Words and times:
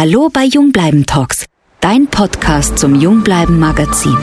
Hallo 0.00 0.30
bei 0.32 0.44
Jungbleiben 0.44 1.04
Talks, 1.04 1.44
dein 1.82 2.06
Podcast 2.06 2.78
zum 2.78 2.98
Jungbleiben 2.98 3.58
Magazin. 3.58 4.16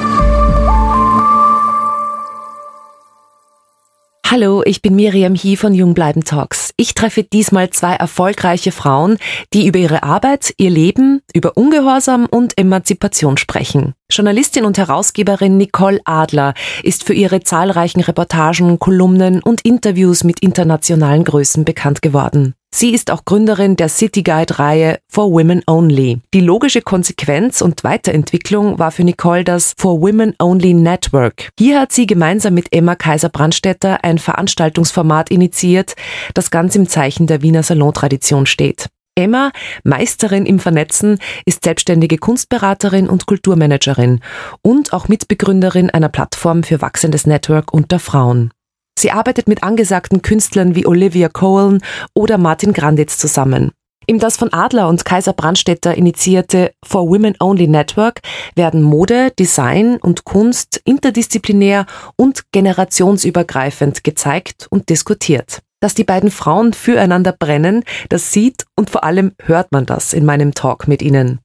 Hallo, 4.25 4.63
ich 4.65 4.81
bin 4.81 4.95
Miriam 4.95 5.35
Hie 5.35 5.55
von 5.55 5.75
Jungbleiben 5.75 6.23
Talks. 6.23 6.73
Ich 6.77 6.95
treffe 6.95 7.21
diesmal 7.21 7.69
zwei 7.69 7.93
erfolgreiche 7.93 8.71
Frauen, 8.71 9.19
die 9.53 9.67
über 9.67 9.77
ihre 9.77 10.01
Arbeit, 10.01 10.51
ihr 10.57 10.71
Leben, 10.71 11.21
über 11.31 11.55
Ungehorsam 11.57 12.25
und 12.25 12.57
Emanzipation 12.57 13.37
sprechen. 13.37 13.93
Journalistin 14.09 14.65
und 14.65 14.79
Herausgeberin 14.79 15.57
Nicole 15.57 15.99
Adler 16.05 16.55
ist 16.81 17.03
für 17.03 17.13
ihre 17.13 17.41
zahlreichen 17.41 18.01
Reportagen, 18.01 18.79
Kolumnen 18.79 19.43
und 19.43 19.61
Interviews 19.61 20.23
mit 20.23 20.39
internationalen 20.39 21.23
Größen 21.23 21.65
bekannt 21.65 22.01
geworden. 22.01 22.55
Sie 22.73 22.93
ist 22.93 23.11
auch 23.11 23.25
Gründerin 23.25 23.75
der 23.75 23.89
City 23.89 24.23
Guide 24.23 24.59
Reihe 24.59 24.99
For 25.09 25.31
Women 25.31 25.63
Only. 25.67 26.19
Die 26.33 26.41
logische 26.41 26.81
Konsequenz 26.81 27.61
und 27.61 27.83
Weiterentwicklung 27.83 28.77
war 28.77 28.91
für 28.91 29.03
Nicole 29.03 29.43
das 29.43 29.73
For 29.77 30.01
Women 30.01 30.35
Only 30.39 30.73
Network. 30.73 31.49
Hier 31.57 31.79
hat 31.79 31.91
sie 31.91 32.05
gemeinsam 32.05 32.53
mit 32.53 32.73
Emma 32.73 32.95
Kaiser-Brandstetter 32.95 34.03
ein 34.03 34.19
Veranstaltungsformat 34.19 35.31
initiiert, 35.31 35.95
das 36.33 36.51
ganz 36.51 36.75
im 36.75 36.87
Zeichen 36.87 37.25
der 37.25 37.41
Wiener 37.41 37.63
Salontradition 37.63 38.45
steht. 38.45 38.87
Emma, 39.15 39.51
Meisterin 39.83 40.45
im 40.45 40.59
Vernetzen, 40.59 41.17
ist 41.45 41.63
selbstständige 41.63 42.19
Kunstberaterin 42.19 43.09
und 43.09 43.25
Kulturmanagerin 43.25 44.21
und 44.61 44.93
auch 44.93 45.07
Mitbegründerin 45.07 45.89
einer 45.89 46.09
Plattform 46.09 46.61
für 46.61 46.81
wachsendes 46.81 47.25
Network 47.25 47.73
unter 47.73 47.97
Frauen. 47.97 48.51
Sie 48.97 49.11
arbeitet 49.11 49.47
mit 49.47 49.61
angesagten 49.61 50.23
Künstlern 50.23 50.73
wie 50.73 50.87
Olivia 50.87 51.29
Cohen 51.29 51.83
oder 52.15 52.39
Martin 52.39 52.73
Granditz 52.73 53.17
zusammen. 53.17 53.71
Im 54.07 54.19
das 54.19 54.37
von 54.37 54.51
Adler 54.53 54.87
und 54.87 55.05
Kaiser 55.05 55.33
Brandstetter 55.33 55.95
initiierte 55.95 56.71
For 56.83 57.07
Women 57.07 57.35
Only 57.39 57.67
Network 57.67 58.21
werden 58.55 58.81
Mode, 58.81 59.31
Design 59.37 59.97
und 59.97 60.23
Kunst 60.23 60.81
interdisziplinär 60.85 61.85
und 62.15 62.51
generationsübergreifend 62.51 64.03
gezeigt 64.03 64.65
und 64.71 64.89
diskutiert. 64.89 65.61
Dass 65.79 65.93
die 65.93 66.05
beiden 66.05 66.31
Frauen 66.31 66.73
füreinander 66.73 67.33
brennen, 67.33 67.83
das 68.09 68.31
sieht 68.31 68.65
und 68.75 68.89
vor 68.89 69.03
allem 69.03 69.33
hört 69.43 69.71
man 69.71 69.85
das 69.85 70.13
in 70.13 70.25
meinem 70.25 70.55
Talk 70.55 70.87
mit 70.87 71.03
ihnen. 71.03 71.39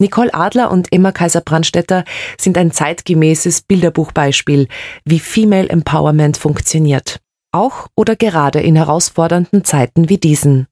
Nicole 0.00 0.32
Adler 0.32 0.70
und 0.70 0.92
Emma 0.92 1.10
Kaiser-Brandstetter 1.10 2.04
sind 2.40 2.56
ein 2.56 2.70
zeitgemäßes 2.70 3.62
Bilderbuchbeispiel, 3.62 4.68
wie 5.04 5.18
Female 5.18 5.68
Empowerment 5.68 6.36
funktioniert. 6.36 7.18
Auch 7.50 7.88
oder 7.96 8.14
gerade 8.14 8.60
in 8.60 8.76
herausfordernden 8.76 9.64
Zeiten 9.64 10.08
wie 10.08 10.18
diesen. 10.18 10.68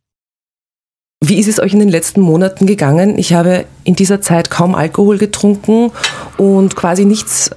Wie 1.24 1.40
ist 1.40 1.48
es 1.48 1.58
euch 1.58 1.72
in 1.72 1.80
den 1.80 1.88
letzten 1.88 2.20
Monaten 2.20 2.66
gegangen? 2.66 3.18
Ich 3.18 3.32
habe 3.32 3.64
in 3.82 3.96
dieser 3.96 4.20
Zeit 4.20 4.48
kaum 4.50 4.76
Alkohol 4.76 5.18
getrunken 5.18 5.90
und 6.36 6.76
quasi 6.76 7.04
nichts, 7.04 7.50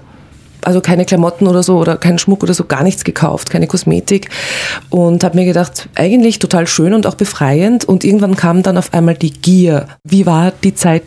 also 0.64 0.81
keine 0.81 1.06
Klamotten 1.06 1.45
oder 1.45 1.61
so 1.61 1.78
oder 1.78 1.98
keinen 1.98 2.17
Schmuck 2.17 2.42
oder 2.42 2.56
so, 2.56 2.64
gar 2.66 2.81
nichts 2.81 3.04
gekauft, 3.04 3.52
keine 3.52 3.67
Kosmetik 3.67 4.30
und 4.89 5.23
habe 5.23 5.38
mir 5.38 5.45
gedacht, 5.45 5.88
eigentlich 5.94 6.39
total 6.39 6.66
schön 6.66 6.95
und 6.95 7.06
auch 7.06 7.16
befreiend 7.16 7.86
und 7.86 8.04
irgendwann 8.04 8.36
kam 8.36 8.64
dann 8.64 8.78
auf 8.78 8.92
einmal 8.92 9.16
die 9.16 9.33
Gier. 9.33 9.88
Wie 10.04 10.26
war 10.26 10.52
die 10.64 10.73
Zeit 10.73 11.04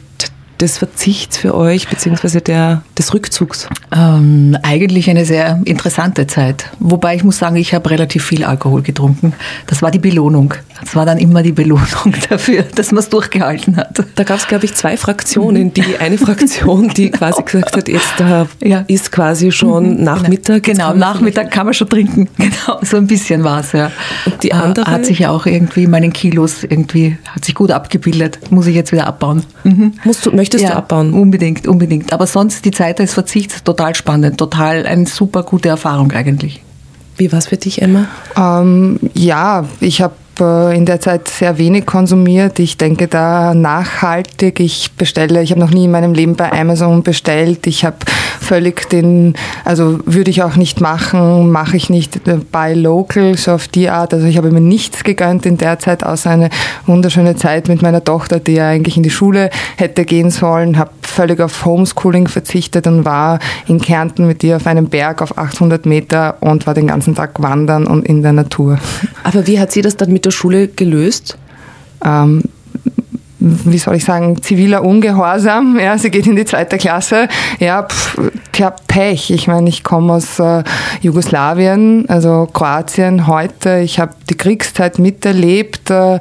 des 0.62 0.78
Verzichts 0.78 1.36
für 1.36 1.54
euch, 1.54 1.88
beziehungsweise 1.88 2.40
der, 2.40 2.82
des 2.96 3.12
Rückzugs? 3.12 3.68
Ähm, 3.94 4.56
eigentlich 4.62 5.10
eine 5.10 5.24
sehr 5.24 5.60
interessante 5.64 6.26
Zeit. 6.26 6.66
Wobei 6.78 7.16
ich 7.16 7.24
muss 7.24 7.38
sagen, 7.38 7.56
ich 7.56 7.74
habe 7.74 7.90
relativ 7.90 8.24
viel 8.24 8.44
Alkohol 8.44 8.82
getrunken. 8.82 9.34
Das 9.66 9.82
war 9.82 9.90
die 9.90 9.98
Belohnung. 9.98 10.54
Das 10.80 10.94
war 10.94 11.04
dann 11.04 11.18
immer 11.18 11.42
die 11.42 11.52
Belohnung 11.52 12.14
dafür, 12.30 12.62
dass 12.74 12.92
man 12.92 13.00
es 13.00 13.08
durchgehalten 13.08 13.76
hat. 13.76 14.02
Da 14.14 14.24
gab 14.24 14.38
es, 14.38 14.46
glaube 14.46 14.64
ich, 14.64 14.74
zwei 14.74 14.96
Fraktionen. 14.96 15.74
Die 15.74 15.96
eine 15.98 16.16
Fraktion, 16.16 16.88
die 16.90 17.10
quasi 17.10 17.42
gesagt 17.42 17.76
hat, 17.76 17.88
jetzt 17.88 18.20
äh, 18.20 18.44
ja. 18.66 18.84
ist 18.86 19.10
quasi 19.10 19.50
schon 19.50 19.84
mhm, 19.84 19.96
genau. 19.98 20.14
Nachmittag. 20.14 20.62
Genau, 20.62 20.94
Nachmittag 20.94 21.50
kann 21.50 21.66
man 21.66 21.74
schon 21.74 21.88
trinken. 21.88 22.28
Genau, 22.42 22.80
so 22.82 22.96
ein 22.96 23.06
bisschen 23.06 23.44
war 23.44 23.60
es, 23.60 23.72
ja. 23.72 23.90
Und 24.26 24.42
die 24.42 24.50
äh, 24.50 24.54
andere? 24.54 24.90
Hat 24.90 25.06
sich 25.06 25.20
ja 25.20 25.30
auch 25.30 25.46
irgendwie 25.46 25.86
meinen 25.86 26.12
Kilos 26.12 26.64
irgendwie, 26.64 27.16
hat 27.26 27.44
sich 27.44 27.54
gut 27.54 27.70
abgebildet. 27.70 28.50
Muss 28.50 28.66
ich 28.66 28.74
jetzt 28.74 28.92
wieder 28.92 29.06
abbauen. 29.06 29.44
Mhm. 29.64 29.92
Musst 30.04 30.26
du, 30.26 30.32
möchtest 30.32 30.51
möchtest 30.52 30.64
ja, 30.64 30.70
du 30.70 30.76
abbauen? 30.76 31.14
Unbedingt, 31.14 31.66
unbedingt. 31.66 32.12
Aber 32.12 32.26
sonst 32.26 32.64
die 32.64 32.70
Zeit 32.70 32.98
des 32.98 33.14
Verzichts 33.14 33.62
total 33.62 33.94
spannend, 33.94 34.38
total 34.38 34.86
eine 34.86 35.06
super 35.06 35.42
gute 35.42 35.68
Erfahrung 35.68 36.12
eigentlich. 36.12 36.62
Wie 37.16 37.30
war 37.30 37.38
es 37.38 37.46
für 37.46 37.56
dich, 37.56 37.82
Emma? 37.82 38.06
Ähm, 38.36 38.98
ja, 39.14 39.64
ich 39.80 40.00
habe 40.00 40.14
habe 40.42 40.74
in 40.74 40.84
der 40.84 41.00
Zeit 41.00 41.28
sehr 41.28 41.58
wenig 41.58 41.86
konsumiert. 41.86 42.58
Ich 42.58 42.76
denke 42.76 43.08
da 43.08 43.54
nachhaltig. 43.54 44.60
Ich 44.60 44.92
bestelle, 44.92 45.42
ich 45.42 45.50
habe 45.50 45.60
noch 45.60 45.70
nie 45.70 45.84
in 45.84 45.90
meinem 45.90 46.14
Leben 46.14 46.36
bei 46.36 46.52
Amazon 46.52 47.02
bestellt. 47.02 47.66
Ich 47.66 47.84
habe 47.84 47.96
völlig 48.40 48.88
den, 48.88 49.34
also 49.64 50.00
würde 50.04 50.30
ich 50.30 50.42
auch 50.42 50.56
nicht 50.56 50.80
machen, 50.80 51.50
mache 51.50 51.76
ich 51.76 51.90
nicht 51.90 52.20
bei 52.50 52.74
Local, 52.74 53.36
so 53.36 53.52
auf 53.52 53.68
die 53.68 53.88
Art. 53.88 54.12
Also 54.12 54.26
ich 54.26 54.36
habe 54.36 54.50
mir 54.50 54.60
nichts 54.60 55.04
gegönnt 55.04 55.46
in 55.46 55.58
der 55.58 55.78
Zeit, 55.78 56.04
außer 56.04 56.30
eine 56.30 56.50
wunderschöne 56.86 57.36
Zeit 57.36 57.68
mit 57.68 57.82
meiner 57.82 58.02
Tochter, 58.02 58.40
die 58.40 58.54
ja 58.54 58.68
eigentlich 58.68 58.96
in 58.96 59.02
die 59.02 59.10
Schule 59.10 59.50
hätte 59.76 60.04
gehen 60.04 60.30
sollen, 60.30 60.78
habe 60.78 60.90
völlig 61.12 61.40
auf 61.40 61.64
Homeschooling 61.64 62.26
verzichtet 62.26 62.86
und 62.86 63.04
war 63.04 63.38
in 63.68 63.80
Kärnten 63.80 64.26
mit 64.26 64.42
ihr 64.42 64.56
auf 64.56 64.66
einem 64.66 64.86
Berg 64.86 65.22
auf 65.22 65.38
800 65.38 65.86
Meter 65.86 66.36
und 66.40 66.66
war 66.66 66.74
den 66.74 66.86
ganzen 66.86 67.14
Tag 67.14 67.40
wandern 67.42 67.86
und 67.86 68.06
in 68.06 68.22
der 68.22 68.32
Natur. 68.32 68.78
Aber 69.22 69.46
wie 69.46 69.60
hat 69.60 69.70
sie 69.72 69.82
das 69.82 69.96
dann 69.96 70.12
mit 70.12 70.24
der 70.24 70.31
Schule 70.32 70.68
gelöst? 70.68 71.38
Ähm, 72.04 72.42
wie 73.44 73.78
soll 73.78 73.96
ich 73.96 74.04
sagen, 74.04 74.40
ziviler 74.40 74.84
Ungehorsam. 74.84 75.78
Ja, 75.82 75.98
sie 75.98 76.10
geht 76.10 76.28
in 76.28 76.36
die 76.36 76.44
zweite 76.44 76.78
Klasse. 76.78 77.26
Ja, 77.58 77.82
pff, 77.82 78.16
tja, 78.52 78.72
Pech. 78.86 79.32
Ich 79.32 79.48
meine, 79.48 79.68
ich 79.68 79.82
komme 79.82 80.12
aus 80.12 80.38
äh, 80.38 80.62
Jugoslawien, 81.00 82.08
also 82.08 82.48
Kroatien 82.52 83.26
heute. 83.26 83.80
Ich 83.80 83.98
habe 83.98 84.12
die 84.30 84.36
Kriegszeit 84.36 85.00
miterlebt. 85.00 85.90
Äh, 85.90 86.20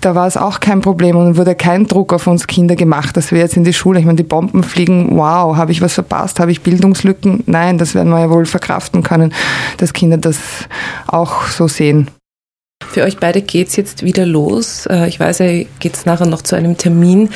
da 0.00 0.14
war 0.14 0.26
es 0.26 0.38
auch 0.38 0.60
kein 0.60 0.80
Problem 0.80 1.16
und 1.16 1.36
wurde 1.36 1.54
kein 1.54 1.86
Druck 1.86 2.14
auf 2.14 2.26
uns 2.26 2.46
Kinder 2.46 2.74
gemacht, 2.74 3.16
dass 3.18 3.32
wir 3.32 3.40
jetzt 3.40 3.56
in 3.58 3.64
die 3.64 3.74
Schule, 3.74 4.00
ich 4.00 4.06
meine, 4.06 4.16
die 4.16 4.22
Bomben 4.22 4.62
fliegen, 4.62 5.08
wow, 5.10 5.54
habe 5.56 5.72
ich 5.72 5.82
was 5.82 5.92
verpasst? 5.92 6.40
Habe 6.40 6.52
ich 6.52 6.62
Bildungslücken? 6.62 7.44
Nein, 7.44 7.76
das 7.76 7.94
werden 7.94 8.10
wir 8.10 8.20
ja 8.20 8.30
wohl 8.30 8.46
verkraften 8.46 9.02
können, 9.02 9.34
dass 9.76 9.92
Kinder 9.92 10.16
das 10.16 10.38
auch 11.06 11.44
so 11.48 11.68
sehen. 11.68 12.08
Für 12.90 13.02
euch 13.02 13.18
beide 13.18 13.42
geht 13.42 13.68
es 13.68 13.76
jetzt 13.76 14.02
wieder 14.02 14.26
los. 14.26 14.86
Äh, 14.86 15.08
ich 15.08 15.18
weiß, 15.20 15.40
ihr 15.40 15.66
geht 15.78 16.06
nachher 16.06 16.26
noch 16.26 16.42
zu 16.42 16.56
einem 16.56 16.76
Termin. 16.76 17.30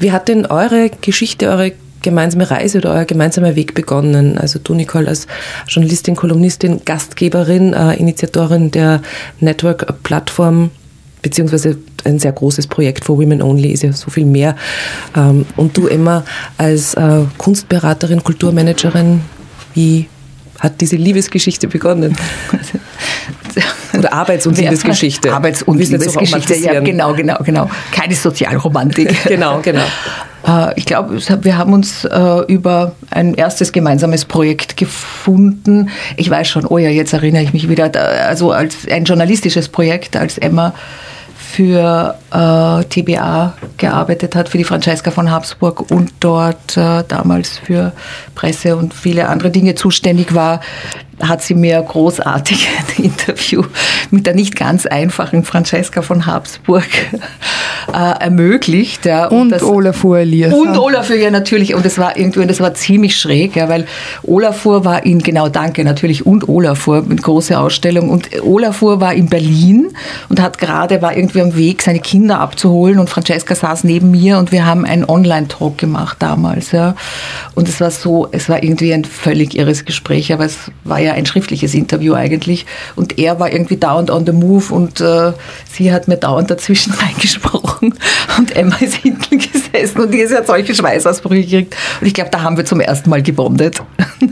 Wie 0.00 0.12
hat 0.12 0.28
denn 0.28 0.46
eure 0.46 0.90
Geschichte, 1.00 1.48
eure 1.48 1.72
gemeinsame 2.02 2.50
Reise 2.50 2.78
oder 2.78 2.92
euer 2.94 3.04
gemeinsamer 3.04 3.56
Weg 3.56 3.74
begonnen? 3.74 4.38
Also 4.38 4.58
du, 4.62 4.74
Nicole, 4.74 5.08
als 5.08 5.26
Journalistin, 5.68 6.16
Kolumnistin, 6.16 6.82
Gastgeberin, 6.84 7.72
äh, 7.72 7.94
Initiatorin 7.94 8.70
der 8.70 9.02
Network-Plattform, 9.40 10.70
beziehungsweise 11.22 11.78
ein 12.04 12.18
sehr 12.18 12.32
großes 12.32 12.68
Projekt 12.68 13.04
for 13.04 13.18
Women 13.18 13.42
Only 13.42 13.70
ist 13.72 13.82
ja 13.82 13.92
so 13.92 14.10
viel 14.10 14.26
mehr. 14.26 14.56
Ähm, 15.16 15.46
und 15.56 15.76
du, 15.76 15.88
Emma, 15.88 16.24
als 16.56 16.94
äh, 16.94 17.22
Kunstberaterin, 17.38 18.22
Kulturmanagerin, 18.22 19.22
wie 19.74 20.06
hat 20.60 20.80
diese 20.80 20.96
Liebesgeschichte 20.96 21.68
begonnen? 21.68 22.16
Oder 23.98 24.12
Arbeits- 24.12 24.46
und 24.46 24.58
Liebesgeschichte. 24.58 25.32
Arbeits- 25.32 25.62
und 25.62 25.78
Liebesgeschichte, 25.78 26.56
ja, 26.56 26.80
genau, 26.80 27.14
genau, 27.14 27.38
genau. 27.44 27.70
Keine 27.92 28.14
Sozialromantik. 28.14 29.24
genau, 29.28 29.60
genau. 29.62 29.84
Äh, 30.46 30.72
ich 30.76 30.86
glaube, 30.86 31.18
wir 31.42 31.58
haben 31.58 31.72
uns 31.72 32.04
äh, 32.04 32.44
über 32.46 32.92
ein 33.10 33.34
erstes 33.34 33.72
gemeinsames 33.72 34.24
Projekt 34.24 34.76
gefunden. 34.76 35.90
Ich 36.16 36.30
weiß 36.30 36.46
schon, 36.46 36.66
oh 36.66 36.78
ja, 36.78 36.88
jetzt 36.88 37.12
erinnere 37.12 37.42
ich 37.42 37.52
mich 37.52 37.68
wieder, 37.68 37.90
also 38.28 38.52
als 38.52 38.86
ein 38.88 39.04
journalistisches 39.04 39.68
Projekt, 39.68 40.16
als 40.16 40.38
Emma 40.38 40.72
für 41.56 42.16
äh, 42.32 42.84
TBA 42.84 43.54
gearbeitet 43.78 44.34
hat, 44.34 44.48
für 44.48 44.58
die 44.58 44.64
Francesca 44.64 45.10
von 45.10 45.30
Habsburg 45.30 45.90
und 45.90 46.12
dort 46.20 46.76
äh, 46.76 47.02
damals 47.08 47.58
für 47.58 47.92
Presse 48.34 48.76
und 48.76 48.92
viele 48.92 49.28
andere 49.28 49.50
Dinge 49.50 49.74
zuständig 49.74 50.34
war 50.34 50.60
hat 51.20 51.42
sie 51.42 51.54
mir 51.54 51.80
großartig 51.80 52.68
ein 52.98 53.04
Interview 53.04 53.62
mit 54.10 54.26
der 54.26 54.34
nicht 54.34 54.56
ganz 54.56 54.86
einfachen 54.86 55.44
Francesca 55.44 56.02
von 56.02 56.26
Habsburg 56.26 56.86
äh, 57.92 58.20
ermöglicht. 58.20 59.06
Ja. 59.06 59.26
Und, 59.26 59.40
und 59.40 59.50
das, 59.50 59.62
Olafur 59.62 60.18
Elias. 60.18 60.52
Und 60.52 60.76
Olafur, 60.76 61.16
ja 61.16 61.30
natürlich. 61.30 61.74
Und 61.74 61.84
das 61.84 61.98
war 61.98 62.16
irgendwie, 62.16 62.46
das 62.46 62.60
war 62.60 62.74
ziemlich 62.74 63.16
schräg, 63.16 63.56
ja, 63.56 63.68
weil 63.68 63.86
Olafur 64.22 64.84
war 64.84 65.04
in, 65.04 65.20
genau, 65.20 65.48
danke, 65.48 65.84
natürlich, 65.84 66.26
und 66.26 66.48
Olafur, 66.48 67.02
mit 67.02 67.22
große 67.22 67.58
Ausstellung. 67.58 68.10
Und 68.10 68.28
Olafur 68.42 69.00
war 69.00 69.14
in 69.14 69.28
Berlin 69.28 69.88
und 70.28 70.40
hat 70.40 70.58
gerade, 70.58 71.02
war 71.02 71.16
irgendwie 71.16 71.40
am 71.40 71.56
Weg, 71.56 71.82
seine 71.82 72.00
Kinder 72.00 72.40
abzuholen. 72.40 72.98
Und 72.98 73.08
Francesca 73.08 73.54
saß 73.54 73.84
neben 73.84 74.10
mir 74.10 74.38
und 74.38 74.52
wir 74.52 74.66
haben 74.66 74.84
einen 74.84 75.04
Online-Talk 75.04 75.78
gemacht 75.78 76.18
damals. 76.20 76.72
Ja. 76.72 76.94
Und 77.54 77.68
es 77.68 77.80
war 77.80 77.90
so, 77.90 78.28
es 78.32 78.48
war 78.48 78.62
irgendwie 78.62 78.92
ein 78.92 79.04
völlig 79.04 79.56
irres 79.56 79.84
Gespräch, 79.84 80.32
aber 80.32 80.44
es 80.44 80.70
war 80.84 80.98
ja 80.98 81.05
eher 81.06 81.14
ein 81.14 81.26
schriftliches 81.26 81.74
Interview 81.74 82.14
eigentlich. 82.14 82.66
Und 82.96 83.18
er 83.18 83.38
war 83.38 83.52
irgendwie 83.52 83.76
dauernd 83.76 84.10
on 84.10 84.26
the 84.26 84.32
move 84.32 84.74
und 84.74 85.00
äh, 85.00 85.32
sie 85.70 85.92
hat 85.92 86.08
mir 86.08 86.16
dauernd 86.16 86.50
dazwischen 86.50 86.92
reingesprochen. 87.00 87.94
Und 88.38 88.56
Emma 88.56 88.76
ist 88.76 88.96
hinten 88.96 89.38
gesessen 89.38 90.00
und 90.00 90.12
die 90.12 90.18
ist 90.18 90.32
ja 90.32 90.44
solche 90.44 90.74
Schweißausbrüche 90.74 91.42
gekriegt. 91.42 91.76
Und 92.00 92.06
ich 92.06 92.14
glaube, 92.14 92.30
da 92.30 92.42
haben 92.42 92.56
wir 92.56 92.64
zum 92.64 92.80
ersten 92.80 93.10
Mal 93.10 93.22
gebondet. 93.22 93.82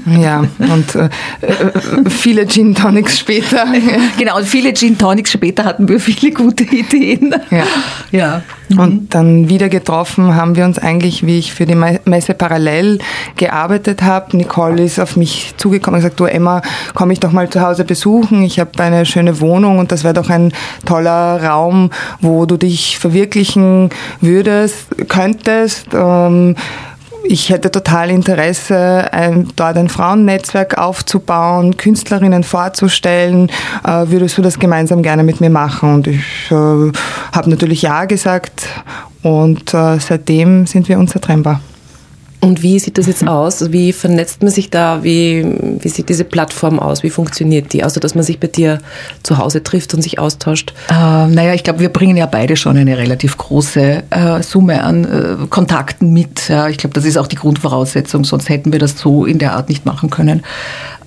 Ja, 0.06 0.44
und 0.58 0.94
äh, 0.94 1.08
äh 1.40 2.10
viele 2.10 2.46
Gin 2.46 2.74
Tonics 2.74 3.18
später. 3.18 3.66
genau, 4.18 4.38
und 4.38 4.46
viele 4.46 4.74
Gin 4.74 4.98
Tonics 4.98 5.32
später 5.32 5.64
hatten 5.64 5.88
wir 5.88 6.00
viele 6.00 6.32
gute 6.32 6.64
Ideen. 6.64 7.34
Ja. 7.50 7.64
ja. 8.10 8.42
Und 8.70 9.14
dann 9.14 9.48
wieder 9.48 9.68
getroffen 9.68 10.34
haben 10.34 10.56
wir 10.56 10.64
uns 10.64 10.78
eigentlich, 10.78 11.26
wie 11.26 11.38
ich 11.38 11.52
für 11.52 11.66
die 11.66 11.74
Messe 11.74 12.34
parallel 12.34 12.98
gearbeitet 13.36 14.02
habe. 14.02 14.36
Nicole 14.36 14.82
ist 14.82 14.98
auf 14.98 15.16
mich 15.16 15.54
zugekommen 15.58 15.96
und 15.96 16.02
gesagt, 16.02 16.18
du 16.18 16.24
Emma, 16.24 16.62
komm 16.94 17.10
ich 17.10 17.20
doch 17.20 17.30
mal 17.30 17.48
zu 17.50 17.60
Hause 17.60 17.84
besuchen. 17.84 18.42
Ich 18.42 18.58
habe 18.58 18.70
eine 18.82 19.04
schöne 19.04 19.40
Wohnung 19.40 19.78
und 19.78 19.92
das 19.92 20.02
wäre 20.02 20.14
doch 20.14 20.30
ein 20.30 20.52
toller 20.86 21.44
Raum, 21.44 21.90
wo 22.20 22.46
du 22.46 22.56
dich 22.56 22.98
verwirklichen 22.98 23.90
würdest, 24.20 24.86
könntest. 25.08 25.88
Ähm, 25.92 26.56
ich 27.24 27.50
hätte 27.50 27.70
total 27.70 28.10
Interesse, 28.10 29.12
ein, 29.12 29.48
dort 29.56 29.76
ein 29.76 29.88
Frauennetzwerk 29.88 30.78
aufzubauen, 30.78 31.76
Künstlerinnen 31.76 32.44
vorzustellen. 32.44 33.50
Äh, 33.84 34.06
würdest 34.08 34.38
du 34.38 34.42
das 34.42 34.58
gemeinsam 34.58 35.02
gerne 35.02 35.24
mit 35.24 35.40
mir 35.40 35.50
machen? 35.50 35.94
Und 35.94 36.06
ich 36.06 36.50
äh, 36.50 36.54
habe 36.54 37.50
natürlich 37.50 37.82
Ja 37.82 38.04
gesagt 38.04 38.66
und 39.22 39.72
äh, 39.72 39.98
seitdem 39.98 40.66
sind 40.66 40.88
wir 40.88 40.98
unzertrennbar. 40.98 41.60
Und 42.44 42.62
wie 42.62 42.78
sieht 42.78 42.98
das 42.98 43.06
jetzt 43.06 43.26
aus? 43.26 43.72
Wie 43.72 43.92
vernetzt 43.92 44.42
man 44.42 44.50
sich 44.52 44.68
da? 44.70 45.02
Wie, 45.02 45.44
wie 45.80 45.88
sieht 45.88 46.08
diese 46.08 46.24
Plattform 46.24 46.78
aus? 46.78 47.02
Wie 47.02 47.10
funktioniert 47.10 47.72
die? 47.72 47.82
Also, 47.82 48.00
dass 48.00 48.14
man 48.14 48.22
sich 48.22 48.38
bei 48.38 48.48
dir 48.48 48.80
zu 49.22 49.38
Hause 49.38 49.62
trifft 49.62 49.94
und 49.94 50.02
sich 50.02 50.18
austauscht? 50.18 50.74
Äh, 50.90 50.92
naja, 51.26 51.54
ich 51.54 51.64
glaube, 51.64 51.80
wir 51.80 51.88
bringen 51.88 52.16
ja 52.16 52.26
beide 52.26 52.56
schon 52.56 52.76
eine 52.76 52.98
relativ 52.98 53.38
große 53.38 54.02
äh, 54.10 54.42
Summe 54.42 54.84
an 54.84 55.04
äh, 55.04 55.46
Kontakten 55.48 56.12
mit. 56.12 56.48
Ja. 56.48 56.68
Ich 56.68 56.76
glaube, 56.76 56.92
das 56.94 57.04
ist 57.04 57.16
auch 57.16 57.28
die 57.28 57.36
Grundvoraussetzung, 57.36 58.24
sonst 58.24 58.48
hätten 58.48 58.72
wir 58.72 58.78
das 58.78 58.98
so 58.98 59.24
in 59.24 59.38
der 59.38 59.54
Art 59.54 59.68
nicht 59.68 59.86
machen 59.86 60.10
können. 60.10 60.40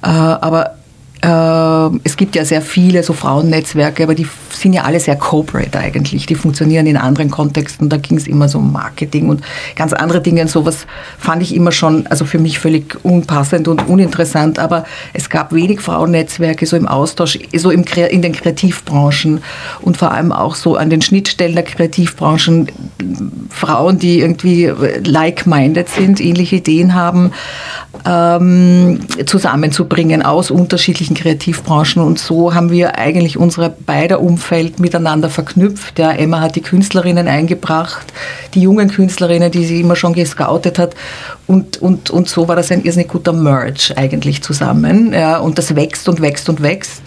Äh, 0.03 0.07
aber 0.07 0.76
es 1.19 2.15
gibt 2.15 2.35
ja 2.35 2.45
sehr 2.45 2.61
viele 2.61 3.01
so 3.01 3.13
Frauennetzwerke, 3.13 4.03
aber 4.03 4.13
die 4.13 4.27
sind 4.51 4.73
ja 4.73 4.83
alle 4.83 4.99
sehr 4.99 5.15
corporate 5.15 5.77
eigentlich. 5.79 6.27
Die 6.27 6.35
funktionieren 6.35 6.85
in 6.85 6.95
anderen 6.95 7.31
Kontexten. 7.31 7.89
Da 7.89 7.97
ging 7.97 8.17
es 8.17 8.27
immer 8.27 8.47
so 8.47 8.59
um 8.59 8.71
Marketing 8.71 9.29
und 9.29 9.41
ganz 9.75 9.93
andere 9.93 10.21
Dinge. 10.21 10.41
Und 10.41 10.49
sowas 10.49 10.85
fand 11.17 11.41
ich 11.41 11.55
immer 11.55 11.71
schon, 11.71 12.05
also 12.07 12.25
für 12.25 12.37
mich 12.37 12.59
völlig 12.59 13.03
unpassend 13.03 13.67
und 13.67 13.87
uninteressant. 13.87 14.59
Aber 14.59 14.85
es 15.13 15.29
gab 15.29 15.53
wenig 15.53 15.81
Frauennetzwerke 15.81 16.67
so 16.67 16.77
im 16.77 16.87
Austausch, 16.87 17.39
so 17.55 17.71
im, 17.71 17.83
in 17.83 18.21
den 18.21 18.33
Kreativbranchen 18.33 19.41
und 19.81 19.97
vor 19.97 20.11
allem 20.11 20.31
auch 20.31 20.53
so 20.53 20.75
an 20.75 20.91
den 20.91 21.01
Schnittstellen 21.01 21.55
der 21.55 21.63
Kreativbranchen. 21.63 22.71
Frauen, 23.49 23.97
die 23.97 24.19
irgendwie 24.19 24.71
like-minded 25.03 25.89
sind, 25.89 26.21
ähnliche 26.21 26.57
Ideen 26.57 26.93
haben, 26.93 27.31
ähm, 28.05 28.99
zusammenzubringen 29.25 30.21
aus 30.21 30.51
unterschiedlichen 30.51 31.15
Kreativbranchen. 31.15 32.01
Und 32.01 32.19
so 32.19 32.53
haben 32.53 32.71
wir 32.71 32.97
eigentlich 32.97 33.37
unsere 33.37 33.69
beider 33.69 34.21
Umfeld 34.21 34.79
miteinander 34.79 35.29
verknüpft. 35.29 35.99
Ja, 35.99 36.11
Emma 36.11 36.41
hat 36.41 36.55
die 36.55 36.61
Künstlerinnen 36.61 37.27
eingebracht, 37.27 38.05
die 38.53 38.61
jungen 38.61 38.89
Künstlerinnen, 38.89 39.51
die 39.51 39.65
sie 39.65 39.81
immer 39.81 39.95
schon 39.95 40.13
gescoutet 40.13 40.79
hat. 40.79 40.95
Und, 41.47 41.81
und, 41.81 42.09
und 42.09 42.27
so 42.27 42.47
war 42.47 42.55
das 42.55 42.71
ein 42.71 42.83
irrsinnig 42.83 43.09
guter 43.09 43.33
Merge 43.33 43.93
eigentlich 43.95 44.43
zusammen. 44.43 45.13
Ja, 45.13 45.37
und 45.37 45.57
das 45.57 45.75
wächst 45.75 46.09
und 46.09 46.21
wächst 46.21 46.49
und 46.49 46.61
wächst 46.61 47.03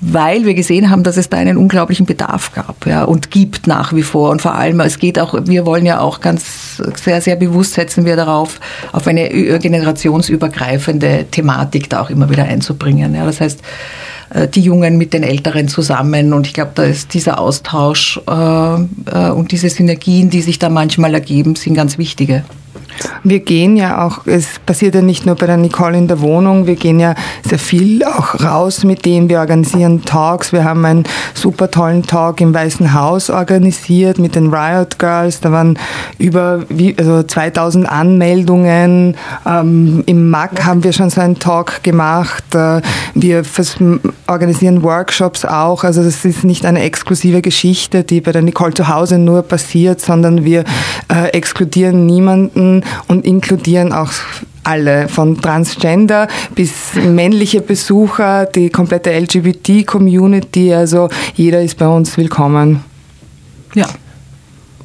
weil 0.00 0.46
wir 0.46 0.54
gesehen 0.54 0.90
haben, 0.90 1.02
dass 1.02 1.16
es 1.16 1.28
da 1.28 1.36
einen 1.36 1.56
unglaublichen 1.56 2.06
Bedarf 2.06 2.52
gab 2.54 2.86
ja, 2.86 3.04
und 3.04 3.30
gibt 3.30 3.66
nach 3.66 3.92
wie 3.92 4.02
vor. 4.02 4.30
Und 4.30 4.40
vor 4.40 4.54
allem, 4.54 4.80
es 4.80 4.98
geht 4.98 5.18
auch, 5.18 5.34
wir 5.44 5.66
wollen 5.66 5.84
ja 5.84 6.00
auch 6.00 6.20
ganz 6.20 6.80
sehr, 6.94 7.20
sehr 7.20 7.36
bewusst 7.36 7.74
setzen 7.74 8.04
wir 8.06 8.16
darauf, 8.16 8.60
auf 8.92 9.06
eine 9.06 9.28
generationsübergreifende 9.58 11.26
Thematik 11.30 11.90
da 11.90 12.00
auch 12.00 12.10
immer 12.10 12.30
wieder 12.30 12.44
einzubringen. 12.44 13.14
Ja. 13.14 13.26
Das 13.26 13.40
heißt, 13.40 13.60
äh, 14.30 14.48
die 14.48 14.62
Jungen 14.62 14.96
mit 14.96 15.12
den 15.12 15.22
Älteren 15.22 15.68
zusammen. 15.68 16.32
Und 16.32 16.46
ich 16.46 16.54
glaube, 16.54 16.72
da 16.74 16.84
ist 16.84 17.14
dieser 17.14 17.38
Austausch 17.38 18.20
äh, 18.28 18.32
äh, 18.32 19.30
und 19.30 19.52
diese 19.52 19.68
Synergien, 19.68 20.30
die 20.30 20.42
sich 20.42 20.58
da 20.58 20.68
manchmal 20.68 21.14
ergeben, 21.14 21.56
sind 21.56 21.74
ganz 21.74 21.98
wichtige. 21.98 22.44
Wir 23.22 23.40
gehen 23.40 23.76
ja 23.76 24.06
auch, 24.06 24.26
es 24.26 24.58
passiert 24.64 24.94
ja 24.94 25.02
nicht 25.02 25.26
nur 25.26 25.34
bei 25.34 25.46
der 25.46 25.56
Nicole 25.56 25.96
in 25.96 26.08
der 26.08 26.20
Wohnung, 26.20 26.66
wir 26.66 26.76
gehen 26.76 27.00
ja 27.00 27.14
sehr 27.46 27.58
viel 27.58 28.04
auch 28.04 28.42
raus 28.42 28.84
mit 28.84 29.04
dem, 29.04 29.28
wir 29.28 29.40
organisieren 29.40 30.04
Talks, 30.04 30.52
wir 30.52 30.64
haben 30.64 30.84
einen 30.84 31.04
super 31.34 31.70
tollen 31.70 32.02
Talk 32.02 32.40
im 32.40 32.54
Weißen 32.54 32.92
Haus 32.94 33.30
organisiert 33.30 34.18
mit 34.18 34.34
den 34.34 34.52
Riot 34.52 34.98
Girls, 34.98 35.40
da 35.40 35.52
waren 35.52 35.78
über 36.18 36.64
also 36.98 37.22
2000 37.22 37.88
Anmeldungen, 37.88 39.16
ähm, 39.46 40.02
im 40.06 40.30
MAC 40.30 40.64
haben 40.64 40.84
wir 40.84 40.92
schon 40.92 41.10
so 41.10 41.20
einen 41.20 41.38
Talk 41.38 41.82
gemacht, 41.82 42.54
äh, 42.54 42.80
wir 43.14 43.42
organisieren 44.26 44.82
Workshops 44.82 45.44
auch, 45.44 45.84
also 45.84 46.02
das 46.02 46.24
ist 46.24 46.44
nicht 46.44 46.64
eine 46.66 46.82
exklusive 46.82 47.42
Geschichte, 47.42 48.04
die 48.04 48.20
bei 48.20 48.32
der 48.32 48.42
Nicole 48.42 48.74
zu 48.74 48.88
Hause 48.88 49.18
nur 49.18 49.42
passiert, 49.42 50.00
sondern 50.00 50.44
wir 50.44 50.64
äh, 51.12 51.28
exkludieren 51.28 52.06
niemanden 52.06 52.82
und 53.08 53.24
inkludieren 53.24 53.92
auch 53.92 54.12
alle, 54.62 55.08
von 55.08 55.40
Transgender 55.40 56.28
bis 56.54 56.94
männliche 56.94 57.60
Besucher, 57.60 58.46
die 58.46 58.70
komplette 58.70 59.10
LGBT-Community, 59.10 60.74
also 60.74 61.08
jeder 61.34 61.62
ist 61.62 61.78
bei 61.78 61.88
uns 61.88 62.16
willkommen. 62.16 62.84
Ja. 63.74 63.88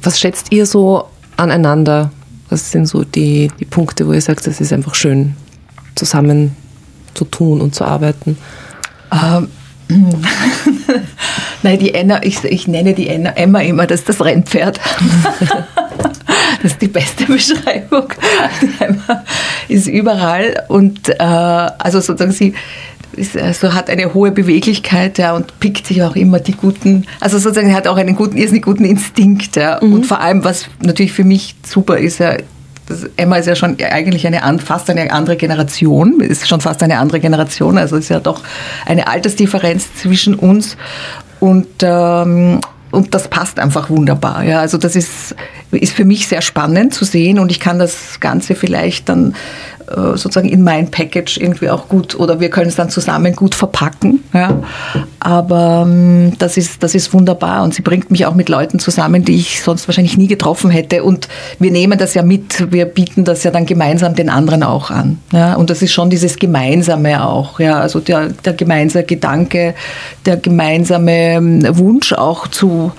Was 0.02 0.18
schätzt 0.18 0.52
ihr 0.52 0.66
so 0.66 1.04
aneinander? 1.36 2.10
Was 2.48 2.70
sind 2.70 2.86
so 2.86 3.04
die, 3.04 3.50
die 3.58 3.64
Punkte, 3.64 4.06
wo 4.06 4.12
ihr 4.12 4.20
sagt, 4.20 4.46
es 4.46 4.60
ist 4.60 4.72
einfach 4.72 4.94
schön, 4.94 5.34
zusammen 5.94 6.56
zu 7.14 7.24
tun 7.24 7.60
und 7.60 7.74
zu 7.74 7.84
arbeiten? 7.84 8.38
Ähm. 9.12 9.48
Nein, 11.66 11.80
die 11.80 11.94
Enna, 11.94 12.22
ich, 12.22 12.44
ich 12.44 12.68
nenne 12.68 12.94
die 12.94 13.08
Enna, 13.08 13.30
Emma 13.30 13.58
immer 13.58 13.88
das, 13.88 14.04
das 14.04 14.24
Rennpferd. 14.24 14.80
Das 16.62 16.72
ist 16.72 16.82
die 16.82 16.88
beste 16.88 17.26
Beschreibung. 17.26 18.08
Die 18.62 18.84
Emma 18.84 19.24
ist 19.68 19.86
überall 19.86 20.64
und 20.68 21.08
äh, 21.08 21.22
also 21.22 22.00
sozusagen 22.00 22.32
sie 22.32 22.54
ist, 23.12 23.36
also 23.36 23.74
hat 23.74 23.90
eine 23.90 24.14
hohe 24.14 24.30
Beweglichkeit 24.30 25.18
ja, 25.18 25.34
und 25.34 25.60
pickt 25.60 25.86
sich 25.86 26.02
auch 26.02 26.16
immer 26.16 26.40
die 26.40 26.52
guten, 26.52 27.06
also 27.20 27.38
sozusagen 27.38 27.74
hat 27.74 27.86
auch 27.86 27.96
einen 27.96 28.16
guten, 28.16 28.36
irrsinnig 28.36 28.64
guten 28.64 28.84
Instinkt. 28.84 29.56
Ja. 29.56 29.80
Mhm. 29.82 29.92
Und 29.92 30.06
vor 30.06 30.20
allem, 30.20 30.44
was 30.44 30.66
natürlich 30.80 31.12
für 31.12 31.24
mich 31.24 31.54
super 31.64 31.98
ist, 31.98 32.18
ja, 32.18 32.36
das, 32.86 33.06
Emma 33.16 33.36
ist 33.36 33.46
ja 33.46 33.54
schon 33.54 33.76
eigentlich 33.80 34.26
eine 34.26 34.40
fast 34.58 34.88
eine 34.88 35.12
andere 35.12 35.36
Generation, 35.36 36.20
ist 36.20 36.48
schon 36.48 36.60
fast 36.60 36.82
eine 36.82 36.98
andere 36.98 37.20
Generation, 37.20 37.78
also 37.78 37.96
ist 37.96 38.08
ja 38.08 38.20
doch 38.20 38.42
eine 38.86 39.08
Altersdifferenz 39.08 39.94
zwischen 39.94 40.34
uns 40.34 40.76
und 41.40 41.66
ähm, 41.82 42.60
und 42.92 43.14
das 43.14 43.28
passt 43.28 43.58
einfach 43.58 43.90
wunderbar. 43.90 44.42
Ja, 44.44 44.60
also 44.60 44.78
das 44.78 44.96
ist, 44.96 45.34
ist 45.70 45.92
für 45.92 46.04
mich 46.04 46.28
sehr 46.28 46.40
spannend 46.40 46.94
zu 46.94 47.04
sehen 47.04 47.38
und 47.38 47.50
ich 47.50 47.60
kann 47.60 47.78
das 47.78 48.20
Ganze 48.20 48.54
vielleicht 48.54 49.08
dann 49.08 49.34
sozusagen 49.88 50.48
in 50.48 50.62
mein 50.62 50.90
Package 50.90 51.38
irgendwie 51.38 51.70
auch 51.70 51.88
gut 51.88 52.18
oder 52.18 52.40
wir 52.40 52.50
können 52.50 52.68
es 52.68 52.76
dann 52.76 52.90
zusammen 52.90 53.36
gut 53.36 53.54
verpacken. 53.54 54.24
Ja. 54.34 54.62
Aber 55.20 55.84
ähm, 55.86 56.32
das, 56.38 56.56
ist, 56.56 56.82
das 56.82 56.94
ist 56.94 57.12
wunderbar 57.12 57.62
und 57.62 57.74
sie 57.74 57.82
bringt 57.82 58.10
mich 58.10 58.26
auch 58.26 58.34
mit 58.34 58.48
Leuten 58.48 58.78
zusammen, 58.78 59.24
die 59.24 59.36
ich 59.36 59.62
sonst 59.62 59.86
wahrscheinlich 59.86 60.16
nie 60.16 60.26
getroffen 60.26 60.70
hätte. 60.70 61.04
Und 61.04 61.28
wir 61.58 61.70
nehmen 61.70 61.98
das 61.98 62.14
ja 62.14 62.22
mit, 62.22 62.72
wir 62.72 62.86
bieten 62.86 63.24
das 63.24 63.44
ja 63.44 63.50
dann 63.50 63.66
gemeinsam 63.66 64.14
den 64.14 64.28
anderen 64.28 64.62
auch 64.62 64.90
an. 64.90 65.18
Ja. 65.32 65.54
Und 65.54 65.70
das 65.70 65.82
ist 65.82 65.92
schon 65.92 66.10
dieses 66.10 66.38
Gemeinsame 66.38 67.24
auch. 67.24 67.60
Ja. 67.60 67.80
Also 67.80 68.00
der, 68.00 68.30
der 68.44 68.54
gemeinsame 68.54 69.04
Gedanke, 69.04 69.74
der 70.24 70.36
gemeinsame 70.36 71.12
ähm, 71.12 71.78
Wunsch 71.78 72.12
auch 72.12 72.48
zu 72.48 72.92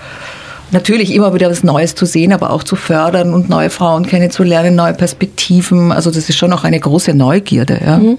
natürlich 0.71 1.13
immer 1.13 1.33
wieder 1.33 1.49
was 1.49 1.63
Neues 1.63 1.95
zu 1.95 2.05
sehen, 2.05 2.33
aber 2.33 2.51
auch 2.51 2.63
zu 2.63 2.75
fördern 2.75 3.33
und 3.33 3.49
neue 3.49 3.69
Frauen 3.69 4.05
kennenzulernen, 4.05 4.75
neue 4.75 4.93
Perspektiven. 4.93 5.91
Also 5.91 6.11
das 6.11 6.29
ist 6.29 6.37
schon 6.37 6.53
auch 6.53 6.63
eine 6.63 6.79
große 6.79 7.13
Neugierde. 7.13 7.79
Ja. 7.83 7.97
Mhm. 7.97 8.17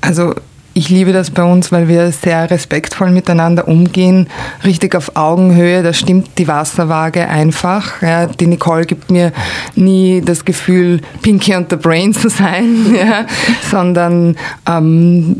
Also 0.00 0.34
ich 0.74 0.88
liebe 0.88 1.12
das 1.12 1.30
bei 1.30 1.42
uns, 1.42 1.70
weil 1.70 1.88
wir 1.88 2.10
sehr 2.12 2.50
respektvoll 2.50 3.10
miteinander 3.10 3.68
umgehen, 3.68 4.28
richtig 4.64 4.94
auf 4.94 5.16
Augenhöhe. 5.16 5.82
Da 5.82 5.92
stimmt 5.92 6.38
die 6.38 6.48
Wasserwaage 6.48 7.28
einfach. 7.28 8.00
Ja, 8.00 8.26
die 8.26 8.46
Nicole 8.46 8.86
gibt 8.86 9.10
mir 9.10 9.32
nie 9.74 10.22
das 10.24 10.44
Gefühl, 10.44 11.00
Pinky 11.20 11.54
und 11.56 11.68
the 11.70 11.76
Brain 11.76 12.14
zu 12.14 12.30
sein, 12.30 12.94
ja, 12.94 13.26
sondern 13.70 14.36
ähm, 14.66 15.36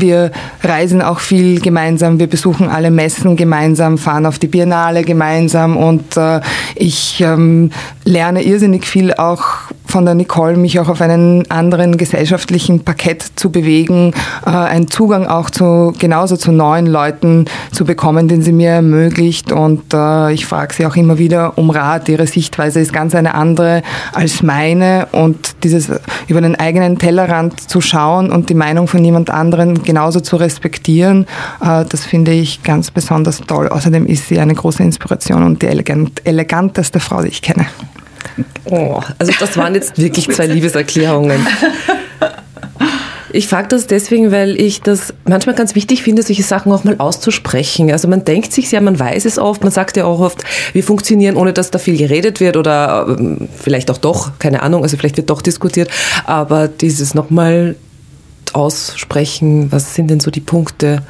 wir 0.00 0.30
reisen 0.62 1.02
auch 1.02 1.20
viel 1.20 1.60
gemeinsam, 1.60 2.18
wir 2.18 2.26
besuchen 2.26 2.68
alle 2.68 2.90
Messen 2.90 3.36
gemeinsam, 3.36 3.98
fahren 3.98 4.26
auf 4.26 4.38
die 4.38 4.46
Biennale 4.46 5.02
gemeinsam 5.02 5.76
und 5.76 6.16
äh, 6.16 6.40
ich 6.74 7.20
ähm, 7.20 7.70
lerne 8.04 8.42
irrsinnig 8.42 8.86
viel 8.86 9.14
auch 9.14 9.44
von 9.86 10.04
der 10.04 10.14
Nicole, 10.14 10.56
mich 10.56 10.78
auch 10.80 10.88
auf 10.88 11.00
einen 11.00 11.48
anderen 11.50 11.96
gesellschaftlichen 11.96 12.84
Parkett 12.84 13.22
zu 13.36 13.50
bewegen, 13.50 14.12
äh, 14.44 14.50
einen 14.50 14.88
Zugang 14.88 15.26
auch 15.26 15.50
zu 15.50 15.92
genauso 15.98 16.36
zu 16.36 16.52
neuen 16.52 16.86
Leuten 16.86 17.46
zu 17.72 17.84
bekommen, 17.84 18.28
den 18.28 18.42
sie 18.42 18.52
mir 18.52 18.70
ermöglicht. 18.70 19.52
Und 19.52 19.94
äh, 19.94 20.32
ich 20.32 20.46
frage 20.46 20.74
sie 20.74 20.86
auch 20.86 20.96
immer 20.96 21.18
wieder 21.18 21.56
um 21.56 21.70
Rat. 21.70 22.08
Ihre 22.08 22.26
Sichtweise 22.26 22.80
ist 22.80 22.92
ganz 22.92 23.14
eine 23.14 23.34
andere 23.34 23.82
als 24.12 24.42
meine. 24.42 25.08
Und 25.12 25.64
dieses 25.64 25.90
über 26.26 26.40
den 26.40 26.56
eigenen 26.56 26.98
Tellerrand 26.98 27.60
zu 27.60 27.80
schauen 27.80 28.30
und 28.30 28.48
die 28.48 28.54
Meinung 28.54 28.88
von 28.88 29.04
jemand 29.04 29.30
anderen 29.30 29.82
genauso 29.82 30.20
zu 30.20 30.36
respektieren, 30.36 31.26
äh, 31.60 31.84
das 31.84 32.04
finde 32.04 32.32
ich 32.32 32.62
ganz 32.62 32.90
besonders 32.90 33.40
toll. 33.40 33.68
Außerdem 33.68 34.06
ist 34.06 34.28
sie 34.28 34.38
eine 34.38 34.54
große 34.54 34.82
Inspiration 34.82 35.42
und 35.42 35.62
die 35.62 35.66
elegant, 35.66 36.22
eleganteste 36.24 37.00
Frau, 37.00 37.22
die 37.22 37.28
ich 37.28 37.42
kenne. 37.42 37.66
Oh, 38.64 39.00
also 39.18 39.32
das 39.38 39.56
waren 39.56 39.74
jetzt 39.74 39.98
wirklich 39.98 40.28
zwei 40.30 40.46
Liebeserklärungen. 40.46 41.46
Ich 43.32 43.48
frage 43.48 43.68
das 43.68 43.86
deswegen, 43.86 44.32
weil 44.32 44.58
ich 44.58 44.80
das 44.80 45.12
manchmal 45.24 45.54
ganz 45.54 45.74
wichtig 45.74 46.02
finde, 46.02 46.22
solche 46.22 46.42
Sachen 46.42 46.72
auch 46.72 46.84
mal 46.84 46.96
auszusprechen. 46.96 47.92
Also 47.92 48.08
man 48.08 48.24
denkt 48.24 48.50
sich 48.52 48.72
ja, 48.72 48.80
man 48.80 48.98
weiß 48.98 49.26
es 49.26 49.38
oft, 49.38 49.62
man 49.62 49.70
sagt 49.70 49.98
ja 49.98 50.06
auch 50.06 50.20
oft, 50.20 50.42
wir 50.72 50.82
funktionieren, 50.82 51.36
ohne 51.36 51.52
dass 51.52 51.70
da 51.70 51.78
viel 51.78 51.98
geredet 51.98 52.40
wird 52.40 52.56
oder 52.56 53.06
ähm, 53.08 53.48
vielleicht 53.54 53.90
auch 53.90 53.98
doch, 53.98 54.38
keine 54.38 54.62
Ahnung, 54.62 54.84
also 54.84 54.96
vielleicht 54.96 55.18
wird 55.18 55.28
doch 55.28 55.42
diskutiert, 55.42 55.90
aber 56.24 56.66
dieses 56.66 57.14
nochmal 57.14 57.76
aussprechen, 58.54 59.70
was 59.70 59.94
sind 59.94 60.08
denn 60.08 60.20
so 60.20 60.30
die 60.30 60.40
Punkte? 60.40 61.02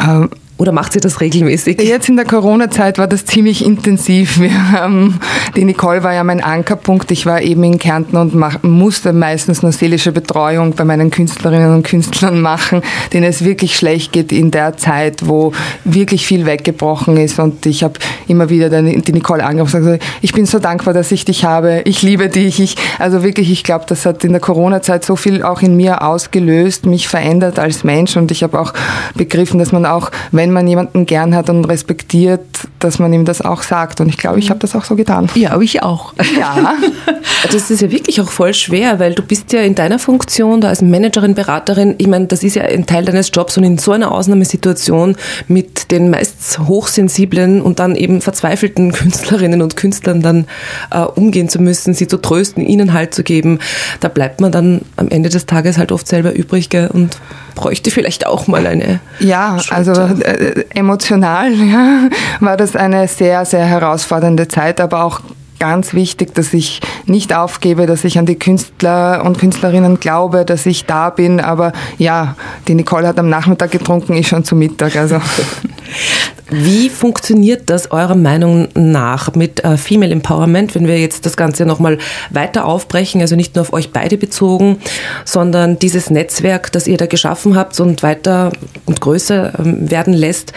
Ähm, 0.00 0.30
oder 0.58 0.72
macht 0.72 0.94
sie 0.94 1.00
das 1.00 1.20
regelmäßig? 1.20 1.80
Jetzt 1.82 2.08
in 2.08 2.16
der 2.16 2.24
Corona-Zeit 2.24 2.98
war 2.98 3.06
das 3.06 3.26
ziemlich 3.26 3.64
intensiv. 3.64 4.40
Wir 4.40 4.72
haben, 4.72 5.20
die 5.54 5.64
Nicole 5.64 6.02
war 6.02 6.14
ja 6.14 6.24
mein 6.24 6.42
Ankerpunkt. 6.42 7.10
Ich 7.10 7.26
war 7.26 7.42
eben 7.42 7.62
in 7.64 7.78
Kärnten 7.78 8.16
und 8.16 8.34
mach, 8.34 8.62
musste 8.62 9.12
meistens 9.12 9.62
nur 9.62 9.72
seelische 9.72 10.12
Betreuung 10.12 10.72
bei 10.72 10.84
meinen 10.84 11.10
Künstlerinnen 11.10 11.74
und 11.74 11.82
Künstlern 11.86 12.40
machen, 12.40 12.82
denen 13.12 13.24
es 13.24 13.44
wirklich 13.44 13.76
schlecht 13.76 14.12
geht 14.12 14.32
in 14.32 14.50
der 14.50 14.78
Zeit, 14.78 15.28
wo 15.28 15.52
wirklich 15.84 16.26
viel 16.26 16.46
weggebrochen 16.46 17.18
ist. 17.18 17.38
Und 17.38 17.66
ich 17.66 17.82
habe 17.84 17.98
immer 18.28 18.48
wieder 18.48 18.70
die 18.70 19.12
Nicole 19.12 19.44
angerufen 19.44 19.76
und 19.76 19.84
gesagt, 19.84 20.04
ich 20.22 20.32
bin 20.32 20.46
so 20.46 20.58
dankbar, 20.58 20.94
dass 20.94 21.12
ich 21.12 21.24
dich 21.24 21.44
habe. 21.44 21.82
Ich 21.84 22.02
liebe 22.02 22.28
dich. 22.28 22.60
Ich, 22.60 22.76
also 22.98 23.22
wirklich, 23.22 23.50
ich 23.50 23.62
glaube, 23.62 23.84
das 23.86 24.06
hat 24.06 24.24
in 24.24 24.32
der 24.32 24.40
Corona-Zeit 24.40 25.04
so 25.04 25.16
viel 25.16 25.42
auch 25.42 25.60
in 25.60 25.76
mir 25.76 26.02
ausgelöst, 26.02 26.86
mich 26.86 27.08
verändert 27.08 27.58
als 27.58 27.84
Mensch. 27.84 28.16
Und 28.16 28.30
ich 28.30 28.42
habe 28.42 28.58
auch 28.58 28.72
begriffen, 29.14 29.58
dass 29.58 29.72
man 29.72 29.84
auch, 29.84 30.10
wenn 30.32 30.46
wenn 30.46 30.52
man 30.52 30.68
jemanden 30.68 31.06
gern 31.06 31.34
hat 31.34 31.50
und 31.50 31.64
respektiert, 31.64 32.46
dass 32.78 33.00
man 33.00 33.12
ihm 33.12 33.24
das 33.24 33.42
auch 33.42 33.62
sagt. 33.62 34.00
Und 34.00 34.08
ich 34.08 34.16
glaube, 34.16 34.38
ich 34.38 34.48
habe 34.48 34.60
das 34.60 34.76
auch 34.76 34.84
so 34.84 34.94
getan. 34.94 35.28
Ja, 35.34 35.50
aber 35.50 35.62
ich 35.64 35.82
auch. 35.82 36.14
Ja. 36.38 36.74
das 37.52 37.68
ist 37.68 37.82
ja 37.82 37.90
wirklich 37.90 38.20
auch 38.20 38.28
voll 38.28 38.54
schwer, 38.54 39.00
weil 39.00 39.16
du 39.16 39.22
bist 39.22 39.52
ja 39.52 39.62
in 39.62 39.74
deiner 39.74 39.98
Funktion 39.98 40.60
da 40.60 40.68
als 40.68 40.82
Managerin, 40.82 41.34
Beraterin, 41.34 41.96
ich 41.98 42.06
meine, 42.06 42.26
das 42.26 42.44
ist 42.44 42.54
ja 42.54 42.62
ein 42.62 42.86
Teil 42.86 43.04
deines 43.04 43.32
Jobs 43.34 43.58
und 43.58 43.64
in 43.64 43.78
so 43.78 43.90
einer 43.90 44.12
Ausnahmesituation 44.12 45.16
mit 45.48 45.90
den 45.90 46.10
meist 46.10 46.60
hochsensiblen 46.60 47.60
und 47.60 47.80
dann 47.80 47.96
eben 47.96 48.15
verzweifelten 48.20 48.92
Künstlerinnen 48.92 49.62
und 49.62 49.76
Künstlern 49.76 50.22
dann 50.22 50.46
äh, 50.90 51.00
umgehen 51.00 51.48
zu 51.48 51.60
müssen, 51.60 51.94
sie 51.94 52.08
zu 52.08 52.18
trösten, 52.18 52.64
ihnen 52.64 52.92
Halt 52.92 53.14
zu 53.14 53.22
geben, 53.22 53.58
da 54.00 54.08
bleibt 54.08 54.40
man 54.40 54.52
dann 54.52 54.82
am 54.96 55.08
Ende 55.08 55.28
des 55.28 55.46
Tages 55.46 55.78
halt 55.78 55.92
oft 55.92 56.06
selber 56.06 56.34
übrig 56.34 56.70
gell, 56.70 56.88
und 56.88 57.18
bräuchte 57.54 57.90
vielleicht 57.90 58.26
auch 58.26 58.46
mal 58.46 58.66
eine. 58.66 59.00
Ja, 59.18 59.58
also 59.70 59.92
äh, 59.92 60.64
emotional 60.74 61.52
ja, 61.54 62.08
war 62.40 62.56
das 62.56 62.76
eine 62.76 63.08
sehr, 63.08 63.44
sehr 63.44 63.64
herausfordernde 63.64 64.48
Zeit, 64.48 64.80
aber 64.80 65.04
auch 65.04 65.20
ganz 65.58 65.94
wichtig, 65.94 66.34
dass 66.34 66.52
ich 66.52 66.80
nicht 67.06 67.34
aufgebe, 67.34 67.86
dass 67.86 68.04
ich 68.04 68.18
an 68.18 68.26
die 68.26 68.38
Künstler 68.38 69.22
und 69.24 69.38
Künstlerinnen 69.38 70.00
glaube, 70.00 70.44
dass 70.44 70.66
ich 70.66 70.84
da 70.84 71.10
bin. 71.10 71.40
Aber 71.40 71.72
ja, 71.98 72.36
die 72.68 72.74
Nicole 72.74 73.06
hat 73.06 73.18
am 73.18 73.28
Nachmittag 73.28 73.70
getrunken, 73.70 74.14
ich 74.14 74.28
schon 74.28 74.44
zu 74.44 74.54
Mittag. 74.54 74.96
Also. 74.96 75.20
Wie 76.48 76.90
funktioniert 76.90 77.68
das 77.70 77.90
eurer 77.90 78.14
Meinung 78.14 78.68
nach 78.74 79.34
mit 79.34 79.64
äh, 79.64 79.76
Female 79.76 80.12
Empowerment, 80.12 80.76
wenn 80.76 80.86
wir 80.86 80.98
jetzt 81.00 81.26
das 81.26 81.36
Ganze 81.36 81.66
nochmal 81.66 81.98
weiter 82.30 82.66
aufbrechen, 82.66 83.20
also 83.20 83.34
nicht 83.34 83.56
nur 83.56 83.62
auf 83.62 83.72
euch 83.72 83.90
beide 83.90 84.16
bezogen, 84.16 84.78
sondern 85.24 85.78
dieses 85.80 86.08
Netzwerk, 86.08 86.70
das 86.70 86.86
ihr 86.86 86.98
da 86.98 87.06
geschaffen 87.06 87.56
habt 87.56 87.78
und 87.80 88.04
weiter 88.04 88.52
und 88.84 89.00
größer 89.00 89.58
ähm, 89.58 89.90
werden 89.90 90.14
lässt 90.14 90.52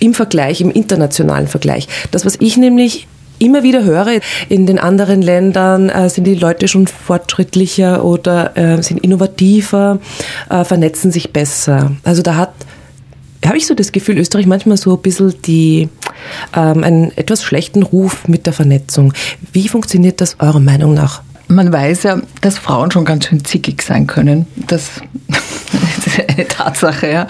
im 0.00 0.14
Vergleich, 0.14 0.62
im 0.62 0.70
internationalen 0.70 1.46
Vergleich. 1.46 1.88
Das, 2.10 2.24
was 2.24 2.36
ich 2.40 2.56
nämlich 2.56 3.06
immer 3.38 3.62
wieder 3.62 3.84
höre, 3.84 4.20
in 4.48 4.64
den 4.64 4.78
anderen 4.78 5.20
Ländern 5.20 5.90
äh, 5.90 6.08
sind 6.08 6.24
die 6.24 6.36
Leute 6.36 6.68
schon 6.68 6.86
fortschrittlicher 6.86 8.02
oder 8.04 8.56
äh, 8.56 8.82
sind 8.82 9.00
innovativer, 9.04 9.98
äh, 10.48 10.64
vernetzen 10.64 11.10
sich 11.10 11.32
besser. 11.32 11.92
Also 12.04 12.22
da 12.22 12.36
hat 12.36 12.54
habe 13.48 13.58
ich 13.58 13.66
so 13.66 13.74
das 13.74 13.92
Gefühl, 13.92 14.18
Österreich 14.18 14.46
manchmal 14.46 14.76
so 14.76 14.94
ein 14.94 15.02
bisschen 15.02 15.34
die, 15.42 15.88
ähm, 16.54 16.84
einen 16.84 17.16
etwas 17.16 17.42
schlechten 17.42 17.82
Ruf 17.82 18.26
mit 18.28 18.46
der 18.46 18.52
Vernetzung. 18.52 19.12
Wie 19.52 19.68
funktioniert 19.68 20.20
das 20.20 20.40
eurer 20.40 20.60
Meinung 20.60 20.94
nach? 20.94 21.22
Man 21.48 21.72
weiß 21.72 22.04
ja, 22.04 22.20
dass 22.40 22.58
Frauen 22.58 22.90
schon 22.90 23.04
ganz 23.04 23.26
schön 23.26 23.44
zickig 23.44 23.82
sein 23.82 24.06
können. 24.06 24.46
Das, 24.56 25.02
ist 26.06 26.20
eine 26.28 26.48
Tatsache. 26.48 27.10
Ja. 27.10 27.26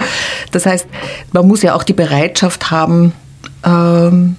Das 0.53 0.67
heißt, 0.67 0.87
man 1.33 1.49
muss 1.49 1.63
ja 1.63 1.75
auch 1.75 1.83
die 1.83 1.95
Bereitschaft 1.95 2.71
haben, 2.71 3.13
ähm, 3.65 4.37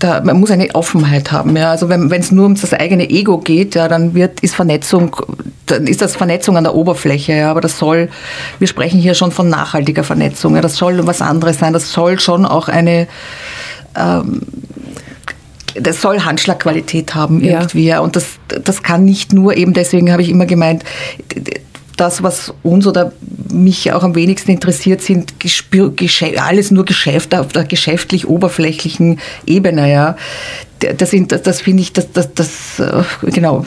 da, 0.00 0.20
man 0.22 0.40
muss 0.40 0.50
eine 0.50 0.74
Offenheit 0.74 1.30
haben. 1.30 1.56
Ja. 1.56 1.70
Also 1.70 1.88
wenn 1.88 2.10
es 2.10 2.32
nur 2.32 2.46
um 2.46 2.54
das 2.54 2.72
eigene 2.72 3.08
Ego 3.08 3.38
geht, 3.38 3.74
ja, 3.74 3.86
dann 3.86 4.14
wird, 4.14 4.40
ist 4.40 4.54
Vernetzung, 4.54 5.14
dann 5.66 5.86
ist 5.86 6.02
das 6.02 6.16
Vernetzung 6.16 6.56
an 6.56 6.64
der 6.64 6.74
Oberfläche. 6.74 7.34
Ja. 7.34 7.50
Aber 7.50 7.60
das 7.60 7.78
soll, 7.78 8.08
wir 8.58 8.66
sprechen 8.66 8.98
hier 8.98 9.14
schon 9.14 9.30
von 9.30 9.48
nachhaltiger 9.48 10.02
Vernetzung. 10.02 10.56
Ja. 10.56 10.62
Das 10.62 10.76
soll 10.76 11.06
was 11.06 11.22
anderes 11.22 11.58
sein. 11.58 11.72
Das 11.72 11.92
soll 11.92 12.18
schon 12.18 12.46
auch 12.46 12.68
eine 12.68 13.06
ähm, 13.96 14.40
das 15.74 16.00
soll 16.00 16.20
Handschlagqualität 16.20 17.14
haben 17.14 17.40
irgendwie. 17.42 17.84
Ja. 17.84 18.00
Und 18.00 18.16
das, 18.16 18.26
das 18.48 18.82
kann 18.82 19.04
nicht 19.04 19.32
nur 19.32 19.56
eben, 19.56 19.72
deswegen 19.72 20.10
habe 20.10 20.22
ich 20.22 20.28
immer 20.28 20.46
gemeint, 20.46 20.82
das, 22.00 22.22
was 22.22 22.54
uns 22.62 22.86
oder 22.86 23.12
mich 23.50 23.92
auch 23.92 24.02
am 24.02 24.14
wenigsten 24.14 24.50
interessiert, 24.50 25.02
sind 25.02 25.34
alles 26.38 26.70
nur 26.70 26.84
Geschäfte 26.84 27.40
auf 27.40 27.48
der 27.48 27.64
geschäftlich 27.64 28.26
oberflächlichen 28.26 29.20
Ebene. 29.46 29.90
Ja. 29.90 30.16
Das, 30.78 31.10
das, 31.10 31.42
das 31.42 31.60
finde 31.60 31.82
ich, 31.82 31.92
das, 31.92 32.10
das, 32.12 32.32
das, 32.32 32.80
äh, 32.80 33.02
genau 33.30 33.66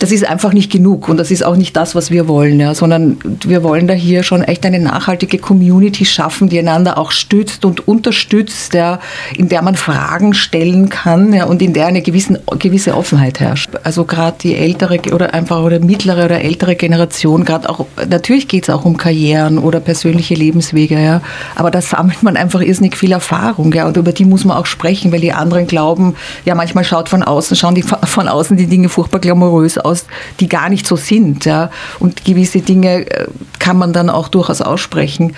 das 0.00 0.12
ist 0.12 0.26
einfach 0.26 0.54
nicht 0.54 0.72
genug 0.72 1.10
und 1.10 1.18
das 1.18 1.30
ist 1.30 1.44
auch 1.44 1.56
nicht 1.56 1.76
das, 1.76 1.94
was 1.94 2.10
wir 2.10 2.26
wollen, 2.26 2.58
ja, 2.58 2.74
sondern 2.74 3.18
wir 3.44 3.62
wollen 3.62 3.86
da 3.86 3.92
hier 3.92 4.22
schon 4.22 4.42
echt 4.42 4.64
eine 4.64 4.80
nachhaltige 4.80 5.36
Community 5.36 6.06
schaffen, 6.06 6.48
die 6.48 6.58
einander 6.58 6.96
auch 6.96 7.12
stützt 7.12 7.66
und 7.66 7.86
unterstützt, 7.86 8.72
ja, 8.72 8.98
in 9.36 9.50
der 9.50 9.60
man 9.60 9.76
Fragen 9.76 10.32
stellen 10.32 10.88
kann 10.88 11.34
ja, 11.34 11.44
und 11.44 11.60
in 11.60 11.74
der 11.74 11.86
eine 11.86 12.00
gewissen, 12.00 12.38
gewisse 12.58 12.96
Offenheit 12.96 13.40
herrscht. 13.40 13.72
Also 13.84 14.04
gerade 14.04 14.38
die 14.40 14.56
ältere 14.56 15.00
oder 15.12 15.34
einfach 15.34 15.62
oder 15.62 15.80
mittlere 15.80 16.24
oder 16.24 16.40
ältere 16.40 16.76
Generation, 16.76 17.44
gerade 17.44 17.68
auch, 17.68 17.84
natürlich 18.08 18.48
geht 18.48 18.64
es 18.64 18.70
auch 18.70 18.86
um 18.86 18.96
Karrieren 18.96 19.58
oder 19.58 19.80
persönliche 19.80 20.34
Lebenswege, 20.34 20.98
ja, 20.98 21.20
aber 21.56 21.70
da 21.70 21.82
sammelt 21.82 22.22
man 22.22 22.38
einfach 22.38 22.62
irrsinnig 22.62 22.96
viel 22.96 23.12
Erfahrung, 23.12 23.70
ja, 23.74 23.86
und 23.86 23.98
über 23.98 24.12
die 24.12 24.24
muss 24.24 24.46
man 24.46 24.56
auch 24.56 24.66
sprechen, 24.66 25.12
weil 25.12 25.20
die 25.20 25.34
anderen 25.34 25.66
glauben, 25.66 26.14
ja, 26.46 26.54
manchmal 26.54 26.84
schaut 26.84 27.10
von 27.10 27.22
außen, 27.22 27.54
schauen 27.54 27.74
die 27.74 27.82
von 27.82 28.28
außen 28.28 28.56
die 28.56 28.66
Dinge 28.66 28.88
furchtbar 28.88 29.20
glamourös 29.20 29.76
aus 29.76 29.89
aus, 29.90 30.06
die 30.40 30.48
gar 30.48 30.68
nicht 30.68 30.86
so 30.86 30.96
sind. 30.96 31.44
Ja? 31.44 31.70
Und 31.98 32.24
gewisse 32.24 32.60
Dinge 32.60 33.10
äh, 33.10 33.26
kann 33.58 33.76
man 33.76 33.92
dann 33.92 34.10
auch 34.10 34.28
durchaus 34.28 34.60
aussprechen 34.60 35.34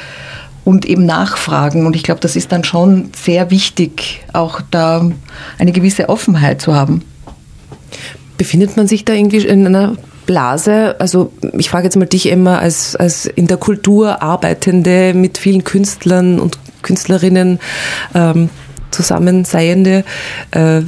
und 0.64 0.86
eben 0.86 1.04
nachfragen. 1.04 1.86
Und 1.86 1.96
ich 1.96 2.02
glaube, 2.02 2.20
das 2.20 2.36
ist 2.36 2.52
dann 2.52 2.64
schon 2.64 3.10
sehr 3.16 3.50
wichtig, 3.50 4.22
auch 4.32 4.60
da 4.70 5.10
eine 5.58 5.72
gewisse 5.72 6.08
Offenheit 6.08 6.60
zu 6.60 6.74
haben. 6.74 7.02
Befindet 8.38 8.76
man 8.76 8.86
sich 8.86 9.04
da 9.04 9.12
irgendwie 9.12 9.44
in 9.44 9.66
einer 9.66 9.96
Blase? 10.26 10.96
Also 10.98 11.32
ich 11.58 11.68
frage 11.68 11.84
jetzt 11.84 11.96
mal 11.96 12.06
dich, 12.06 12.30
Emma, 12.30 12.58
als, 12.58 12.96
als 12.96 13.26
in 13.26 13.46
der 13.46 13.56
Kultur 13.56 14.22
arbeitende, 14.22 15.14
mit 15.14 15.38
vielen 15.38 15.64
Künstlern 15.64 16.38
und 16.38 16.58
Künstlerinnen 16.82 17.58
ähm, 18.14 18.48
zusammenseiende. 18.90 20.04
Äh, 20.52 20.82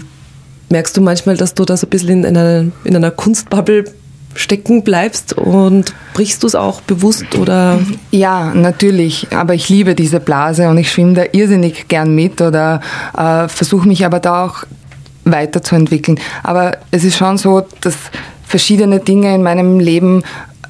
merkst 0.71 0.97
du 0.97 1.00
manchmal, 1.00 1.37
dass 1.37 1.54
du 1.54 1.64
da 1.64 1.76
so 1.76 1.87
ein 1.87 1.90
bisschen 1.90 2.25
in 2.25 2.37
einer, 2.37 2.66
in 2.85 2.97
einer 2.97 3.11
Kunstbubble 3.11 3.85
stecken 4.35 4.83
bleibst 4.83 5.33
und 5.35 5.94
brichst 6.12 6.42
du 6.42 6.47
es 6.47 6.54
auch 6.54 6.80
bewusst 6.80 7.37
oder? 7.37 7.78
Ja, 8.11 8.52
natürlich. 8.54 9.28
Aber 9.33 9.54
ich 9.54 9.68
liebe 9.68 9.94
diese 9.94 10.21
Blase 10.21 10.68
und 10.68 10.78
ich 10.78 10.90
schwimme 10.90 11.14
da 11.14 11.23
irrsinnig 11.33 11.88
gern 11.88 12.14
mit 12.14 12.40
oder 12.40 12.80
äh, 13.16 13.49
versuche 13.49 13.88
mich 13.88 14.04
aber 14.04 14.21
da 14.21 14.44
auch 14.44 14.64
weiterzuentwickeln. 15.25 16.18
Aber 16.42 16.78
es 16.90 17.04
ist 17.04 17.16
schon 17.16 17.38
so, 17.38 17.62
dass 17.80 17.97
verschiedene 18.47 19.00
Dinge 19.00 19.35
in 19.35 19.42
meinem 19.42 19.80
Leben 19.80 20.23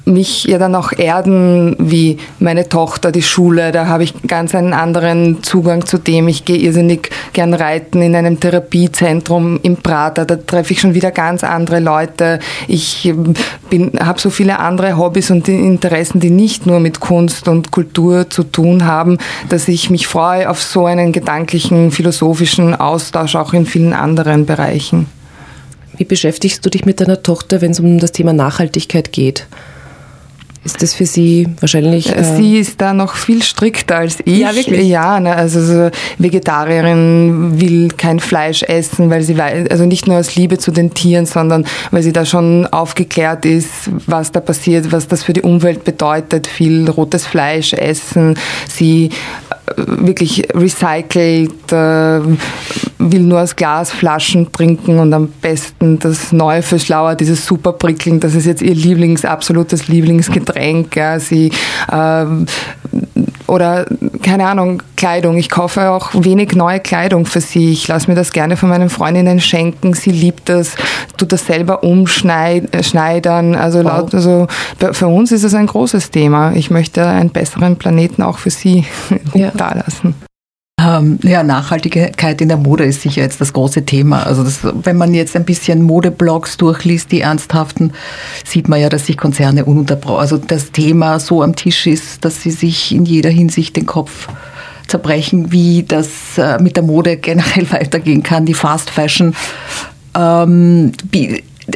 mich 0.05 0.45
ja 0.45 0.57
dann 0.57 0.75
auch 0.75 0.91
erden, 0.91 1.75
wie 1.79 2.17
meine 2.39 2.69
Tochter, 2.69 3.11
die 3.11 3.21
Schule. 3.21 3.71
Da 3.71 3.87
habe 3.87 4.03
ich 4.03 4.13
ganz 4.27 4.53
einen 4.55 4.73
anderen 4.73 5.43
Zugang 5.43 5.85
zu 5.85 5.97
dem. 5.97 6.27
Ich 6.27 6.45
gehe 6.45 6.57
irrsinnig 6.57 7.09
gern 7.33 7.53
reiten 7.53 8.01
in 8.01 8.15
einem 8.15 8.39
Therapiezentrum 8.39 9.59
im 9.63 9.77
Prater. 9.77 10.25
Da 10.25 10.35
treffe 10.35 10.73
ich 10.73 10.79
schon 10.79 10.93
wieder 10.93 11.11
ganz 11.11 11.43
andere 11.43 11.79
Leute. 11.79 12.39
Ich 12.67 13.11
habe 13.99 14.19
so 14.19 14.29
viele 14.29 14.59
andere 14.59 14.97
Hobbys 14.97 15.31
und 15.31 15.47
Interessen, 15.47 16.19
die 16.19 16.29
nicht 16.29 16.65
nur 16.65 16.79
mit 16.79 16.99
Kunst 16.99 17.47
und 17.47 17.71
Kultur 17.71 18.29
zu 18.29 18.43
tun 18.43 18.85
haben, 18.85 19.17
dass 19.49 19.67
ich 19.67 19.89
mich 19.89 20.07
freue 20.07 20.49
auf 20.49 20.61
so 20.61 20.85
einen 20.85 21.11
gedanklichen, 21.11 21.91
philosophischen 21.91 22.75
Austausch 22.75 23.35
auch 23.35 23.53
in 23.53 23.65
vielen 23.65 23.93
anderen 23.93 24.45
Bereichen. 24.45 25.07
Wie 25.97 26.05
beschäftigst 26.05 26.65
du 26.65 26.69
dich 26.69 26.85
mit 26.85 26.99
deiner 26.99 27.23
Tochter, 27.23 27.61
wenn 27.61 27.71
es 27.71 27.79
um 27.79 27.99
das 27.99 28.11
Thema 28.11 28.33
Nachhaltigkeit 28.33 29.11
geht? 29.11 29.47
Ist 30.65 30.81
das 30.81 30.95
für 30.95 31.05
Sie 31.05 31.47
wahrscheinlich. 31.59 32.09
Äh 32.09 32.23
sie 32.23 32.57
ist 32.57 32.81
da 32.81 32.91
noch 32.91 33.13
viel 33.15 33.43
strikter 33.43 33.97
als 33.97 34.17
ich. 34.25 34.39
Ja, 34.39 34.55
wirklich? 34.55 34.87
Ja, 34.87 35.19
ne, 35.19 35.35
also 35.35 35.61
so 35.61 35.91
Vegetarierin 36.17 37.61
will 37.61 37.89
kein 37.89 38.19
Fleisch 38.19 38.63
essen, 38.63 39.11
weil 39.11 39.21
sie 39.21 39.37
weiß, 39.37 39.69
also 39.69 39.85
nicht 39.85 40.07
nur 40.07 40.17
aus 40.17 40.35
Liebe 40.35 40.57
zu 40.57 40.71
den 40.71 40.91
Tieren, 40.91 41.27
sondern 41.27 41.67
weil 41.91 42.01
sie 42.01 42.11
da 42.11 42.25
schon 42.25 42.65
aufgeklärt 42.65 43.45
ist, 43.45 43.91
was 44.07 44.31
da 44.31 44.39
passiert, 44.39 44.91
was 44.91 45.07
das 45.07 45.21
für 45.21 45.33
die 45.33 45.43
Umwelt 45.43 45.83
bedeutet. 45.83 46.47
Viel 46.47 46.89
rotes 46.89 47.27
Fleisch 47.27 47.73
essen. 47.73 48.33
Sie 48.67 49.11
wirklich 49.77 50.47
recycelt, 50.53 51.71
äh, 51.71 52.21
will 52.97 53.21
nur 53.21 53.41
aus 53.41 53.55
Glasflaschen 53.55 54.51
trinken 54.51 54.99
und 54.99 55.13
am 55.13 55.27
besten 55.41 55.99
das 55.99 56.31
neue 56.31 56.61
Füßlauer, 56.61 57.15
dieses 57.15 57.45
super 57.45 57.73
prickeln, 57.73 58.19
das 58.19 58.35
ist 58.35 58.45
jetzt 58.45 58.61
ihr 58.61 58.75
Lieblings, 58.75 59.25
absolutes 59.25 59.87
Lieblingsgetränk. 59.87 60.95
Ja. 60.95 61.19
Sie 61.19 61.51
äh, 61.91 62.25
oder 63.47 63.85
keine 64.21 64.47
Ahnung, 64.47 64.81
Kleidung. 64.95 65.37
Ich 65.37 65.49
kaufe 65.49 65.89
auch 65.91 66.09
wenig 66.13 66.55
neue 66.55 66.79
Kleidung 66.79 67.25
für 67.25 67.41
sie. 67.41 67.71
Ich 67.71 67.87
lasse 67.87 68.09
mir 68.09 68.15
das 68.15 68.31
gerne 68.31 68.57
von 68.57 68.69
meinen 68.69 68.89
Freundinnen 68.89 69.39
schenken. 69.39 69.93
Sie 69.93 70.11
liebt 70.11 70.49
das, 70.49 70.75
tut 71.17 71.31
das 71.31 71.45
selber 71.45 71.83
umschneidern. 71.83 73.55
Also, 73.55 73.79
wow. 73.79 73.85
laut, 73.85 74.15
also 74.15 74.47
für 74.91 75.07
uns 75.07 75.31
ist 75.31 75.43
es 75.43 75.53
ein 75.53 75.67
großes 75.67 76.11
Thema. 76.11 76.53
Ich 76.53 76.71
möchte 76.71 77.05
einen 77.05 77.29
besseren 77.29 77.75
Planeten 77.77 78.23
auch 78.23 78.39
für 78.39 78.49
sie 78.49 78.85
ja. 79.33 79.51
dalassen. 79.53 80.15
Ähm, 80.77 81.19
ja, 81.23 81.41
Nachhaltigkeit 81.41 82.41
in 82.41 82.49
der 82.49 82.57
Mode 82.57 82.83
ist 82.83 83.01
sicher 83.01 83.21
jetzt 83.21 83.39
das 83.39 83.53
große 83.53 83.85
Thema. 83.85 84.23
Also 84.23 84.43
das, 84.43 84.59
wenn 84.63 84.97
man 84.97 85.13
jetzt 85.13 85.35
ein 85.35 85.45
bisschen 85.45 85.81
Modeblogs 85.81 86.57
durchliest, 86.57 87.11
die 87.13 87.21
ernsthaften, 87.21 87.93
sieht 88.43 88.67
man 88.67 88.81
ja, 88.81 88.89
dass 88.89 89.05
sich 89.05 89.17
Konzerne 89.17 89.63
ununterbrochen, 89.63 90.19
also 90.19 90.37
das 90.37 90.71
Thema 90.71 91.19
so 91.19 91.41
am 91.41 91.55
Tisch 91.55 91.87
ist, 91.87 92.25
dass 92.25 92.41
sie 92.41 92.51
sich 92.51 92.93
in 92.93 93.05
jeder 93.05 93.29
Hinsicht 93.29 93.77
den 93.77 93.85
Kopf 93.85 94.27
zerbrechen, 94.87 95.51
wie 95.51 95.83
das 95.83 96.37
äh, 96.37 96.61
mit 96.61 96.75
der 96.75 96.83
Mode 96.83 97.17
generell 97.21 97.71
weitergehen 97.71 98.21
kann, 98.21 98.45
die 98.45 98.53
Fast 98.53 98.89
Fashion. 98.89 99.33
Ähm, 100.13 100.91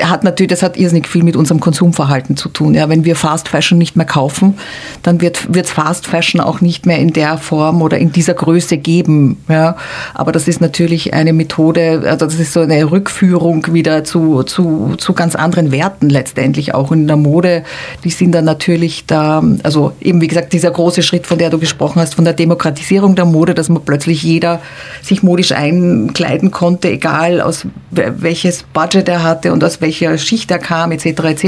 hat 0.01 0.23
natürlich, 0.23 0.49
das 0.49 0.61
hat 0.61 0.77
irrsinnig 0.77 1.07
viel 1.07 1.23
mit 1.23 1.35
unserem 1.35 1.59
Konsumverhalten 1.59 2.37
zu 2.37 2.49
tun. 2.49 2.73
Ja, 2.73 2.89
wenn 2.89 3.05
wir 3.05 3.15
Fast 3.15 3.49
Fashion 3.49 3.77
nicht 3.77 3.95
mehr 3.95 4.05
kaufen, 4.05 4.57
dann 5.03 5.21
wird 5.21 5.47
es 5.55 5.71
Fast 5.71 6.05
Fashion 6.05 6.41
auch 6.41 6.61
nicht 6.61 6.85
mehr 6.85 6.99
in 6.99 7.11
der 7.13 7.37
Form 7.37 7.81
oder 7.81 7.97
in 7.97 8.11
dieser 8.11 8.35
Größe 8.35 8.77
geben. 8.77 9.37
Ja, 9.47 9.75
aber 10.13 10.31
das 10.31 10.47
ist 10.47 10.61
natürlich 10.61 11.13
eine 11.13 11.33
Methode, 11.33 12.03
also 12.05 12.25
das 12.25 12.35
ist 12.35 12.53
so 12.53 12.61
eine 12.61 12.91
Rückführung 12.91 13.73
wieder 13.73 14.03
zu, 14.03 14.43
zu, 14.43 14.95
zu 14.97 15.13
ganz 15.13 15.35
anderen 15.35 15.71
Werten 15.71 16.09
letztendlich 16.09 16.75
auch 16.75 16.91
in 16.91 17.07
der 17.07 17.17
Mode. 17.17 17.63
Die 18.03 18.11
sind 18.11 18.33
dann 18.33 18.45
natürlich 18.45 19.05
da, 19.07 19.43
also 19.63 19.93
eben 20.01 20.21
wie 20.21 20.27
gesagt, 20.27 20.53
dieser 20.53 20.71
große 20.71 21.01
Schritt, 21.01 21.25
von 21.25 21.39
der 21.39 21.49
du 21.49 21.57
gesprochen 21.57 21.99
hast, 21.99 22.15
von 22.15 22.25
der 22.25 22.33
Demokratisierung 22.33 23.15
der 23.15 23.25
Mode, 23.25 23.55
dass 23.55 23.69
man 23.69 23.83
plötzlich 23.83 24.21
jeder 24.21 24.61
sich 25.01 25.23
modisch 25.23 25.51
einkleiden 25.51 26.51
konnte, 26.51 26.89
egal 26.89 27.41
aus 27.41 27.65
welches 27.91 28.63
Budget 28.63 29.09
er 29.09 29.23
hatte 29.23 29.51
und 29.51 29.63
aus 29.63 29.78
welcher 29.81 30.17
Schicht 30.17 30.51
er 30.51 30.59
kam, 30.59 30.91
etc. 30.91 31.05
etc. 31.05 31.45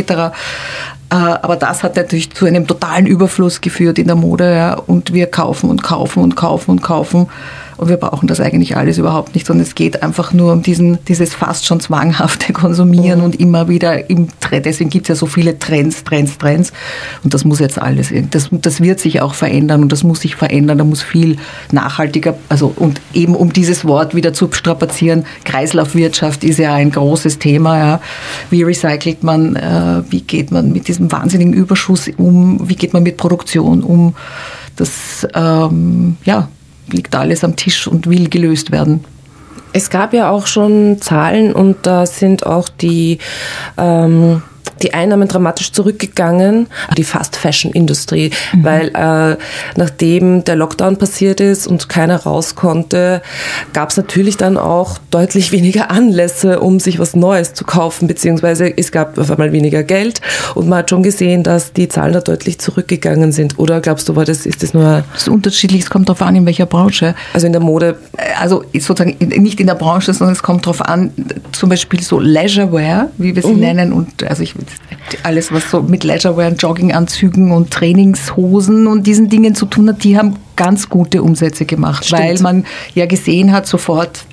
Äh, 1.11 1.15
aber 1.15 1.55
das 1.57 1.83
hat 1.83 1.95
natürlich 1.95 2.31
zu 2.33 2.45
einem 2.45 2.67
totalen 2.67 3.05
Überfluss 3.05 3.61
geführt 3.61 3.99
in 3.99 4.07
der 4.07 4.15
Mode. 4.15 4.55
Ja. 4.55 4.73
Und 4.75 5.13
wir 5.13 5.27
kaufen 5.27 5.69
und 5.69 5.83
kaufen 5.83 6.23
und 6.23 6.35
kaufen 6.35 6.71
und 6.71 6.81
kaufen. 6.81 7.27
Und 7.81 7.89
wir 7.89 7.97
brauchen 7.97 8.27
das 8.27 8.39
eigentlich 8.39 8.77
alles 8.77 8.99
überhaupt 8.99 9.33
nicht, 9.33 9.47
sondern 9.47 9.65
es 9.65 9.73
geht 9.73 10.03
einfach 10.03 10.33
nur 10.33 10.53
um 10.53 10.61
diesen, 10.61 11.03
dieses 11.07 11.33
fast 11.33 11.65
schon 11.65 11.79
zwanghafte 11.79 12.53
Konsumieren 12.61 13.17
mhm. 13.17 13.25
und 13.25 13.39
immer 13.39 13.69
wieder 13.69 14.07
im 14.07 14.27
Trend. 14.39 14.67
Deswegen 14.67 14.91
gibt 14.91 15.05
es 15.05 15.07
ja 15.07 15.15
so 15.15 15.25
viele 15.25 15.57
Trends, 15.57 16.03
Trends, 16.03 16.37
Trends. 16.37 16.73
Und 17.23 17.33
das 17.33 17.43
muss 17.43 17.57
jetzt 17.57 17.81
alles, 17.81 18.13
das, 18.29 18.49
das 18.51 18.81
wird 18.81 18.99
sich 18.99 19.19
auch 19.21 19.33
verändern 19.33 19.81
und 19.81 19.91
das 19.91 20.03
muss 20.03 20.21
sich 20.21 20.35
verändern. 20.35 20.77
Da 20.77 20.83
muss 20.83 21.01
viel 21.01 21.37
nachhaltiger, 21.71 22.35
also 22.49 22.71
und 22.75 23.01
eben 23.15 23.33
um 23.33 23.51
dieses 23.51 23.83
Wort 23.83 24.13
wieder 24.13 24.31
zu 24.31 24.47
strapazieren, 24.51 25.25
Kreislaufwirtschaft 25.43 26.43
ist 26.43 26.59
ja 26.59 26.75
ein 26.75 26.91
großes 26.91 27.39
Thema. 27.39 27.79
Ja. 27.79 28.01
Wie 28.51 28.61
recycelt 28.61 29.23
man, 29.23 29.55
äh, 29.55 30.03
wie 30.07 30.21
geht 30.21 30.51
man 30.51 30.71
mit 30.71 30.87
diesem 30.87 31.11
wahnsinnigen 31.11 31.53
Überschuss 31.53 32.11
um, 32.15 32.69
wie 32.69 32.75
geht 32.75 32.93
man 32.93 33.01
mit 33.01 33.17
Produktion 33.17 33.81
um? 33.81 34.13
Das, 34.75 35.27
ähm, 35.33 36.17
ja, 36.25 36.47
liegt 36.93 37.15
alles 37.15 37.43
am 37.43 37.55
Tisch 37.55 37.87
und 37.87 38.07
will 38.07 38.29
gelöst 38.29 38.71
werden. 38.71 39.03
Es 39.73 39.89
gab 39.89 40.13
ja 40.13 40.29
auch 40.29 40.47
schon 40.47 40.99
Zahlen 40.99 41.53
und 41.53 41.77
da 41.83 42.05
sind 42.05 42.45
auch 42.45 42.67
die 42.67 43.19
ähm, 43.77 44.41
die 44.83 44.93
Einnahmen 44.93 45.27
dramatisch 45.27 45.71
zurückgegangen, 45.71 46.67
die 46.97 47.03
Fast 47.03 47.35
Fashion 47.35 47.71
Industrie, 47.71 48.31
mhm. 48.53 48.63
weil 48.63 48.87
äh, 48.89 49.37
nachdem 49.75 50.43
der 50.43 50.55
Lockdown 50.55 50.97
passiert 50.97 51.39
ist 51.39 51.67
und 51.67 51.89
keiner 51.89 52.17
raus 52.17 52.55
konnte, 52.55 53.21
gab 53.73 53.89
es 53.89 53.97
natürlich 53.97 54.37
dann 54.37 54.57
auch 54.57 54.97
deutlich 55.09 55.51
weniger 55.51 55.91
Anlässe, 55.91 56.59
um 56.59 56.79
sich 56.79 56.99
was 56.99 57.15
Neues 57.15 57.53
zu 57.53 57.65
kaufen, 57.65 58.07
beziehungsweise 58.07 58.77
es 58.77 58.91
gab 58.91 59.17
auf 59.17 59.31
einmal 59.31 59.51
weniger 59.51 59.83
Geld 59.83 60.21
und 60.55 60.67
man 60.67 60.79
hat 60.79 60.89
schon 60.89 61.03
gesehen, 61.03 61.43
dass 61.43 61.73
die 61.73 61.87
Zahlen 61.87 62.13
da 62.13 62.21
deutlich 62.21 62.59
zurückgegangen 62.59 63.31
sind. 63.31 63.59
Oder 63.59 63.81
glaubst 63.81 64.09
du, 64.09 64.15
war 64.15 64.25
das, 64.25 64.45
ist 64.45 64.63
das 64.63 64.73
nur... 64.73 65.03
Das 65.13 65.23
ist 65.23 65.29
unterschiedlich, 65.29 65.81
es 65.81 65.89
kommt 65.89 66.09
darauf 66.09 66.21
an, 66.21 66.35
in 66.35 66.45
welcher 66.45 66.65
Branche. 66.65 67.15
Also 67.33 67.47
in 67.47 67.53
der 67.53 67.61
Mode? 67.61 67.97
Also 68.39 68.63
sozusagen 68.73 69.17
nicht 69.19 69.59
in 69.59 69.67
der 69.67 69.75
Branche, 69.75 70.13
sondern 70.13 70.33
es 70.33 70.43
kommt 70.43 70.65
darauf 70.65 70.81
an, 70.81 71.11
zum 71.51 71.69
Beispiel 71.69 72.01
so 72.01 72.19
Leisurewear, 72.19 73.09
wie 73.17 73.35
wir 73.35 73.41
sie 73.41 73.53
mhm. 73.53 73.59
nennen, 73.59 73.93
und 73.93 74.23
also 74.23 74.43
ich 74.43 74.55
alles, 75.23 75.51
was 75.51 75.69
so 75.69 75.81
mit 75.81 76.03
Leisurewear, 76.03 76.51
Jogginganzügen 76.51 77.51
und 77.51 77.71
Trainingshosen 77.71 78.87
und 78.87 79.07
diesen 79.07 79.29
Dingen 79.29 79.55
zu 79.55 79.65
tun 79.65 79.89
hat, 79.89 80.03
die 80.03 80.17
haben 80.17 80.35
ganz 80.55 80.89
gute 80.89 81.23
Umsätze 81.23 81.65
gemacht, 81.65 82.05
Stimmt. 82.05 82.21
weil 82.21 82.39
man 82.39 82.65
ja 82.93 83.05
gesehen 83.05 83.51
hat 83.51 83.67
sofort, 83.67 84.25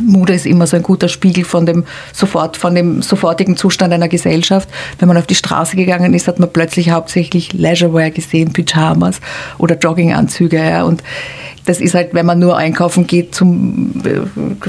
Mode 0.00 0.34
ist 0.34 0.46
immer 0.46 0.66
so 0.66 0.76
ein 0.76 0.82
guter 0.82 1.08
Spiegel 1.08 1.44
von 1.44 1.66
dem 1.66 1.84
sofort 2.12 2.56
von 2.56 2.74
dem 2.74 3.00
sofortigen 3.02 3.56
Zustand 3.56 3.92
einer 3.92 4.08
Gesellschaft. 4.08 4.68
Wenn 4.98 5.06
man 5.08 5.16
auf 5.16 5.26
die 5.26 5.36
Straße 5.36 5.76
gegangen 5.76 6.14
ist, 6.14 6.26
hat 6.26 6.40
man 6.40 6.52
plötzlich 6.52 6.90
hauptsächlich 6.90 7.52
Leisurewear 7.52 8.10
gesehen, 8.10 8.52
Pyjamas 8.52 9.20
oder 9.58 9.78
Jogginganzüge. 9.78 10.56
Ja. 10.56 10.82
Und 10.82 11.02
das 11.64 11.80
ist 11.80 11.94
halt, 11.94 12.12
wenn 12.12 12.26
man 12.26 12.38
nur 12.38 12.56
einkaufen 12.56 13.06
geht 13.06 13.34
zum 13.34 13.94
äh, 14.04 14.20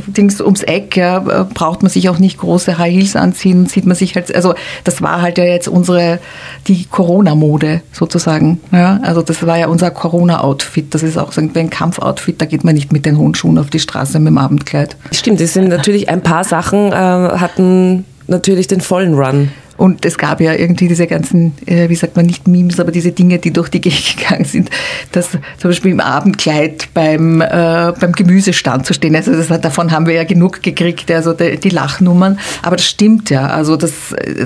Dings 0.08 0.40
ums 0.42 0.64
Eck, 0.64 0.96
ja, 0.96 1.20
braucht 1.54 1.82
man 1.82 1.90
sich 1.90 2.10
auch 2.10 2.20
nicht 2.20 2.38
große 2.38 2.78
High 2.78 2.94
Heels 2.94 3.16
anziehen, 3.16 3.66
sieht 3.66 3.86
man 3.86 3.96
sich 3.96 4.16
halt, 4.16 4.34
also 4.34 4.56
das 4.84 5.02
war 5.02 5.22
halt 5.22 5.38
ja 5.38 5.44
jetzt 5.44 5.68
unsere, 5.68 6.20
die 6.68 6.86
Corona-Mode 6.86 7.82
sozusagen. 7.92 8.60
Ja, 8.72 9.00
also 9.04 9.22
das 9.22 9.46
war 9.46 9.58
ja 9.58 9.68
unser 9.68 9.92
Corona-Outfit. 9.92 10.94
Das 10.94 11.04
ist 11.04 11.18
auch 11.18 11.32
so 11.32 11.42
ein 11.42 11.70
Kampfoutfit, 11.70 12.42
da 12.42 12.46
geht 12.46 12.64
man 12.64 12.76
nicht 12.76 12.92
mit 12.92 13.06
den 13.06 13.18
hohen 13.18 13.36
Schuhen 13.36 13.58
auf 13.58 13.70
die 13.70 13.80
Straße 13.80 14.20
mit 14.20 14.28
dem 14.28 14.38
Abendkleid. 14.38 14.96
Stimmt, 15.12 15.42
es 15.42 15.54
sind 15.54 15.68
natürlich 15.70 16.10
ein 16.10 16.22
paar 16.22 16.44
Sachen 16.44 16.92
äh, 16.92 16.96
hatten 16.96 18.06
natürlich 18.28 18.68
den 18.68 18.82
vollen 18.82 19.14
Run. 19.16 19.52
Und 19.78 20.06
es 20.06 20.18
gab 20.18 20.40
ja 20.40 20.54
irgendwie 20.54 20.88
diese 20.88 21.06
ganzen, 21.06 21.54
äh, 21.66 21.90
wie 21.90 21.96
sagt 21.96 22.16
man, 22.16 22.26
nicht 22.26 22.48
Memes, 22.48 22.80
aber 22.80 22.92
diese 22.92 23.12
Dinge, 23.12 23.40
die 23.40 23.52
durch 23.52 23.68
die 23.68 23.82
Gegend 23.82 24.18
gegangen 24.18 24.46
sind, 24.46 24.70
dass 25.12 25.32
zum 25.32 25.70
Beispiel 25.70 25.92
im 25.92 26.00
Abendkleid 26.00 26.94
beim, 26.94 27.42
äh, 27.42 27.92
beim 28.00 28.14
Gemüsestand 28.14 28.86
zu 28.86 28.94
stehen. 28.94 29.16
Also 29.16 29.34
das, 29.34 29.48
davon 29.62 29.92
haben 29.92 30.08
wir 30.08 30.14
ja 30.14 30.24
genug 30.24 30.64
gekriegt, 30.64 31.12
also 31.12 31.34
die, 31.34 31.58
die, 31.58 31.70
Lachnummern. 31.70 32.40
Aber 32.62 32.78
das 32.78 32.86
stimmt 32.86 33.30
ja. 33.30 33.48
Also 33.48 33.76
das, 33.76 33.92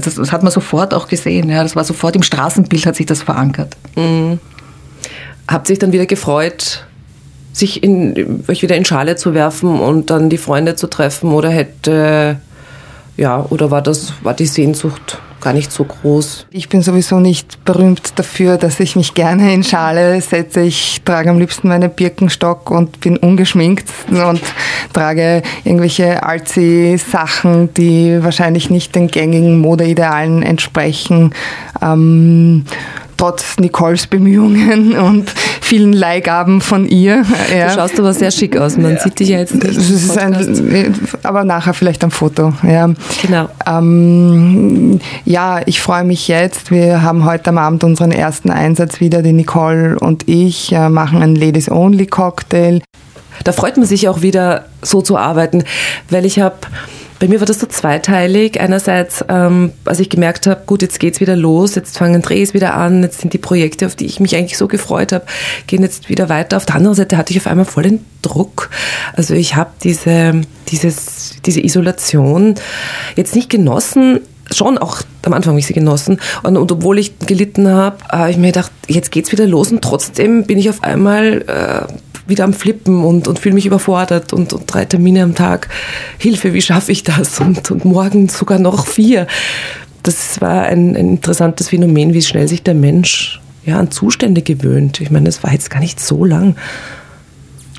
das, 0.04 0.16
das, 0.16 0.32
hat 0.32 0.42
man 0.42 0.52
sofort 0.52 0.96
auch 0.96 1.08
gesehen. 1.08 1.50
Ja. 1.50 1.62
Das 1.62 1.76
war 1.76 1.84
sofort 1.84 2.16
im 2.16 2.24
Straßenbild 2.24 2.88
hat 2.88 2.96
sich 2.96 3.06
das 3.06 3.22
verankert. 3.22 3.78
Mhm. 3.96 4.40
Habt 5.48 5.68
sich 5.68 5.78
dann 5.78 5.92
wieder 5.92 6.08
gefreut, 6.08 6.86
sich 7.54 7.84
in, 7.84 8.44
euch 8.48 8.64
wieder 8.64 8.76
in 8.76 8.86
Schale 8.86 9.16
zu 9.16 9.36
werfen 9.36 9.80
und 9.80 10.10
dann 10.10 10.30
die 10.30 10.38
Freunde 10.38 10.76
zu 10.76 10.88
treffen 10.88 11.32
oder 11.32 11.50
hätte 11.50 12.40
ja, 13.20 13.46
oder 13.50 13.70
war 13.70 13.82
das, 13.82 14.14
war 14.24 14.34
die 14.34 14.46
Sehnsucht 14.46 15.20
gar 15.42 15.54
nicht 15.54 15.72
so 15.72 15.84
groß. 15.84 16.48
Ich 16.52 16.70
bin 16.70 16.82
sowieso 16.82 17.20
nicht 17.20 17.64
berühmt 17.66 18.14
dafür, 18.16 18.58
dass 18.58 18.80
ich 18.80 18.96
mich 18.96 19.14
gerne 19.14 19.54
in 19.54 19.64
Schale 19.64 20.20
setze. 20.22 20.62
Ich 20.62 21.02
trage 21.04 21.30
am 21.30 21.40
liebsten 21.40 21.68
meinen 21.68 21.90
Birkenstock 21.92 22.72
und 22.72 23.00
bin 23.02 23.18
ungeschminkt 23.18 23.90
und 24.10 24.42
trage 24.94 25.42
irgendwelche 25.64 26.24
alzi 26.24 26.98
Sachen, 26.98 27.74
die 27.74 28.24
wahrscheinlich 28.24 28.70
nicht 28.70 28.96
den 28.96 29.08
gängigen 29.08 29.60
Modeidealen 29.60 30.42
entsprechen. 30.42 31.34
Ähm, 31.82 32.66
trotz 33.20 33.60
Nicoles 33.60 34.08
Bemühungen 34.08 34.98
und 34.98 35.34
vielen 35.70 35.94
Leihgaben 35.94 36.62
von 36.62 36.88
ihr. 36.88 37.24
Ja. 37.56 37.68
Du 37.68 37.76
schaust 37.76 38.00
aber 38.00 38.14
sehr 38.14 38.32
schick 38.32 38.58
aus. 38.58 38.76
Man 38.76 38.94
ja. 38.94 39.00
sieht 39.00 39.20
dich 39.20 39.30
ja 39.30 39.38
jetzt 39.38 39.54
nicht. 39.54 40.18
Ein, 40.18 40.96
aber 41.22 41.44
nachher 41.44 41.74
vielleicht 41.74 42.04
am 42.04 42.10
Foto. 42.10 42.54
Ja. 42.64 42.90
Genau. 43.22 43.50
Ähm, 43.68 45.00
ja, 45.26 45.62
ich 45.68 45.80
freue 45.80 46.04
mich 46.04 46.28
jetzt. 46.28 46.72
Wir 46.72 47.04
haben 47.04 47.24
heute 47.24 47.50
am 47.52 47.60
Abend 47.60 47.84
unseren 47.84 48.12
ersten 48.12 48.50
Einsatz 48.50 49.00
wieder. 49.00 49.22
Die 49.22 49.32
Nicole 49.32 49.98
und 50.00 50.28
ich 50.28 50.72
äh, 50.72 50.90
machen 50.90 51.22
einen 51.22 51.36
Ladies 51.36 51.70
Only 51.70 52.08
Cocktail. 52.08 52.82
Da 53.44 53.52
freut 53.52 53.78
man 53.78 53.86
sich 53.86 54.10
auch 54.10 54.22
wieder 54.24 54.66
so 54.82 55.02
zu 55.02 55.18
arbeiten, 55.18 55.64
weil 56.10 56.26
ich 56.26 56.40
habe 56.40 56.58
bei 57.20 57.28
mir 57.28 57.40
war 57.42 57.46
das 57.46 57.60
so 57.60 57.68
zweiteilig. 57.68 58.60
Einerseits, 58.62 59.24
ähm, 59.28 59.74
als 59.84 60.00
ich 60.00 60.10
gemerkt 60.10 60.48
habe, 60.48 60.62
gut, 60.66 60.82
jetzt 60.82 61.00
geht's 61.00 61.20
wieder 61.20 61.36
los, 61.36 61.76
jetzt 61.76 61.98
fangen 61.98 62.22
Drehs 62.22 62.54
wieder 62.54 62.76
an, 62.76 63.04
jetzt 63.04 63.20
sind 63.20 63.34
die 63.34 63.38
Projekte, 63.38 63.86
auf 63.86 63.96
die 63.96 64.06
ich 64.06 64.22
mich 64.22 64.36
eigentlich 64.36 64.58
so 64.58 64.68
gefreut 64.68 65.12
habe, 65.12 65.26
gehen 65.68 65.84
jetzt 65.84 66.08
wieder 66.08 66.30
weiter. 66.30 66.58
Auf 66.58 66.66
der 66.66 66.76
anderen 66.76 66.96
Seite 66.96 67.18
hatte 67.18 67.32
ich 67.32 67.40
auf 67.40 67.48
einmal 67.48 67.66
voll 67.66 67.84
den 67.84 68.06
Druck. 68.22 68.70
Also 69.14 69.34
ich 69.34 69.56
habe 69.56 69.72
diese, 69.84 70.42
dieses, 70.70 71.36
diese 71.46 71.64
Isolation 71.64 72.56
jetzt 73.16 73.36
nicht 73.36 73.50
genossen, 73.50 74.22
schon 74.52 74.78
auch 74.78 75.02
am 75.24 75.34
Anfang 75.34 75.52
habe 75.52 75.60
ich 75.60 75.68
sie 75.68 75.74
genossen. 75.74 76.20
Und, 76.44 76.58
und 76.58 76.72
obwohl 76.72 76.98
ich 77.00 77.20
gelitten 77.20 77.68
habe, 77.68 77.98
habe 78.10 78.32
ich 78.32 78.38
mir 78.38 78.48
gedacht, 78.48 78.72
jetzt 78.88 79.12
geht's 79.12 79.32
wieder 79.32 79.46
los 79.46 79.72
und 79.72 79.82
trotzdem 79.82 80.46
bin 80.46 80.58
ich 80.58 80.70
auf 80.70 80.84
einmal 80.84 81.44
äh, 81.48 81.94
wieder 82.30 82.44
am 82.44 82.54
Flippen 82.54 83.04
und, 83.04 83.28
und 83.28 83.40
fühle 83.40 83.56
mich 83.56 83.66
überfordert 83.66 84.34
und, 84.34 84.54
und 84.54 84.64
drei 84.68 84.86
Termine 84.86 85.24
am 85.24 85.36
Tag. 85.36 85.70
Hilfe, 86.18 86.54
wie 86.54 86.62
schaffe 86.62 86.92
ich 86.92 87.04
das? 87.04 87.40
Und, 87.40 87.72
und 87.72 87.86
morgen 87.86 88.30
sogar 88.30 88.60
noch 88.60 88.86
vier. 88.86 89.28
Das 90.04 90.40
war 90.42 90.64
ein, 90.64 90.96
ein 90.96 91.10
interessantes 91.10 91.70
Phänomen, 91.70 92.14
wie 92.14 92.22
schnell 92.22 92.48
sich 92.48 92.64
der 92.64 92.76
Mensch 92.76 93.42
ja, 93.66 93.80
an 93.80 93.92
Zustände 93.92 94.42
gewöhnt. 94.42 95.02
Ich 95.02 95.12
meine, 95.12 95.26
das 95.26 95.44
war 95.44 95.52
jetzt 95.52 95.70
gar 95.70 95.80
nicht 95.80 96.00
so 96.00 96.24
lang. 96.26 96.56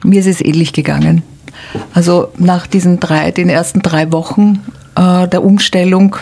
Mir 0.04 0.20
ist 0.20 0.26
es 0.26 0.40
ähnlich 0.40 0.72
gegangen. 0.72 1.22
Also 1.92 2.28
nach 2.36 2.66
diesen 2.66 3.00
drei, 3.00 3.30
den 3.30 3.48
ersten 3.48 3.80
drei 3.80 4.12
Wochen 4.12 4.60
äh, 4.96 5.28
der 5.28 5.44
Umstellung 5.44 6.16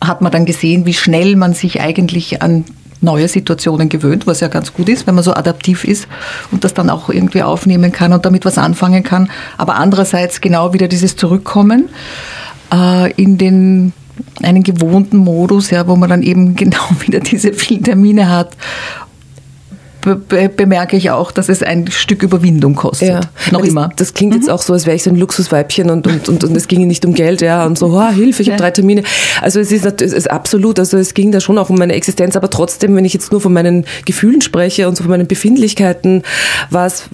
hat 0.00 0.22
man 0.22 0.32
dann 0.32 0.46
gesehen, 0.46 0.86
wie 0.86 0.94
schnell 0.94 1.36
man 1.36 1.52
sich 1.52 1.80
eigentlich 1.80 2.42
an 2.42 2.64
neue 3.00 3.28
Situationen 3.28 3.88
gewöhnt, 3.88 4.26
was 4.26 4.40
ja 4.40 4.48
ganz 4.48 4.72
gut 4.72 4.88
ist, 4.88 5.06
wenn 5.06 5.14
man 5.14 5.24
so 5.24 5.32
adaptiv 5.32 5.84
ist 5.84 6.06
und 6.50 6.64
das 6.64 6.74
dann 6.74 6.90
auch 6.90 7.08
irgendwie 7.08 7.42
aufnehmen 7.42 7.92
kann 7.92 8.12
und 8.12 8.24
damit 8.24 8.44
was 8.44 8.58
anfangen 8.58 9.02
kann. 9.02 9.30
Aber 9.56 9.76
andererseits 9.76 10.40
genau 10.40 10.72
wieder 10.72 10.88
dieses 10.88 11.16
Zurückkommen 11.16 11.88
äh, 12.72 13.12
in 13.12 13.38
den 13.38 13.92
einen 14.42 14.62
gewohnten 14.62 15.16
Modus, 15.16 15.70
ja, 15.70 15.86
wo 15.86 15.96
man 15.96 16.10
dann 16.10 16.22
eben 16.22 16.54
genau 16.56 16.82
wieder 17.00 17.20
diese 17.20 17.52
vielen 17.52 17.84
Termine 17.84 18.28
hat 18.28 18.56
be 20.00 20.48
bemerke 20.48 20.96
ich 20.96 21.10
auch, 21.10 21.32
dass 21.32 21.48
es 21.48 21.62
ein 21.62 21.90
Stück 21.90 22.22
Überwindung 22.22 22.74
kostet. 22.74 23.08
Ja. 23.08 23.20
Noch 23.50 23.60
das, 23.60 23.68
immer. 23.68 23.90
Das 23.96 24.14
klingt 24.14 24.34
mhm. 24.34 24.40
jetzt 24.40 24.50
auch 24.50 24.62
so, 24.62 24.72
als 24.72 24.86
wäre 24.86 24.96
ich 24.96 25.02
so 25.02 25.10
ein 25.10 25.16
Luxusweibchen 25.16 25.90
und, 25.90 26.06
und, 26.06 26.28
und, 26.28 26.44
und 26.44 26.56
es 26.56 26.68
ginge 26.68 26.86
nicht 26.86 27.04
um 27.04 27.14
Geld, 27.14 27.40
ja, 27.40 27.66
und 27.66 27.78
so, 27.78 27.86
oh, 27.86 28.08
Hilfe, 28.10 28.42
ich 28.42 28.48
ja. 28.48 28.54
habe 28.54 28.62
drei 28.62 28.70
Termine. 28.70 29.02
Also 29.40 29.60
es 29.60 29.72
ist, 29.72 29.84
es 29.84 30.12
ist 30.12 30.30
absolut, 30.30 30.78
also 30.78 30.96
es 30.96 31.14
ging 31.14 31.32
da 31.32 31.40
schon 31.40 31.58
auch 31.58 31.70
um 31.70 31.76
meine 31.76 31.94
Existenz, 31.94 32.36
aber 32.36 32.50
trotzdem, 32.50 32.96
wenn 32.96 33.04
ich 33.04 33.14
jetzt 33.14 33.32
nur 33.32 33.40
von 33.40 33.52
meinen 33.52 33.84
Gefühlen 34.04 34.40
spreche 34.40 34.88
und 34.88 34.96
so 34.96 35.04
von 35.04 35.10
meinen 35.10 35.26
Befindlichkeiten, 35.26 36.22
war 36.70 36.86
es, 36.86 37.04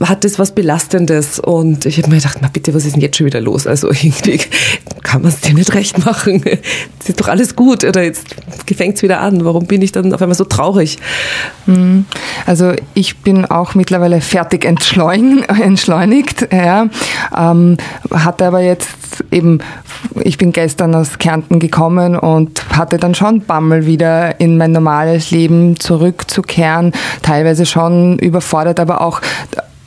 hat 0.00 0.24
es 0.24 0.38
was 0.38 0.52
Belastendes 0.52 1.40
und 1.40 1.86
ich 1.86 1.98
habe 1.98 2.10
mir 2.10 2.16
gedacht, 2.16 2.38
na 2.40 2.48
bitte, 2.52 2.74
was 2.74 2.84
ist 2.84 2.94
denn 2.94 3.02
jetzt 3.02 3.16
schon 3.16 3.26
wieder 3.26 3.40
los? 3.40 3.66
Also 3.66 3.88
irgendwie 3.88 4.40
kann 5.02 5.22
man 5.22 5.30
es 5.30 5.40
dir 5.40 5.54
nicht 5.54 5.74
recht 5.74 6.04
machen. 6.04 6.42
Es 7.00 7.08
ist 7.08 7.20
doch 7.20 7.28
alles 7.28 7.56
gut 7.56 7.84
oder 7.84 8.02
jetzt 8.02 8.26
fängt 8.76 8.96
es 8.96 9.02
wieder 9.02 9.20
an. 9.20 9.44
Warum 9.44 9.66
bin 9.66 9.82
ich 9.82 9.92
dann 9.92 10.12
auf 10.12 10.20
einmal 10.20 10.36
so 10.36 10.44
traurig? 10.44 10.98
Mhm. 11.66 11.93
Also 12.46 12.72
ich 12.94 13.18
bin 13.18 13.44
auch 13.46 13.74
mittlerweile 13.74 14.20
fertig 14.20 14.64
entschleunigt, 15.60 16.48
ja. 16.52 16.86
Ähm, 17.36 17.76
hatte 18.12 18.46
aber 18.46 18.60
jetzt 18.60 19.24
eben, 19.30 19.60
ich 20.22 20.38
bin 20.38 20.52
gestern 20.52 20.94
aus 20.94 21.18
Kärnten 21.18 21.58
gekommen 21.58 22.16
und 22.16 22.62
hatte 22.76 22.98
dann 22.98 23.14
schon 23.14 23.40
Bammel 23.40 23.86
wieder 23.86 24.40
in 24.40 24.56
mein 24.56 24.72
normales 24.72 25.30
Leben 25.30 25.78
zurückzukehren, 25.78 26.92
teilweise 27.22 27.66
schon 27.66 28.18
überfordert, 28.18 28.80
aber 28.80 29.00
auch 29.00 29.20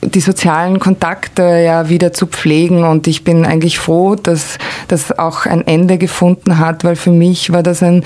die 0.00 0.20
sozialen 0.20 0.78
Kontakte 0.78 1.42
ja 1.42 1.88
wieder 1.88 2.12
zu 2.12 2.26
pflegen 2.26 2.84
und 2.84 3.08
ich 3.08 3.24
bin 3.24 3.44
eigentlich 3.44 3.78
froh, 3.80 4.14
dass 4.14 4.58
das 4.86 5.18
auch 5.18 5.44
ein 5.44 5.66
Ende 5.66 5.98
gefunden 5.98 6.58
hat, 6.58 6.84
weil 6.84 6.94
für 6.94 7.10
mich 7.10 7.52
war 7.52 7.64
das 7.64 7.82
ein, 7.82 8.04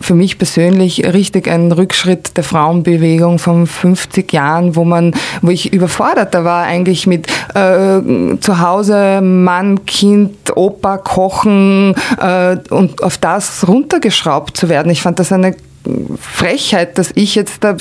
für 0.00 0.14
mich 0.14 0.38
persönlich 0.38 1.04
richtig 1.12 1.48
ein 1.48 1.70
Rückschritt 1.70 2.36
der 2.38 2.44
Frauenbewegung 2.44 3.38
von 3.38 3.66
50 3.66 4.32
Jahren, 4.32 4.74
wo 4.74 4.84
man, 4.84 5.12
wo 5.42 5.50
ich 5.50 5.72
überforderter 5.72 6.44
war 6.44 6.64
eigentlich 6.64 7.06
mit 7.06 7.26
äh, 7.54 8.00
zu 8.40 8.60
Hause 8.60 9.20
Mann, 9.20 9.84
Kind, 9.84 10.56
Opa, 10.56 10.96
Kochen 10.96 11.94
äh, 12.20 12.56
und 12.70 13.02
auf 13.02 13.18
das 13.18 13.68
runtergeschraubt 13.68 14.56
zu 14.56 14.70
werden. 14.70 14.90
Ich 14.90 15.02
fand 15.02 15.18
das 15.18 15.30
eine 15.30 15.54
Frechheit, 16.18 16.96
dass 16.98 17.10
ich 17.14 17.34
jetzt 17.34 17.62
da 17.62 17.76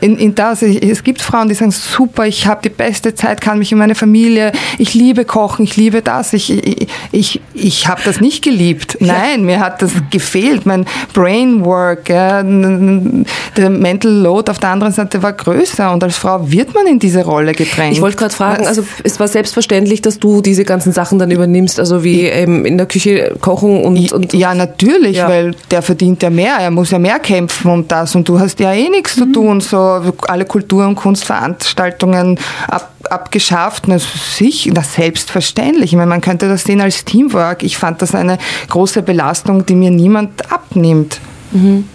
in, 0.00 0.18
in 0.18 0.34
das, 0.34 0.62
es 0.62 1.02
gibt 1.02 1.20
Frauen, 1.20 1.48
die 1.48 1.54
sagen, 1.54 1.72
super, 1.72 2.26
ich 2.26 2.46
habe 2.46 2.60
die 2.62 2.68
beste 2.68 3.14
Zeit, 3.14 3.40
kann 3.40 3.58
mich 3.58 3.72
in 3.72 3.78
meine 3.78 3.94
Familie, 3.94 4.52
ich 4.78 4.94
liebe 4.94 5.24
Kochen, 5.24 5.64
ich 5.64 5.76
liebe 5.76 6.00
das, 6.00 6.32
ich, 6.32 6.50
ich, 6.50 6.88
ich, 7.10 7.40
ich 7.54 7.88
habe 7.88 8.00
das 8.04 8.20
nicht 8.20 8.44
geliebt. 8.44 8.98
Nein, 9.00 9.44
mir 9.44 9.58
hat 9.58 9.82
das 9.82 9.92
gefehlt, 10.10 10.64
mein 10.64 10.86
Brainwork, 11.12 12.08
ja, 12.08 12.42
der 12.42 13.70
Mental 13.70 14.12
Load 14.12 14.50
auf 14.50 14.58
der 14.58 14.70
anderen 14.70 14.92
Seite 14.92 15.22
war 15.22 15.32
größer 15.32 15.92
und 15.92 16.04
als 16.04 16.16
Frau 16.16 16.50
wird 16.50 16.74
man 16.74 16.86
in 16.86 17.00
diese 17.00 17.24
Rolle 17.24 17.52
gedrängt. 17.52 17.94
Ich 17.94 18.00
wollte 18.00 18.16
gerade 18.16 18.34
fragen, 18.34 18.66
also 18.66 18.84
es 19.02 19.18
war 19.18 19.26
selbstverständlich, 19.26 20.02
dass 20.02 20.20
du 20.20 20.40
diese 20.40 20.64
ganzen 20.64 20.92
Sachen 20.92 21.18
dann 21.18 21.32
übernimmst, 21.32 21.80
also 21.80 22.04
wie 22.04 22.22
eben 22.26 22.64
in 22.64 22.78
der 22.78 22.86
Küche 22.86 23.34
kochen 23.40 23.82
und... 23.82 24.12
und 24.12 24.32
ja, 24.34 24.54
natürlich, 24.54 25.16
ja. 25.16 25.28
weil 25.28 25.56
der 25.72 25.82
verdient 25.82 26.22
ja 26.22 26.30
mehr, 26.30 26.56
er 26.60 26.70
muss 26.70 26.90
ja 26.92 26.98
mehr 26.98 27.07
mehr 27.08 27.18
kämpfen 27.20 27.70
um 27.70 27.88
das 27.88 28.14
und 28.14 28.28
du 28.28 28.38
hast 28.38 28.60
ja 28.60 28.72
eh 28.72 28.88
nichts 28.90 29.16
mhm. 29.16 29.20
zu 29.20 29.32
tun, 29.32 29.60
so 29.60 29.78
alle 30.26 30.44
Kultur- 30.44 30.86
und 30.86 30.96
Kunstveranstaltungen 30.96 32.38
ab, 32.68 32.90
abgeschafft. 33.08 33.84
Na, 33.86 33.98
sich, 33.98 34.70
das 34.74 34.94
selbstverständlich. 34.94 35.92
Ich 35.92 35.96
meine, 35.96 36.08
man 36.08 36.20
könnte 36.20 36.48
das 36.48 36.64
sehen 36.64 36.82
als 36.82 37.04
Teamwork. 37.04 37.62
Ich 37.62 37.78
fand 37.78 38.02
das 38.02 38.14
eine 38.14 38.36
große 38.68 39.00
Belastung, 39.02 39.64
die 39.64 39.74
mir 39.74 39.90
niemand 39.90 40.52
abnimmt. 40.52 41.20
Mhm. 41.52 41.88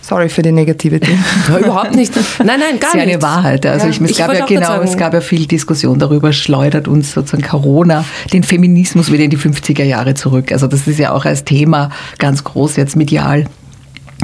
Sorry 0.00 0.28
für 0.28 0.42
die 0.42 0.52
Negativität. 0.52 1.16
Überhaupt 1.48 1.96
nicht. 1.96 2.14
Nein, 2.38 2.60
nein, 2.60 2.60
gar 2.60 2.70
nicht. 2.70 2.82
Das 2.82 2.88
ist 2.90 2.94
ja 2.94 3.02
eine 3.02 3.22
Wahrheit. 3.22 3.66
Also 3.66 3.86
ja. 3.86 3.90
ich, 3.90 4.00
es 4.00 4.10
ich 4.10 4.18
gab 4.18 4.32
ja 4.32 4.44
genau, 4.44 4.80
es 4.82 4.96
gab 4.96 5.14
ja 5.14 5.22
viel 5.22 5.46
Diskussion 5.46 5.98
darüber, 5.98 6.32
schleudert 6.32 6.86
uns 6.86 7.12
sozusagen 7.12 7.42
Corona 7.42 8.04
den 8.32 8.44
Feminismus 8.44 9.10
wieder 9.10 9.24
in 9.24 9.30
die 9.30 9.38
50er 9.38 9.82
Jahre 9.82 10.14
zurück. 10.14 10.52
Also 10.52 10.68
das 10.68 10.86
ist 10.86 10.98
ja 10.98 11.12
auch 11.12 11.24
als 11.24 11.44
Thema 11.44 11.90
ganz 12.18 12.44
groß 12.44 12.76
jetzt 12.76 12.94
medial 12.96 13.46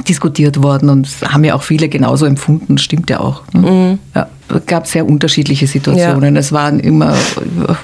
diskutiert 0.09 0.63
worden 0.63 0.89
und 0.89 1.09
haben 1.29 1.45
ja 1.45 1.55
auch 1.55 1.63
viele 1.63 1.89
genauso 1.89 2.27
empfunden, 2.27 2.79
stimmt 2.79 3.11
ja 3.11 3.21
auch. 3.21 3.43
Ne? 3.53 3.61
Mhm. 3.61 3.99
Ja, 4.15 4.29
es 4.55 4.67
gab 4.67 4.87
sehr 4.87 5.07
unterschiedliche 5.07 5.67
Situationen. 5.67 6.35
Ja. 6.35 6.41
Es 6.41 6.53
waren 6.53 6.81
immer 6.81 7.15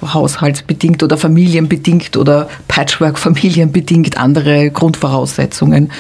haushaltsbedingt 0.02 1.02
oder 1.02 1.16
familienbedingt 1.16 2.16
oder 2.16 2.48
Patchwork-familienbedingt 2.68 4.18
andere 4.18 4.70
Grundvoraussetzungen. 4.70 5.90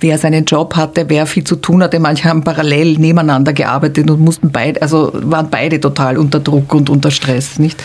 Wer 0.00 0.18
seinen 0.18 0.44
Job 0.44 0.76
hatte, 0.76 1.06
wer 1.08 1.26
viel 1.26 1.44
zu 1.44 1.56
tun 1.56 1.82
hatte, 1.82 1.98
manche 1.98 2.28
haben 2.28 2.44
parallel 2.44 2.98
nebeneinander 2.98 3.52
gearbeitet 3.52 4.10
und 4.10 4.20
mussten 4.20 4.50
beide, 4.50 4.80
also 4.82 5.12
waren 5.14 5.48
beide 5.50 5.80
total 5.80 6.18
unter 6.18 6.40
Druck 6.40 6.72
und 6.74 6.90
unter 6.90 7.10
Stress, 7.10 7.58
nicht? 7.58 7.82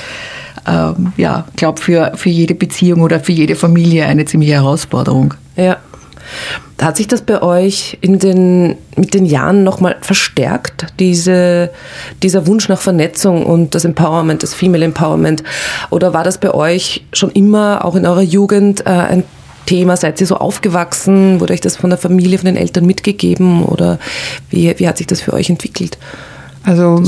Ähm, 0.67 1.13
ja, 1.17 1.45
ich 1.49 1.55
glaube 1.55 1.79
für, 1.81 2.11
für 2.15 2.29
jede 2.29 2.55
Beziehung 2.55 3.01
oder 3.01 3.19
für 3.19 3.31
jede 3.31 3.55
Familie 3.55 4.05
eine 4.05 4.25
ziemliche 4.25 4.53
Herausforderung. 4.53 5.33
Ja. 5.55 5.77
Hat 6.81 6.97
sich 6.97 7.07
das 7.07 7.21
bei 7.21 7.41
euch 7.41 7.97
in 8.01 8.19
den, 8.19 8.75
mit 8.95 9.13
den 9.13 9.25
Jahren 9.25 9.63
nochmal 9.63 9.97
verstärkt, 10.01 10.87
diese, 10.99 11.71
dieser 12.23 12.47
Wunsch 12.47 12.69
nach 12.69 12.79
Vernetzung 12.79 13.45
und 13.45 13.75
das 13.75 13.83
Empowerment, 13.83 14.43
das 14.43 14.53
Female 14.53 14.85
Empowerment? 14.85 15.43
Oder 15.89 16.13
war 16.13 16.23
das 16.23 16.37
bei 16.37 16.53
euch 16.53 17.05
schon 17.11 17.31
immer, 17.31 17.83
auch 17.83 17.95
in 17.95 18.05
eurer 18.05 18.21
Jugend, 18.21 18.85
äh, 18.85 18.89
ein 18.91 19.23
Thema? 19.65 19.97
Seid 19.97 20.21
ihr 20.21 20.27
so 20.27 20.37
aufgewachsen? 20.37 21.39
Wurde 21.41 21.53
euch 21.53 21.61
das 21.61 21.75
von 21.75 21.89
der 21.89 21.99
Familie, 21.99 22.37
von 22.37 22.45
den 22.45 22.57
Eltern 22.57 22.85
mitgegeben? 22.85 23.63
Oder 23.63 23.99
wie, 24.49 24.73
wie 24.79 24.87
hat 24.87 24.97
sich 24.97 25.07
das 25.07 25.21
für 25.21 25.33
euch 25.33 25.49
entwickelt? 25.49 25.97
Also 26.69 27.01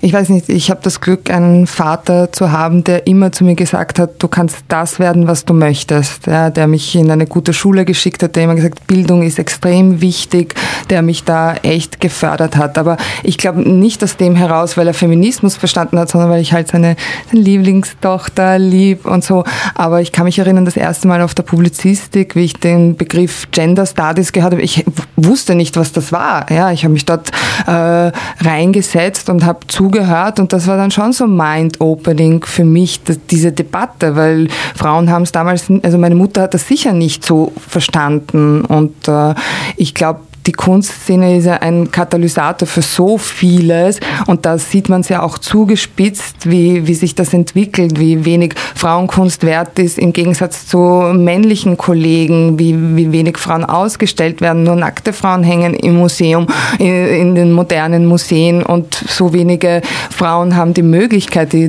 ich 0.00 0.12
weiß 0.12 0.28
nicht, 0.28 0.48
ich 0.48 0.70
habe 0.70 0.78
das 0.80 1.00
Glück, 1.00 1.28
einen 1.28 1.66
Vater 1.66 2.30
zu 2.30 2.52
haben, 2.52 2.84
der 2.84 3.08
immer 3.08 3.32
zu 3.32 3.42
mir 3.42 3.56
gesagt 3.56 3.98
hat, 3.98 4.22
du 4.22 4.28
kannst 4.28 4.58
das 4.68 5.00
werden, 5.00 5.26
was 5.26 5.44
du 5.44 5.54
möchtest. 5.54 6.28
Ja, 6.28 6.50
der 6.50 6.68
mich 6.68 6.94
in 6.94 7.10
eine 7.10 7.26
gute 7.26 7.52
Schule 7.52 7.84
geschickt 7.84 8.22
hat, 8.22 8.36
der 8.36 8.44
immer 8.44 8.54
gesagt, 8.54 8.86
Bildung 8.86 9.24
ist 9.24 9.40
extrem 9.40 10.00
wichtig, 10.00 10.54
der 10.88 11.02
mich 11.02 11.24
da 11.24 11.54
echt 11.54 12.00
gefördert 12.00 12.56
hat. 12.56 12.78
Aber 12.78 12.96
ich 13.24 13.38
glaube 13.38 13.68
nicht 13.68 14.04
aus 14.04 14.16
dem 14.16 14.36
heraus, 14.36 14.76
weil 14.76 14.86
er 14.86 14.94
Feminismus 14.94 15.56
verstanden 15.56 15.98
hat, 15.98 16.08
sondern 16.08 16.30
weil 16.30 16.40
ich 16.40 16.52
halt 16.52 16.68
seine, 16.68 16.94
seine 17.28 17.42
Lieblingstochter 17.42 18.60
lieb 18.60 19.04
und 19.04 19.24
so. 19.24 19.42
Aber 19.74 20.00
ich 20.00 20.12
kann 20.12 20.26
mich 20.26 20.38
erinnern, 20.38 20.64
das 20.64 20.76
erste 20.76 21.08
Mal 21.08 21.22
auf 21.22 21.34
der 21.34 21.42
Publizistik, 21.42 22.36
wie 22.36 22.44
ich 22.44 22.54
den 22.54 22.96
Begriff 22.96 23.48
Gender 23.50 23.84
Studies 23.84 24.30
gehört 24.30 24.52
habe, 24.52 24.62
ich 24.62 24.84
wusste 25.16 25.56
nicht, 25.56 25.76
was 25.76 25.90
das 25.90 26.12
war. 26.12 26.46
Ja, 26.52 26.70
ich 26.70 26.84
habe 26.84 26.92
mich 26.92 27.04
dort 27.04 27.32
äh, 27.66 28.12
reingesetzt 28.40 28.91
gesetzt 28.92 29.30
und 29.30 29.44
habe 29.44 29.66
zugehört 29.68 30.38
und 30.38 30.52
das 30.52 30.66
war 30.66 30.76
dann 30.76 30.90
schon 30.90 31.12
so 31.12 31.26
mind-opening 31.26 32.44
für 32.44 32.64
mich, 32.64 33.00
diese 33.30 33.52
Debatte, 33.52 34.16
weil 34.16 34.48
Frauen 34.74 35.10
haben 35.10 35.22
es 35.22 35.32
damals, 35.32 35.70
also 35.82 35.98
meine 35.98 36.14
Mutter 36.14 36.42
hat 36.42 36.54
das 36.54 36.68
sicher 36.68 36.92
nicht 36.92 37.24
so 37.24 37.52
verstanden 37.56 38.64
und 38.64 39.08
äh, 39.08 39.34
ich 39.76 39.94
glaube, 39.94 40.20
die 40.46 40.52
Kunstszene 40.52 41.36
ist 41.36 41.44
ja 41.44 41.54
ein 41.54 41.90
Katalysator 41.90 42.66
für 42.66 42.82
so 42.82 43.18
vieles 43.18 44.00
und 44.26 44.44
da 44.44 44.58
sieht 44.58 44.88
man 44.88 45.02
es 45.02 45.08
ja 45.08 45.22
auch 45.22 45.38
zugespitzt, 45.38 46.50
wie, 46.50 46.86
wie 46.86 46.94
sich 46.94 47.14
das 47.14 47.32
entwickelt, 47.32 47.98
wie 47.98 48.24
wenig 48.24 48.54
Frauenkunst 48.74 49.44
wert 49.44 49.78
ist 49.78 49.98
im 49.98 50.12
Gegensatz 50.12 50.66
zu 50.66 50.78
männlichen 50.78 51.76
Kollegen, 51.76 52.58
wie, 52.58 52.74
wie 52.96 53.12
wenig 53.12 53.38
Frauen 53.38 53.64
ausgestellt 53.64 54.40
werden. 54.40 54.64
Nur 54.64 54.76
nackte 54.76 55.12
Frauen 55.12 55.44
hängen 55.44 55.74
im 55.74 55.96
Museum, 55.96 56.46
in 56.78 57.34
den 57.34 57.52
modernen 57.52 58.06
Museen 58.06 58.62
und 58.62 58.94
so 58.94 59.32
wenige 59.32 59.82
Frauen 60.10 60.56
haben 60.56 60.74
die 60.74 60.82
Möglichkeit, 60.82 61.52
die, 61.52 61.68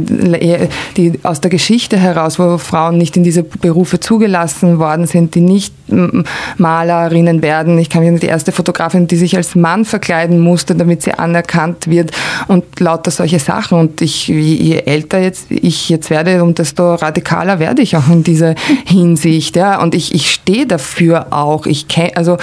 die 0.97 1.19
aus 1.23 1.41
der 1.41 1.51
Geschichte 1.51 1.97
heraus, 1.97 2.39
wo 2.39 2.57
Frauen 2.57 2.97
nicht 2.97 3.15
in 3.17 3.23
diese 3.23 3.43
Berufe 3.43 3.99
zugelassen 3.99 4.79
worden 4.79 5.05
sind, 5.05 5.36
die 5.36 5.41
nicht 5.41 5.73
Malerinnen 6.57 7.41
werden. 7.41 7.77
Ich 7.77 7.89
kann 7.89 8.01
mich 8.01 8.09
an 8.09 8.19
die 8.19 8.27
erste 8.27 8.51
Fotografin, 8.63 9.08
die 9.08 9.17
sich 9.17 9.36
als 9.36 9.56
Mann 9.56 9.84
verkleiden 9.84 10.39
musste, 10.39 10.73
damit 10.73 11.02
sie 11.04 11.12
anerkannt 11.12 11.88
wird 11.89 12.12
und 12.47 12.80
lauter 12.80 13.12
solche 13.12 13.39
Sachen. 13.39 13.78
Und 13.78 14.02
ich, 14.02 14.30
je 14.30 14.78
älter 14.78 15.19
jetzt 15.19 15.47
ich 15.52 15.89
jetzt 15.89 16.10
werde, 16.10 16.41
um 16.41 16.54
desto 16.56 16.95
radikaler 16.95 17.60
werde 17.60 17.82
ich 17.82 17.97
auch 17.97 18.08
in 18.08 18.23
dieser 18.23 18.56
Hinsicht. 18.86 19.58
Ja. 19.58 19.82
Und 19.82 19.95
ich, 19.95 20.15
ich 20.15 20.32
stehe 20.32 20.65
dafür 20.65 21.28
auch. 21.32 21.65
Ich 21.65 21.89
kenne, 21.89 22.15
also 22.15 22.38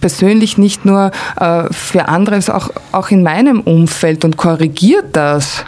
persönlich 0.00 0.56
nicht 0.56 0.86
nur 0.86 1.10
äh, 1.38 1.64
für 1.70 2.08
andere, 2.08 2.40
sondern 2.40 2.62
auch, 2.62 2.70
auch 2.92 3.10
in 3.10 3.22
meinem 3.22 3.60
Umfeld 3.60 4.24
und 4.24 4.38
korrigiert 4.38 5.14
das. 5.14 5.66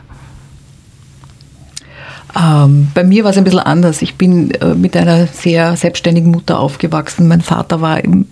Ähm, 2.36 2.88
bei 2.94 3.04
mir 3.04 3.24
war 3.24 3.30
es 3.30 3.38
ein 3.38 3.44
bisschen 3.44 3.60
anders. 3.60 4.02
Ich 4.02 4.16
bin 4.16 4.50
äh, 4.52 4.74
mit 4.74 4.96
einer 4.96 5.26
sehr 5.26 5.76
selbstständigen 5.76 6.30
Mutter 6.30 6.60
aufgewachsen. 6.60 7.26
Mein 7.26 7.40
Vater 7.40 7.80
war 7.80 8.02
im, 8.04 8.26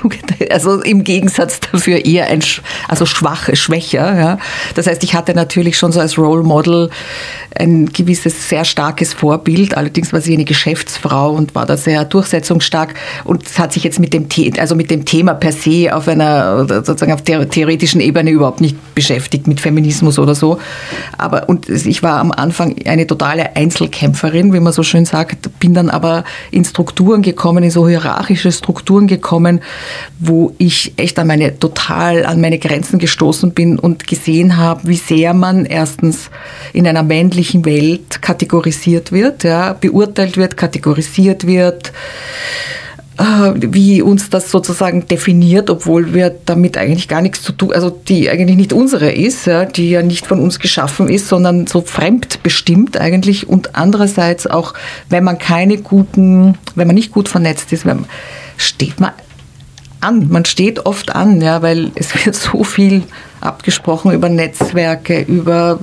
also 0.50 0.80
im 0.80 1.04
Gegensatz 1.04 1.60
dafür 1.60 2.04
eher 2.04 2.28
ein 2.28 2.42
also 2.88 3.06
schwache, 3.06 3.56
schwächer. 3.56 4.18
Ja. 4.18 4.38
Das 4.74 4.86
heißt, 4.86 5.04
ich 5.04 5.14
hatte 5.14 5.34
natürlich 5.34 5.76
schon 5.76 5.92
so 5.92 6.00
als 6.00 6.16
Role 6.16 6.42
Model 6.42 6.90
ein 7.54 7.86
gewisses 7.86 8.48
sehr 8.48 8.64
starkes 8.64 9.12
Vorbild. 9.12 9.76
Allerdings 9.76 10.12
war 10.12 10.20
sie 10.20 10.32
eine 10.32 10.44
Geschäftsfrau 10.44 11.32
und 11.32 11.54
war 11.54 11.66
da 11.66 11.76
sehr 11.76 12.04
durchsetzungsstark 12.04 12.94
und 13.24 13.46
es 13.46 13.58
hat 13.58 13.72
sich 13.72 13.84
jetzt 13.84 13.98
mit 13.98 14.14
dem, 14.14 14.28
The 14.30 14.58
also 14.58 14.74
mit 14.74 14.90
dem 14.90 15.04
Thema 15.04 15.34
per 15.34 15.52
se 15.52 15.94
auf 15.94 16.08
einer 16.08 16.66
sozusagen 16.66 17.12
auf 17.12 17.22
der 17.22 17.48
theoretischen 17.48 18.00
Ebene 18.00 18.30
überhaupt 18.30 18.60
nicht 18.60 18.94
beschäftigt 18.94 19.46
mit 19.46 19.60
Feminismus 19.60 20.18
oder 20.18 20.34
so. 20.34 20.58
Aber 21.18 21.48
und 21.48 21.68
ich 21.68 22.02
war 22.02 22.18
am 22.18 22.32
Anfang 22.32 22.76
eine 22.86 23.06
totale 23.06 23.41
totale 23.42 23.56
Einzelkämpferin, 23.56 24.52
wie 24.52 24.60
man 24.60 24.72
so 24.72 24.82
schön 24.82 25.04
sagt, 25.04 25.58
bin 25.58 25.74
dann 25.74 25.90
aber 25.90 26.24
in 26.50 26.64
Strukturen 26.64 27.22
gekommen, 27.22 27.64
in 27.64 27.70
so 27.70 27.88
hierarchische 27.88 28.52
Strukturen 28.52 29.06
gekommen, 29.06 29.60
wo 30.18 30.54
ich 30.58 30.92
echt 30.96 31.18
an 31.18 31.26
meine 31.26 31.58
total 31.58 32.24
an 32.26 32.40
meine 32.40 32.58
Grenzen 32.58 32.98
gestoßen 32.98 33.52
bin 33.52 33.78
und 33.78 34.06
gesehen 34.06 34.56
habe, 34.56 34.88
wie 34.88 34.96
sehr 34.96 35.34
man 35.34 35.64
erstens 35.64 36.30
in 36.72 36.86
einer 36.86 37.02
männlichen 37.02 37.64
Welt 37.64 38.22
kategorisiert 38.22 39.12
wird, 39.12 39.44
ja, 39.44 39.72
beurteilt 39.74 40.36
wird, 40.36 40.56
kategorisiert 40.56 41.46
wird 41.46 41.92
wie 43.18 44.00
uns 44.00 44.30
das 44.30 44.50
sozusagen 44.50 45.06
definiert, 45.06 45.68
obwohl 45.68 46.14
wir 46.14 46.34
damit 46.46 46.78
eigentlich 46.78 47.08
gar 47.08 47.20
nichts 47.20 47.42
zu 47.42 47.52
tun, 47.52 47.72
also 47.72 47.90
die 47.90 48.30
eigentlich 48.30 48.56
nicht 48.56 48.72
unsere 48.72 49.10
ist, 49.10 49.46
ja, 49.46 49.66
die 49.66 49.90
ja 49.90 50.02
nicht 50.02 50.26
von 50.26 50.40
uns 50.40 50.58
geschaffen 50.58 51.08
ist, 51.08 51.28
sondern 51.28 51.66
so 51.66 51.82
fremdbestimmt 51.82 52.98
eigentlich 52.98 53.48
und 53.48 53.76
andererseits 53.76 54.46
auch, 54.46 54.72
wenn 55.10 55.24
man 55.24 55.38
keine 55.38 55.78
guten, 55.78 56.56
wenn 56.74 56.86
man 56.86 56.94
nicht 56.94 57.12
gut 57.12 57.28
vernetzt 57.28 57.72
ist, 57.72 57.84
wenn, 57.84 58.06
steht 58.56 58.98
man 58.98 59.12
an, 60.00 60.28
man 60.28 60.44
steht 60.44 60.86
oft 60.86 61.14
an, 61.14 61.40
ja, 61.40 61.62
weil 61.62 61.92
es 61.94 62.24
wird 62.24 62.34
so 62.34 62.64
viel 62.64 63.02
abgesprochen 63.40 64.12
über 64.12 64.28
Netzwerke, 64.28 65.20
über 65.20 65.78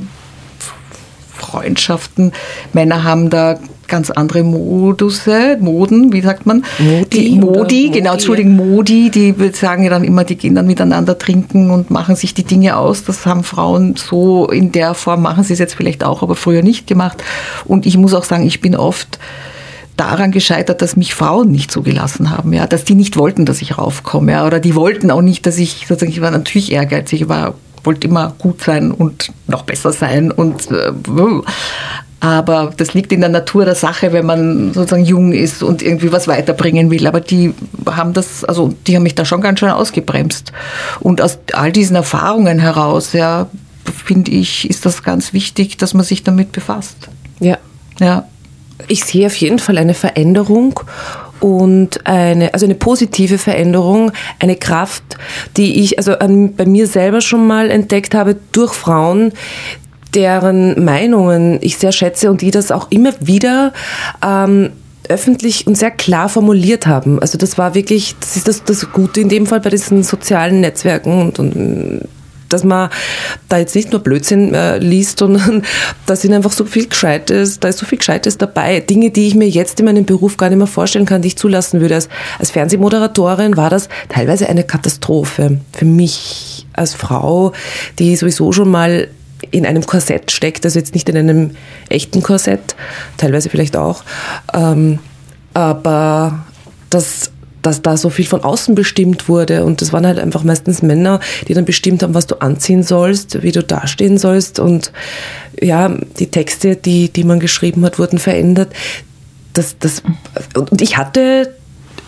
Freundschaften. 1.33 2.33
Männer 2.73 3.03
haben 3.03 3.29
da 3.29 3.59
ganz 3.89 4.09
andere 4.09 4.43
Modusse, 4.43 5.57
Moden, 5.59 6.13
wie 6.13 6.21
sagt 6.21 6.45
man? 6.45 6.63
Modi. 6.77 7.09
Die 7.09 7.39
Modi, 7.39 7.89
genau, 7.89 8.13
Entschuldigung, 8.13 8.55
Modi, 8.55 9.09
die 9.09 9.35
sagen 9.53 9.83
ja 9.83 9.89
dann 9.89 10.03
immer, 10.03 10.23
die 10.23 10.37
gehen 10.37 10.55
dann 10.55 10.67
miteinander 10.67 11.17
trinken 11.17 11.71
und 11.71 11.91
machen 11.91 12.15
sich 12.15 12.33
die 12.33 12.43
Dinge 12.43 12.77
aus. 12.77 13.03
Das 13.03 13.25
haben 13.25 13.43
Frauen 13.43 13.95
so 13.95 14.47
in 14.47 14.71
der 14.71 14.93
Form, 14.93 15.21
machen 15.21 15.43
sie 15.43 15.53
es 15.53 15.59
jetzt 15.59 15.75
vielleicht 15.75 16.03
auch, 16.03 16.23
aber 16.23 16.35
früher 16.35 16.61
nicht 16.61 16.87
gemacht. 16.87 17.23
Und 17.65 17.85
ich 17.85 17.97
muss 17.97 18.13
auch 18.13 18.23
sagen, 18.23 18.45
ich 18.45 18.61
bin 18.61 18.75
oft 18.75 19.19
daran 19.97 20.31
gescheitert, 20.31 20.81
dass 20.81 20.95
mich 20.95 21.13
Frauen 21.13 21.51
nicht 21.51 21.71
zugelassen 21.71 22.29
haben, 22.29 22.53
ja, 22.53 22.67
dass 22.67 22.85
die 22.85 22.95
nicht 22.95 23.17
wollten, 23.17 23.45
dass 23.45 23.61
ich 23.61 23.77
raufkomme, 23.77 24.31
ja, 24.31 24.47
oder 24.47 24.61
die 24.61 24.73
wollten 24.75 25.11
auch 25.11 25.21
nicht, 25.21 25.45
dass 25.45 25.57
ich 25.57 25.87
sozusagen, 25.87 26.11
ich 26.11 26.21
war 26.21 26.31
natürlich 26.31 26.71
ehrgeizig, 26.71 27.21
ich 27.21 27.29
war 27.29 27.55
wollte 27.83 28.07
immer 28.07 28.33
gut 28.37 28.61
sein 28.61 28.91
und 28.91 29.31
noch 29.47 29.63
besser 29.63 29.91
sein 29.91 30.31
und 30.31 30.69
äh, 30.71 30.91
aber 32.19 32.73
das 32.75 32.93
liegt 32.93 33.13
in 33.13 33.21
der 33.21 33.29
Natur 33.29 33.65
der 33.65 33.75
Sache, 33.75 34.11
wenn 34.11 34.25
man 34.25 34.73
sozusagen 34.73 35.05
jung 35.05 35.31
ist 35.31 35.63
und 35.63 35.81
irgendwie 35.81 36.11
was 36.11 36.27
weiterbringen 36.27 36.91
will. 36.91 37.07
Aber 37.07 37.21
die 37.21 37.53
haben 37.85 38.13
das, 38.13 38.43
also 38.43 38.73
die 38.87 38.95
haben 38.95 39.03
mich 39.03 39.15
da 39.15 39.23
schon 39.23 39.41
ganz 39.41 39.59
schön 39.59 39.69
ausgebremst. 39.69 40.51
Und 40.99 41.21
aus 41.21 41.39
all 41.53 41.71
diesen 41.71 41.95
Erfahrungen 41.95 42.59
heraus, 42.59 43.13
ja, 43.13 43.47
finde 44.05 44.31
ich, 44.31 44.69
ist 44.69 44.85
das 44.85 45.03
ganz 45.03 45.33
wichtig, 45.33 45.77
dass 45.77 45.93
man 45.93 46.03
sich 46.03 46.23
damit 46.23 46.51
befasst. 46.51 47.09
Ja. 47.39 47.57
Ja. 47.99 48.25
Ich 48.87 49.03
sehe 49.05 49.27
auf 49.27 49.35
jeden 49.35 49.59
Fall 49.59 49.77
eine 49.77 49.93
Veränderung 49.93 50.79
und 51.39 52.05
eine, 52.05 52.53
also 52.53 52.65
eine 52.65 52.75
positive 52.75 53.37
Veränderung, 53.37 54.11
eine 54.39 54.55
Kraft, 54.55 55.03
die 55.57 55.81
ich 55.81 55.97
also 55.97 56.17
an, 56.17 56.55
bei 56.55 56.65
mir 56.65 56.87
selber 56.87 57.21
schon 57.21 57.47
mal 57.47 57.69
entdeckt 57.69 58.13
habe 58.13 58.37
durch 58.51 58.73
Frauen, 58.73 59.33
deren 60.15 60.83
Meinungen 60.83 61.59
ich 61.61 61.77
sehr 61.77 61.91
schätze 61.91 62.29
und 62.29 62.41
die 62.41 62.51
das 62.51 62.71
auch 62.71 62.87
immer 62.89 63.13
wieder 63.19 63.73
ähm, 64.25 64.71
öffentlich 65.07 65.67
und 65.67 65.75
sehr 65.75 65.91
klar 65.91 66.29
formuliert 66.29 66.87
haben. 66.87 67.19
Also 67.19 67.37
das 67.37 67.57
war 67.57 67.73
wirklich, 67.73 68.15
das 68.19 68.37
ist 68.37 68.47
das, 68.47 68.63
das 68.63 68.91
Gute 68.91 69.21
in 69.21 69.29
dem 69.29 69.47
Fall 69.47 69.59
bei 69.59 69.69
diesen 69.69 70.03
sozialen 70.03 70.61
Netzwerken 70.61 71.21
und, 71.21 71.39
und 71.39 72.01
dass 72.49 72.63
man 72.63 72.89
da 73.47 73.57
jetzt 73.57 73.75
nicht 73.75 73.91
nur 73.91 74.01
Blödsinn 74.01 74.53
äh, 74.53 74.77
liest, 74.77 75.19
sondern 75.19 75.63
da 76.05 76.15
sind 76.15 76.33
einfach 76.33 76.51
so 76.51 76.65
viel 76.65 76.87
Gescheites, 76.87 77.59
da 77.59 77.69
ist 77.69 77.79
so 77.79 77.85
viel 77.85 77.97
Gescheites 77.97 78.37
dabei. 78.37 78.79
Dinge, 78.79 79.11
die 79.11 79.27
ich 79.27 79.35
mir 79.35 79.47
jetzt 79.47 79.79
in 79.79 79.85
meinem 79.85 80.05
Beruf 80.05 80.37
gar 80.37 80.49
nicht 80.49 80.57
mehr 80.57 80.67
vorstellen 80.67 81.05
kann, 81.05 81.21
die 81.21 81.29
ich 81.29 81.37
zulassen 81.37 81.81
würde. 81.81 81.95
Als, 81.95 82.09
als 82.37 82.51
Fernsehmoderatorin 82.51 83.57
war 83.57 83.69
das 83.69 83.89
teilweise 84.09 84.49
eine 84.49 84.63
Katastrophe. 84.63 85.59
Für 85.73 85.85
mich 85.85 86.67
als 86.73 86.93
Frau, 86.93 87.53
die 87.97 88.15
sowieso 88.15 88.51
schon 88.51 88.69
mal 88.69 89.07
in 89.51 89.65
einem 89.65 89.85
Korsett 89.85 90.31
steckt, 90.31 90.65
also 90.65 90.79
jetzt 90.79 90.93
nicht 90.93 91.09
in 91.09 91.17
einem 91.17 91.51
echten 91.89 92.21
Korsett, 92.21 92.75
teilweise 93.17 93.49
vielleicht 93.49 93.77
auch, 93.77 94.03
ähm, 94.53 94.99
aber 95.53 96.45
das 96.89 97.31
dass 97.61 97.81
da 97.81 97.97
so 97.97 98.09
viel 98.09 98.25
von 98.25 98.43
außen 98.43 98.75
bestimmt 98.75 99.27
wurde 99.27 99.65
und 99.65 99.81
das 99.81 99.91
waren 99.91 100.05
halt 100.05 100.19
einfach 100.19 100.43
meistens 100.43 100.81
Männer, 100.81 101.19
die 101.47 101.53
dann 101.53 101.65
bestimmt 101.65 102.03
haben, 102.03 102.13
was 102.13 102.27
du 102.27 102.35
anziehen 102.41 102.83
sollst, 102.83 103.41
wie 103.43 103.51
du 103.51 103.63
dastehen 103.63 104.17
sollst 104.17 104.59
und 104.59 104.91
ja, 105.59 105.93
die 106.19 106.27
Texte, 106.27 106.75
die, 106.75 107.09
die 107.09 107.23
man 107.23 107.39
geschrieben 107.39 107.83
hat, 107.83 107.99
wurden 107.99 108.19
verändert. 108.19 108.71
Das, 109.53 109.77
das, 109.77 110.03
und 110.55 110.81
ich 110.81 110.97
hatte 110.97 111.53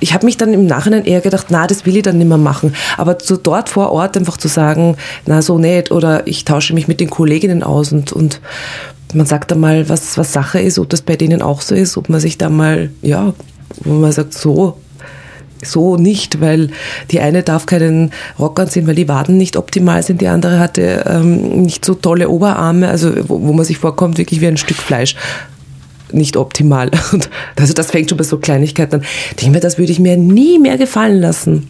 ich 0.01 0.13
habe 0.13 0.25
mich 0.25 0.35
dann 0.35 0.53
im 0.53 0.65
Nachhinein 0.65 1.05
eher 1.05 1.21
gedacht, 1.21 1.47
na, 1.49 1.67
das 1.67 1.85
will 1.85 1.95
ich 1.95 2.03
dann 2.03 2.17
nicht 2.17 2.27
mehr 2.27 2.37
machen. 2.37 2.73
Aber 2.97 3.17
so 3.21 3.37
dort 3.37 3.69
vor 3.69 3.91
Ort 3.91 4.17
einfach 4.17 4.37
zu 4.37 4.47
sagen, 4.47 4.97
na, 5.25 5.41
so 5.41 5.57
nicht, 5.57 5.91
oder 5.91 6.27
ich 6.27 6.43
tausche 6.43 6.73
mich 6.73 6.87
mit 6.87 6.99
den 6.99 7.09
Kolleginnen 7.09 7.63
aus 7.63 7.93
und, 7.93 8.11
und 8.11 8.41
man 9.13 9.27
sagt 9.27 9.51
dann 9.51 9.59
mal, 9.59 9.87
was, 9.89 10.17
was 10.17 10.33
Sache 10.33 10.59
ist, 10.59 10.79
ob 10.79 10.89
das 10.89 11.03
bei 11.03 11.15
denen 11.15 11.41
auch 11.41 11.61
so 11.61 11.75
ist, 11.75 11.97
ob 11.97 12.09
man 12.09 12.19
sich 12.19 12.37
da 12.37 12.49
mal, 12.49 12.89
ja, 13.01 13.33
wo 13.83 13.93
man 13.93 14.11
sagt, 14.11 14.33
so, 14.33 14.77
so 15.63 15.97
nicht, 15.97 16.41
weil 16.41 16.69
die 17.11 17.19
eine 17.19 17.43
darf 17.43 17.67
keinen 17.67 18.11
Rock 18.39 18.59
anziehen, 18.59 18.87
weil 18.87 18.95
die 18.95 19.07
Waden 19.07 19.37
nicht 19.37 19.55
optimal 19.55 20.01
sind, 20.01 20.21
die 20.21 20.27
andere 20.27 20.59
hatte 20.59 21.03
ähm, 21.07 21.61
nicht 21.61 21.85
so 21.85 21.93
tolle 21.93 22.29
Oberarme, 22.29 22.87
also 22.87 23.11
wo, 23.27 23.39
wo 23.41 23.53
man 23.53 23.65
sich 23.65 23.77
vorkommt, 23.77 24.17
wirklich 24.17 24.41
wie 24.41 24.47
ein 24.47 24.57
Stück 24.57 24.77
Fleisch 24.77 25.15
nicht 26.13 26.37
optimal. 26.37 26.91
Und 27.11 27.29
also 27.57 27.73
das 27.73 27.91
fängt 27.91 28.09
schon 28.09 28.17
bei 28.17 28.23
so 28.23 28.37
Kleinigkeiten 28.37 28.95
an. 28.95 29.05
Ich 29.29 29.35
denke 29.37 29.55
mir, 29.55 29.59
das 29.59 29.77
würde 29.77 29.91
ich 29.91 29.99
mir 29.99 30.17
nie 30.17 30.59
mehr 30.59 30.77
gefallen 30.77 31.19
lassen. 31.19 31.67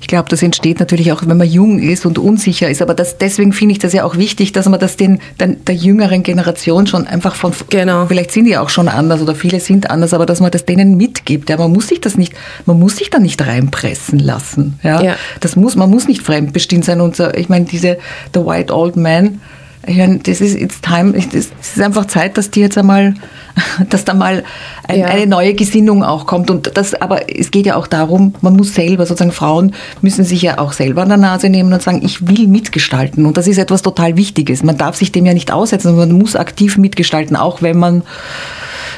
Ich 0.00 0.08
glaube, 0.08 0.28
das 0.28 0.42
entsteht 0.42 0.80
natürlich 0.80 1.12
auch, 1.12 1.22
wenn 1.26 1.36
man 1.36 1.48
jung 1.48 1.78
ist 1.78 2.04
und 2.04 2.18
unsicher 2.18 2.68
ist. 2.68 2.82
Aber 2.82 2.94
das, 2.94 3.18
deswegen 3.18 3.52
finde 3.52 3.72
ich 3.72 3.78
das 3.78 3.92
ja 3.92 4.04
auch 4.04 4.16
wichtig, 4.16 4.52
dass 4.52 4.68
man 4.68 4.78
das 4.78 4.96
den, 4.96 5.20
den, 5.40 5.64
der 5.64 5.74
jüngeren 5.74 6.22
Generation 6.22 6.86
schon 6.86 7.06
einfach 7.06 7.34
von, 7.34 7.52
genau. 7.70 8.06
vielleicht 8.06 8.32
sind 8.32 8.44
die 8.44 8.56
auch 8.56 8.68
schon 8.68 8.88
anders 8.88 9.22
oder 9.22 9.34
viele 9.34 9.60
sind 9.60 9.90
anders, 9.90 10.12
aber 10.12 10.26
dass 10.26 10.40
man 10.40 10.50
das 10.50 10.64
denen 10.64 10.96
mitgibt. 10.96 11.48
Ja, 11.50 11.56
man 11.56 11.72
muss 11.72 11.88
sich 11.88 12.00
das 12.00 12.16
nicht, 12.16 12.34
man 12.66 12.78
muss 12.78 12.96
sich 12.96 13.10
da 13.10 13.18
nicht 13.18 13.44
reinpressen 13.46 14.18
lassen. 14.18 14.78
Ja, 14.82 15.02
Ja. 15.02 15.16
das 15.40 15.56
muss, 15.56 15.76
man 15.76 15.90
muss 15.90 16.08
nicht 16.08 16.22
fremdbestimmt 16.22 16.84
sein. 16.84 17.00
Und 17.00 17.16
so, 17.16 17.30
ich 17.30 17.48
meine, 17.48 17.64
diese 17.64 17.98
The 18.34 18.40
White 18.40 18.74
Old 18.74 18.96
Man, 18.96 19.40
meine, 19.86 20.18
das 20.18 20.40
ist 20.40 20.56
it's 20.60 20.80
time, 20.80 21.12
das 21.12 21.34
ist 21.34 21.80
einfach 21.80 22.06
Zeit, 22.06 22.36
dass 22.36 22.50
die 22.50 22.60
jetzt 22.60 22.76
einmal, 22.76 23.14
dass 23.90 24.04
da 24.04 24.12
mal 24.14 24.44
ein, 24.86 24.98
Ja. 24.98 25.06
eine 25.06 25.26
neue 25.26 25.54
Gesinnung 25.54 26.04
auch 26.04 26.26
kommt. 26.26 26.50
Und 26.50 26.76
das, 26.76 26.94
aber 26.94 27.34
es 27.34 27.50
geht 27.50 27.66
ja 27.66 27.76
auch 27.76 27.86
darum, 27.86 28.34
man 28.42 28.54
muss 28.54 28.74
selber, 28.74 29.06
sozusagen 29.06 29.32
Frauen 29.32 29.74
müssen 30.02 30.24
sich 30.24 30.42
ja 30.42 30.58
auch 30.58 30.72
selber 30.72 31.02
an 31.02 31.08
der 31.08 31.16
Nase 31.18 31.48
nehmen 31.48 31.72
und 31.72 31.82
sagen, 31.82 32.02
ich 32.04 32.28
will 32.28 32.46
mitgestalten. 32.46 33.24
Und 33.24 33.36
das 33.36 33.46
ist 33.46 33.58
etwas 33.58 33.82
total 33.82 34.16
Wichtiges. 34.16 34.62
Man 34.62 34.76
darf 34.76 34.96
sich 34.96 35.12
dem 35.12 35.24
ja 35.24 35.32
nicht 35.34 35.50
aussetzen, 35.50 35.96
man 35.96 36.12
muss 36.12 36.36
aktiv 36.36 36.76
mitgestalten, 36.76 37.36
auch 37.36 37.62
wenn 37.62 37.78
man 37.78 38.02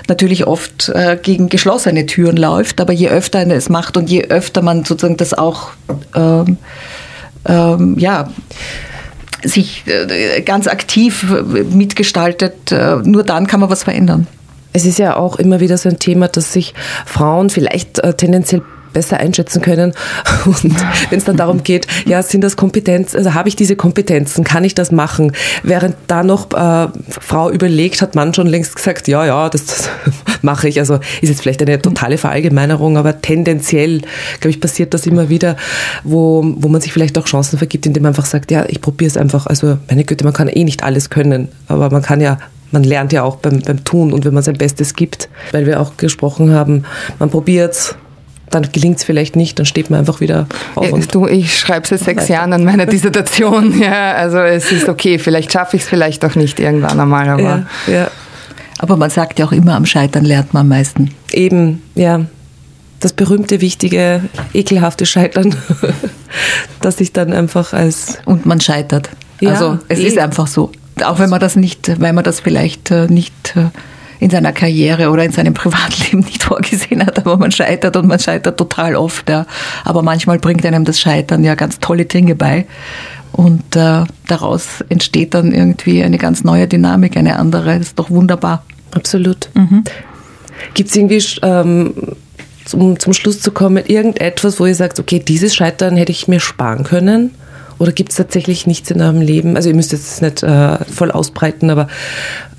natürlich 0.08 0.46
oft 0.48 0.88
äh, 0.88 1.16
gegen 1.22 1.48
geschlossene 1.48 2.06
Türen 2.06 2.36
läuft. 2.36 2.80
Aber 2.80 2.92
je 2.92 3.08
öfter 3.08 3.38
man 3.38 3.52
es 3.52 3.68
macht 3.68 3.96
und 3.96 4.10
je 4.10 4.24
öfter 4.24 4.62
man 4.62 4.84
sozusagen 4.84 5.16
das 5.16 5.32
auch, 5.32 5.70
ähm, 6.16 6.56
ähm, 7.46 7.98
ja, 7.98 8.28
sich 9.44 9.84
äh, 9.86 10.40
ganz 10.42 10.66
aktiv 10.66 11.24
mitgestaltet, 11.70 12.72
äh, 12.72 12.96
nur 12.96 13.24
dann 13.24 13.46
kann 13.46 13.60
man 13.60 13.70
was 13.70 13.84
verändern. 13.84 14.26
Es 14.72 14.86
ist 14.86 14.98
ja 14.98 15.16
auch 15.16 15.36
immer 15.36 15.60
wieder 15.60 15.76
so 15.76 15.88
ein 15.88 15.98
Thema, 15.98 16.28
dass 16.28 16.52
sich 16.52 16.74
Frauen 17.04 17.50
vielleicht 17.50 17.98
äh, 17.98 18.14
tendenziell 18.14 18.62
besser 18.92 19.18
einschätzen 19.18 19.62
können. 19.62 19.92
Und 20.44 20.74
wenn 21.10 21.18
es 21.18 21.24
dann 21.24 21.36
darum 21.36 21.62
geht, 21.62 21.86
ja, 22.06 22.22
sind 22.22 22.42
das 22.42 22.56
Kompetenz, 22.56 23.14
also 23.14 23.34
habe 23.34 23.48
ich 23.48 23.56
diese 23.56 23.76
Kompetenzen, 23.76 24.44
kann 24.44 24.64
ich 24.64 24.74
das 24.74 24.92
machen? 24.92 25.32
Während 25.62 25.96
da 26.06 26.22
noch 26.22 26.52
äh, 26.52 26.88
Frau 27.08 27.50
überlegt, 27.50 28.02
hat 28.02 28.14
Mann 28.14 28.34
schon 28.34 28.46
längst 28.46 28.76
gesagt, 28.76 29.08
ja, 29.08 29.24
ja, 29.24 29.48
das, 29.48 29.66
das 29.66 29.90
mache 30.42 30.68
ich. 30.68 30.78
Also 30.78 31.00
ist 31.20 31.28
jetzt 31.28 31.42
vielleicht 31.42 31.62
eine 31.62 31.80
totale 31.80 32.18
Verallgemeinerung, 32.18 32.96
aber 32.96 33.20
tendenziell, 33.20 34.00
glaube 34.40 34.50
ich, 34.50 34.60
passiert 34.60 34.94
das 34.94 35.06
immer 35.06 35.28
wieder, 35.28 35.56
wo, 36.04 36.42
wo 36.56 36.68
man 36.68 36.80
sich 36.80 36.92
vielleicht 36.92 37.16
auch 37.18 37.24
Chancen 37.24 37.58
vergibt, 37.58 37.86
indem 37.86 38.04
man 38.04 38.10
einfach 38.10 38.26
sagt, 38.26 38.50
ja, 38.50 38.64
ich 38.68 38.80
probiere 38.80 39.08
es 39.08 39.16
einfach. 39.16 39.46
Also 39.46 39.78
meine 39.88 40.04
Güte, 40.04 40.24
man 40.24 40.32
kann 40.32 40.48
eh 40.48 40.64
nicht 40.64 40.82
alles 40.82 41.10
können, 41.10 41.48
aber 41.68 41.90
man 41.90 42.02
kann 42.02 42.20
ja 42.20 42.38
man 42.72 42.84
lernt 42.84 43.12
ja 43.12 43.22
auch 43.22 43.36
beim, 43.36 43.60
beim 43.60 43.84
Tun 43.84 44.12
und 44.12 44.24
wenn 44.24 44.34
man 44.34 44.42
sein 44.42 44.56
Bestes 44.56 44.94
gibt, 44.94 45.28
weil 45.52 45.66
wir 45.66 45.80
auch 45.80 45.96
gesprochen 45.98 46.52
haben, 46.52 46.84
man 47.18 47.30
probiert's, 47.30 47.96
dann 48.54 48.70
gelingt 48.72 48.98
es 48.98 49.04
vielleicht 49.04 49.36
nicht, 49.36 49.58
dann 49.58 49.66
steht 49.66 49.90
man 49.90 50.00
einfach 50.00 50.20
wieder 50.20 50.46
auf. 50.74 50.86
Ja, 50.86 50.92
und 50.92 51.14
du, 51.14 51.26
ich 51.26 51.58
schreibe 51.58 51.86
seit 51.86 52.00
sechs 52.00 52.24
weiter. 52.24 52.34
Jahren 52.34 52.52
an 52.52 52.64
meiner 52.64 52.86
Dissertation. 52.86 53.72
Ja, 53.82 54.12
also 54.12 54.38
es 54.38 54.70
ist 54.70 54.88
okay, 54.88 55.18
vielleicht 55.18 55.52
schaffe 55.52 55.76
ich 55.76 55.82
es 55.82 55.88
vielleicht 55.88 56.24
auch 56.24 56.34
nicht 56.34 56.60
irgendwann 56.60 57.00
einmal, 57.00 57.28
aber 57.28 57.42
ja, 57.42 57.92
ja, 57.92 58.10
Aber 58.78 58.96
man 58.96 59.10
sagt 59.10 59.38
ja 59.38 59.46
auch 59.46 59.52
immer, 59.52 59.74
am 59.74 59.86
Scheitern 59.86 60.24
lernt 60.24 60.54
man 60.54 60.62
am 60.62 60.68
meisten. 60.68 61.10
eben, 61.32 61.82
ja. 61.94 62.26
Das 63.00 63.12
berühmte, 63.12 63.60
wichtige, 63.60 64.20
ekelhafte 64.54 65.06
Scheitern, 65.06 65.56
das 66.80 66.98
sich 66.98 67.12
dann 67.12 67.32
einfach 67.32 67.72
als 67.72 68.18
Und 68.26 68.46
man 68.46 68.60
scheitert. 68.60 69.10
Ja, 69.40 69.50
also 69.50 69.78
es 69.88 69.98
eh. 69.98 70.06
ist 70.06 70.18
einfach 70.18 70.46
so. 70.46 70.70
Auch 71.02 71.18
wenn 71.18 71.30
man 71.30 71.40
das 71.40 71.56
nicht, 71.56 72.00
weil 72.00 72.12
man 72.12 72.22
das 72.22 72.38
vielleicht 72.38 72.92
äh, 72.92 73.08
nicht 73.08 73.56
äh, 73.56 73.70
in 74.22 74.30
seiner 74.30 74.52
Karriere 74.52 75.10
oder 75.10 75.24
in 75.24 75.32
seinem 75.32 75.52
Privatleben 75.62 76.20
nicht 76.20 76.44
vorgesehen 76.44 77.04
hat, 77.04 77.18
aber 77.18 77.36
man 77.36 77.50
scheitert 77.50 77.96
und 77.96 78.06
man 78.06 78.20
scheitert 78.20 78.56
total 78.56 78.94
oft. 78.94 79.28
Ja. 79.28 79.46
Aber 79.84 80.02
manchmal 80.02 80.38
bringt 80.38 80.64
einem 80.64 80.84
das 80.84 81.00
Scheitern 81.00 81.42
ja 81.42 81.56
ganz 81.56 81.80
tolle 81.80 82.04
Dinge 82.04 82.36
bei. 82.36 82.66
Und 83.32 83.76
äh, 83.76 84.04
daraus 84.28 84.84
entsteht 84.90 85.34
dann 85.34 85.52
irgendwie 85.52 86.04
eine 86.04 86.18
ganz 86.18 86.44
neue 86.44 86.68
Dynamik, 86.68 87.16
eine 87.16 87.36
andere. 87.36 87.78
Das 87.78 87.88
ist 87.88 87.98
doch 87.98 88.10
wunderbar. 88.10 88.62
Absolut. 88.94 89.48
Gibt 90.74 90.90
es 90.90 90.96
irgendwie, 90.96 91.24
ähm, 91.42 91.94
zum, 92.64 93.00
zum 93.00 93.12
Schluss 93.14 93.40
zu 93.40 93.50
kommen, 93.50 93.84
irgendetwas, 93.84 94.60
wo 94.60 94.66
ihr 94.66 94.74
sagt, 94.74 95.00
okay, 95.00 95.18
dieses 95.18 95.54
Scheitern 95.54 95.96
hätte 95.96 96.12
ich 96.12 96.28
mir 96.28 96.38
sparen 96.38 96.84
können? 96.84 97.32
Oder 97.78 97.92
gibt 97.92 98.10
es 98.10 98.16
tatsächlich 98.16 98.66
nichts 98.66 98.90
in 98.90 99.00
eurem 99.00 99.20
Leben? 99.20 99.56
Also 99.56 99.68
ihr 99.68 99.74
müsst 99.74 99.92
jetzt 99.92 100.22
nicht 100.22 100.42
äh, 100.42 100.78
voll 100.84 101.10
ausbreiten, 101.10 101.70
aber 101.70 101.88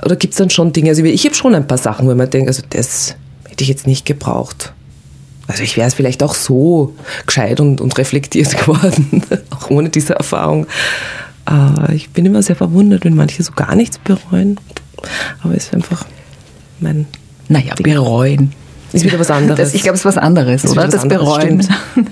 oder 0.06 0.16
gibt 0.16 0.34
es 0.34 0.38
dann 0.38 0.50
schon 0.50 0.74
Dinge? 0.74 0.90
Also 0.90 1.04
ich 1.04 1.24
habe 1.26 1.36
schon 1.36 1.56
ein 1.56 1.68
paar 1.68 1.78
Sachen, 1.78 2.08
wo 2.10 2.16
man 2.16 2.30
denkt, 2.30 2.48
also 2.48 2.64
das 2.70 3.16
hätte 3.48 3.64
ich 3.64 3.70
jetzt 3.70 3.88
nicht 3.88 4.06
gebraucht. 4.06 4.74
Also 5.48 5.64
ich 5.64 5.76
wäre 5.78 5.88
es 5.88 5.94
vielleicht 5.94 6.24
auch 6.24 6.36
so 6.36 6.94
gescheit 7.26 7.60
und, 7.60 7.82
und 7.82 7.98
reflektiert 7.98 8.58
geworden, 8.66 9.24
auch 9.50 9.70
ohne 9.70 9.90
diese 9.90 10.16
Erfahrung. 10.16 10.68
Aber 11.46 11.92
ich 11.94 12.10
bin 12.12 12.26
immer 12.26 12.42
sehr 12.42 12.56
verwundert, 12.56 13.04
wenn 13.04 13.16
manche 13.16 13.44
so 13.44 13.52
gar 13.54 13.76
nichts 13.76 13.98
bereuen. 13.98 14.58
Aber 15.44 15.56
es 15.56 15.66
ist 15.66 15.74
einfach 15.74 16.06
mein 16.80 17.06
Naja, 17.50 17.74
bereuen. 17.76 18.54
ist 18.94 19.04
wieder 19.04 19.20
was 19.20 19.30
anderes. 19.32 19.60
Das, 19.60 19.74
ich 19.74 19.84
glaube, 19.84 19.96
es 19.96 20.02
ist 20.02 20.06
was 20.06 20.18
anderes, 20.18 20.64
Ist 20.64 20.72
oder? 20.72 20.84
was 20.86 20.92
Das 20.94 21.04
anderes, 21.04 21.24
Bereuen. 21.26 21.62
stimmt. 21.64 21.70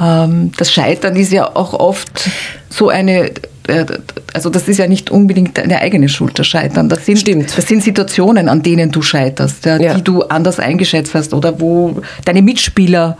ähm, 0.00 0.52
das 0.56 0.72
Scheitern 0.72 1.16
ist 1.16 1.32
ja 1.32 1.54
auch 1.54 1.74
oft 1.74 2.28
so 2.70 2.88
eine, 2.88 3.30
äh, 3.68 3.84
also 4.32 4.48
das 4.50 4.68
ist 4.68 4.78
ja 4.78 4.86
nicht 4.86 5.10
unbedingt 5.10 5.58
deine 5.58 5.80
eigene 5.80 6.08
Schuld, 6.08 6.38
das 6.38 6.46
Scheitern. 6.46 6.88
Das 6.88 7.04
sind, 7.04 7.18
Stimmt. 7.18 7.56
Das 7.56 7.66
sind 7.66 7.82
Situationen, 7.82 8.48
an 8.48 8.62
denen 8.62 8.90
du 8.90 9.02
scheiterst, 9.02 9.64
ja, 9.66 9.78
Ja. 9.78 9.94
die 9.94 10.02
du 10.02 10.22
anders 10.22 10.58
eingeschätzt 10.58 11.14
hast 11.14 11.34
oder 11.34 11.60
wo 11.60 12.00
deine 12.24 12.42
Mitspieler 12.42 13.18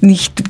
nicht, 0.00 0.44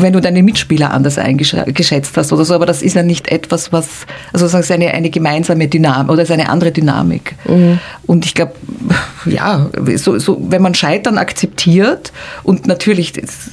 wenn 0.00 0.12
du 0.12 0.20
deine 0.20 0.42
Mitspieler 0.42 0.92
anders 0.92 1.16
eingeschätzt 1.16 2.14
hast 2.14 2.30
oder 2.30 2.44
so, 2.44 2.54
aber 2.54 2.66
das 2.66 2.82
ist 2.82 2.94
ja 2.94 3.02
nicht 3.02 3.28
etwas, 3.28 3.72
was, 3.72 3.88
also 4.34 4.44
ist 4.44 4.70
eine, 4.70 4.88
eine 4.92 5.08
gemeinsame 5.08 5.66
Dynamik 5.66 6.10
oder 6.12 6.24
ist 6.24 6.30
eine 6.30 6.50
andere 6.50 6.72
Dynamik. 6.72 7.34
Und 8.06 8.26
ich 8.26 8.34
glaube, 8.34 8.52
ja, 9.24 9.70
so, 9.96 10.18
so, 10.18 10.38
wenn 10.50 10.60
man 10.60 10.74
Scheitern 10.74 11.16
akzeptiert 11.16 12.12
und 12.42 12.66
natürlich 12.66 13.12
das, 13.12 13.52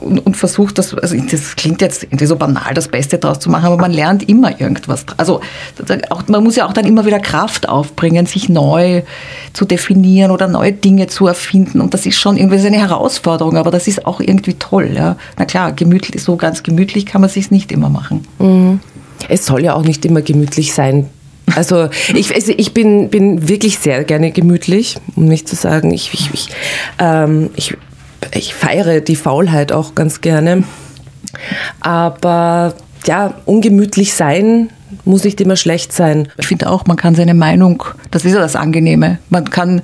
und, 0.00 0.18
und 0.26 0.36
versucht, 0.36 0.78
das, 0.78 0.94
also 0.94 1.16
das 1.16 1.56
klingt 1.56 1.80
jetzt 1.80 2.04
irgendwie 2.04 2.26
so 2.26 2.36
banal, 2.36 2.74
das 2.74 2.88
Beste 2.88 3.18
draus 3.18 3.38
zu 3.38 3.50
machen, 3.50 3.66
aber 3.66 3.76
man 3.76 3.92
lernt 3.92 4.28
immer 4.28 4.60
irgendwas. 4.60 5.04
Also 5.16 5.40
auch, 6.10 6.26
man 6.28 6.42
muss 6.42 6.56
ja 6.56 6.66
auch 6.66 6.72
dann 6.72 6.86
immer 6.86 7.04
wieder 7.06 7.20
Kraft 7.20 7.68
aufbringen, 7.68 8.26
sich 8.26 8.48
neu 8.48 9.02
zu 9.52 9.64
definieren 9.64 10.30
oder 10.30 10.48
neue 10.48 10.72
Dinge 10.72 11.06
zu 11.06 11.26
erfinden. 11.26 11.80
Und 11.80 11.94
das 11.94 12.06
ist 12.06 12.18
schon 12.18 12.36
irgendwie 12.36 12.58
eine 12.66 12.78
Herausforderung, 12.78 13.56
aber 13.56 13.70
das 13.70 13.86
ist 13.86 14.06
auch 14.06 14.20
irgendwie 14.20 14.54
toll. 14.54 14.92
Ja. 14.94 15.16
Na 15.38 15.44
klar, 15.44 15.72
gemütlich, 15.72 16.22
so 16.22 16.36
ganz 16.36 16.62
gemütlich 16.62 17.06
kann 17.06 17.20
man 17.20 17.30
sich 17.30 17.50
nicht 17.50 17.72
immer 17.72 17.88
machen. 17.88 18.26
Es 19.28 19.46
soll 19.46 19.64
ja 19.64 19.74
auch 19.74 19.84
nicht 19.84 20.04
immer 20.04 20.22
gemütlich 20.22 20.72
sein. 20.72 21.08
Also 21.56 21.88
ich, 22.14 22.34
also 22.34 22.52
ich 22.56 22.74
bin, 22.74 23.10
bin 23.10 23.48
wirklich 23.48 23.78
sehr 23.78 24.04
gerne 24.04 24.30
gemütlich, 24.30 24.96
um 25.16 25.24
nicht 25.24 25.48
zu 25.48 25.56
sagen, 25.56 25.90
ich, 25.90 26.14
ich, 26.14 26.30
ich, 26.32 26.48
ähm, 26.98 27.50
ich, 27.56 27.76
ich 28.34 28.54
feiere 28.54 29.00
die 29.00 29.16
Faulheit 29.16 29.72
auch 29.72 29.94
ganz 29.94 30.20
gerne. 30.20 30.64
Aber 31.80 32.74
ja, 33.06 33.34
ungemütlich 33.46 34.14
sein 34.14 34.70
muss 35.04 35.24
nicht 35.24 35.40
immer 35.40 35.56
schlecht 35.56 35.92
sein. 35.92 36.28
Ich 36.36 36.48
finde 36.48 36.68
auch, 36.68 36.86
man 36.86 36.96
kann 36.96 37.14
seine 37.14 37.34
Meinung, 37.34 37.84
das 38.10 38.24
ist 38.24 38.34
ja 38.34 38.40
das 38.40 38.56
Angenehme, 38.56 39.18
man 39.28 39.48
kann 39.48 39.82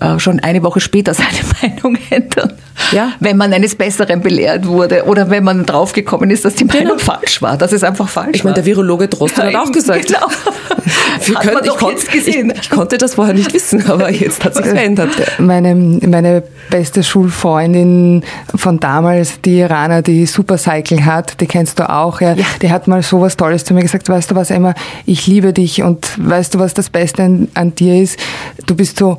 äh, 0.00 0.18
schon 0.18 0.40
eine 0.40 0.62
Woche 0.62 0.80
später 0.80 1.14
seine 1.20 1.28
Meinung 1.62 1.98
ändern, 2.10 2.52
Ja. 2.92 3.12
wenn 3.20 3.36
man 3.36 3.52
eines 3.52 3.74
Besseren 3.74 4.20
belehrt 4.20 4.66
wurde 4.66 5.04
oder 5.04 5.30
wenn 5.30 5.44
man 5.44 5.66
draufgekommen 5.66 6.30
ist, 6.30 6.44
dass 6.44 6.54
die 6.54 6.64
Meinung 6.64 6.98
falsch 6.98 7.40
war, 7.42 7.56
dass 7.56 7.72
es 7.72 7.84
einfach 7.84 8.08
falsch 8.08 8.26
Genau. 8.32 8.36
Ich 8.36 8.44
meine, 8.44 8.54
der 8.54 8.64
war. 8.64 8.66
Virologe 8.70 9.08
Drosten 9.08 9.44
hat 9.44 9.52
Ja, 9.52 9.62
auch 9.62 9.72
gesagt, 9.72 10.06
Genau. 10.06 10.26
wir 11.26 11.34
Hat 11.34 11.42
können, 11.42 11.54
man 11.54 11.64
ich, 11.64 11.70
doch 11.70 11.78
konnte, 11.78 11.96
jetzt 12.00 12.12
gesehen. 12.12 12.52
Ich, 12.54 12.60
ich 12.62 12.70
konnte 12.70 12.98
das 12.98 13.14
vorher 13.14 13.34
nicht 13.34 13.52
wissen, 13.52 13.84
aber 13.88 14.10
jetzt 14.10 14.44
hat 14.44 14.54
sich 14.54 14.66
verändert. 14.66 15.10
Meine, 15.38 15.74
meine 15.74 16.42
beste 16.70 17.02
Schulfreundin 17.02 18.22
von 18.54 18.78
damals, 18.80 19.40
die 19.42 19.58
Iraner, 19.60 20.02
die 20.02 20.26
Supercycle 20.26 21.04
hat, 21.04 21.40
die 21.40 21.46
kennst 21.46 21.78
du 21.78 21.88
auch, 21.90 22.20
ja, 22.20 22.34
die 22.62 22.70
hat 22.70 22.86
mal 22.88 23.02
sowas 23.02 23.36
Tolles 23.36 23.64
zu 23.64 23.74
mir 23.74 23.82
gesagt, 23.82 24.08
weißt 24.08 24.30
du 24.30 24.34
was, 24.34 24.50
Emma, 24.50 24.74
ich 25.06 25.26
liebe 25.26 25.52
dich 25.52 25.82
und 25.82 26.08
weißt 26.18 26.54
du, 26.54 26.58
was 26.58 26.74
das 26.74 26.90
Beste 26.90 27.22
an, 27.24 27.48
an 27.54 27.74
dir 27.74 28.00
ist? 28.02 28.18
Du 28.66 28.74
bist 28.74 28.98
so 28.98 29.18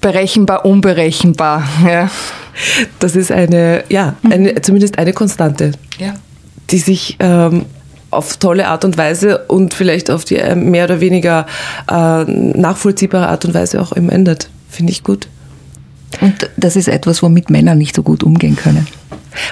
berechenbar, 0.00 0.64
unberechenbar. 0.64 1.68
Ja. 1.86 2.10
Das 2.98 3.14
ist 3.16 3.30
eine, 3.30 3.84
ja, 3.88 4.14
eine, 4.28 4.60
zumindest 4.62 4.98
eine 4.98 5.12
Konstante. 5.12 5.72
Ja. 5.98 6.14
die 6.70 6.78
sich 6.78 7.16
ähm, 7.18 7.64
auf 8.10 8.36
tolle 8.36 8.68
Art 8.68 8.84
und 8.84 8.96
Weise 8.96 9.44
und 9.48 9.74
vielleicht 9.74 10.10
auf 10.10 10.24
die 10.24 10.36
äh, 10.36 10.54
mehr 10.54 10.84
oder 10.84 11.00
weniger 11.00 11.46
äh, 11.90 12.24
nachvollziehbare 12.24 13.28
Art 13.28 13.44
und 13.44 13.54
Weise 13.54 13.80
auch 13.80 13.96
eben 13.96 14.08
ändert. 14.08 14.48
Finde 14.68 14.92
ich 14.92 15.02
gut. 15.02 15.28
Und 16.20 16.50
das 16.56 16.76
ist 16.76 16.88
etwas, 16.88 17.22
womit 17.22 17.50
Männer 17.50 17.74
nicht 17.74 17.94
so 17.94 18.02
gut 18.02 18.22
umgehen 18.22 18.56
können. 18.56 18.86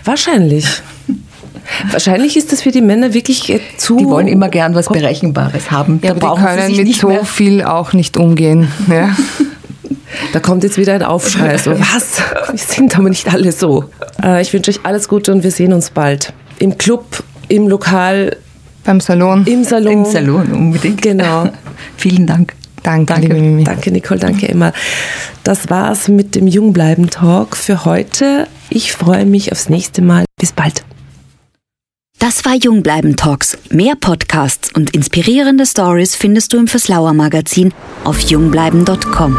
Wahrscheinlich. 0.05 0.67
Wahrscheinlich 1.91 2.37
ist 2.37 2.53
das 2.53 2.63
für 2.63 2.71
die 2.71 2.81
Männer 2.81 3.13
wirklich 3.13 3.51
äh, 3.51 3.61
zu. 3.77 3.97
Die 3.97 4.07
wollen 4.07 4.29
immer 4.29 4.49
gern 4.49 4.75
was 4.75 4.89
Berechenbares 4.89 5.71
haben. 5.71 6.01
Ja, 6.03 6.13
aber 6.13 6.35
die 6.37 6.43
können 6.43 6.77
mit 6.77 6.95
so 6.95 7.25
viel 7.25 7.63
auch 7.63 7.93
nicht 7.93 8.17
umgehen. 8.17 8.69
Ja. 8.89 9.17
Da 10.33 10.41
kommt 10.41 10.65
jetzt 10.65 10.79
wieder 10.79 10.95
ein 10.95 11.03
Aufschrei. 11.03 11.59
So, 11.59 11.73
was? 11.79 12.21
Wir 12.51 12.59
sind 12.59 12.97
aber 12.99 13.09
nicht 13.09 13.33
alle 13.33 13.53
so. 13.53 13.85
Äh, 14.23 14.43
ich 14.43 14.53
wünsche 14.53 14.71
euch 14.71 14.81
alles 14.85 15.09
Gute 15.09 15.33
und 15.33 15.43
wir 15.43 15.51
sehen 15.51 15.73
uns 15.73 15.91
bald. 15.91 16.33
Im 16.59 16.79
Club, 16.79 17.23
im 17.49 17.69
Lokal. 17.69 18.37
Beim 18.85 19.01
Salon. 19.01 19.45
Im 19.47 19.65
Salon. 19.65 19.93
Im 19.93 20.05
Salon, 20.05 20.53
unbedingt. 20.53 21.03
Genau. 21.03 21.51
Vielen 21.97 22.27
Dank. 22.27 22.55
Danke, 22.83 23.15
danke, 23.15 23.29
liebe 23.29 23.41
Mimi. 23.41 23.65
Danke, 23.65 23.91
Nicole, 23.91 24.21
danke, 24.21 24.49
Emma. 24.49 24.73
Das 25.43 25.71
war's 25.71 26.07
mit 26.07 26.37
dem 26.37 26.47
Jungbleiben-Talk 26.47 27.57
für 27.57 27.85
heute. 27.85 28.47
Ich 28.71 28.93
freue 28.93 29.27
mich 29.27 29.51
aufs 29.51 29.69
nächste 29.69 30.03
Mal. 30.03 30.25
Bis 30.41 30.53
bald. 30.53 30.85
Das 32.19 32.45
war 32.47 32.55
Jungbleiben 32.55 33.17
Talks. 33.17 33.59
Mehr 33.71 33.95
Podcasts 33.95 34.73
und 34.73 34.95
inspirierende 34.95 35.67
Stories 35.67 36.15
findest 36.17 36.53
du 36.53 36.57
im 36.57 36.67
Verslauer 36.67 37.13
Magazin 37.13 37.75
auf 38.05 38.21
jungbleiben.com. 38.21 39.37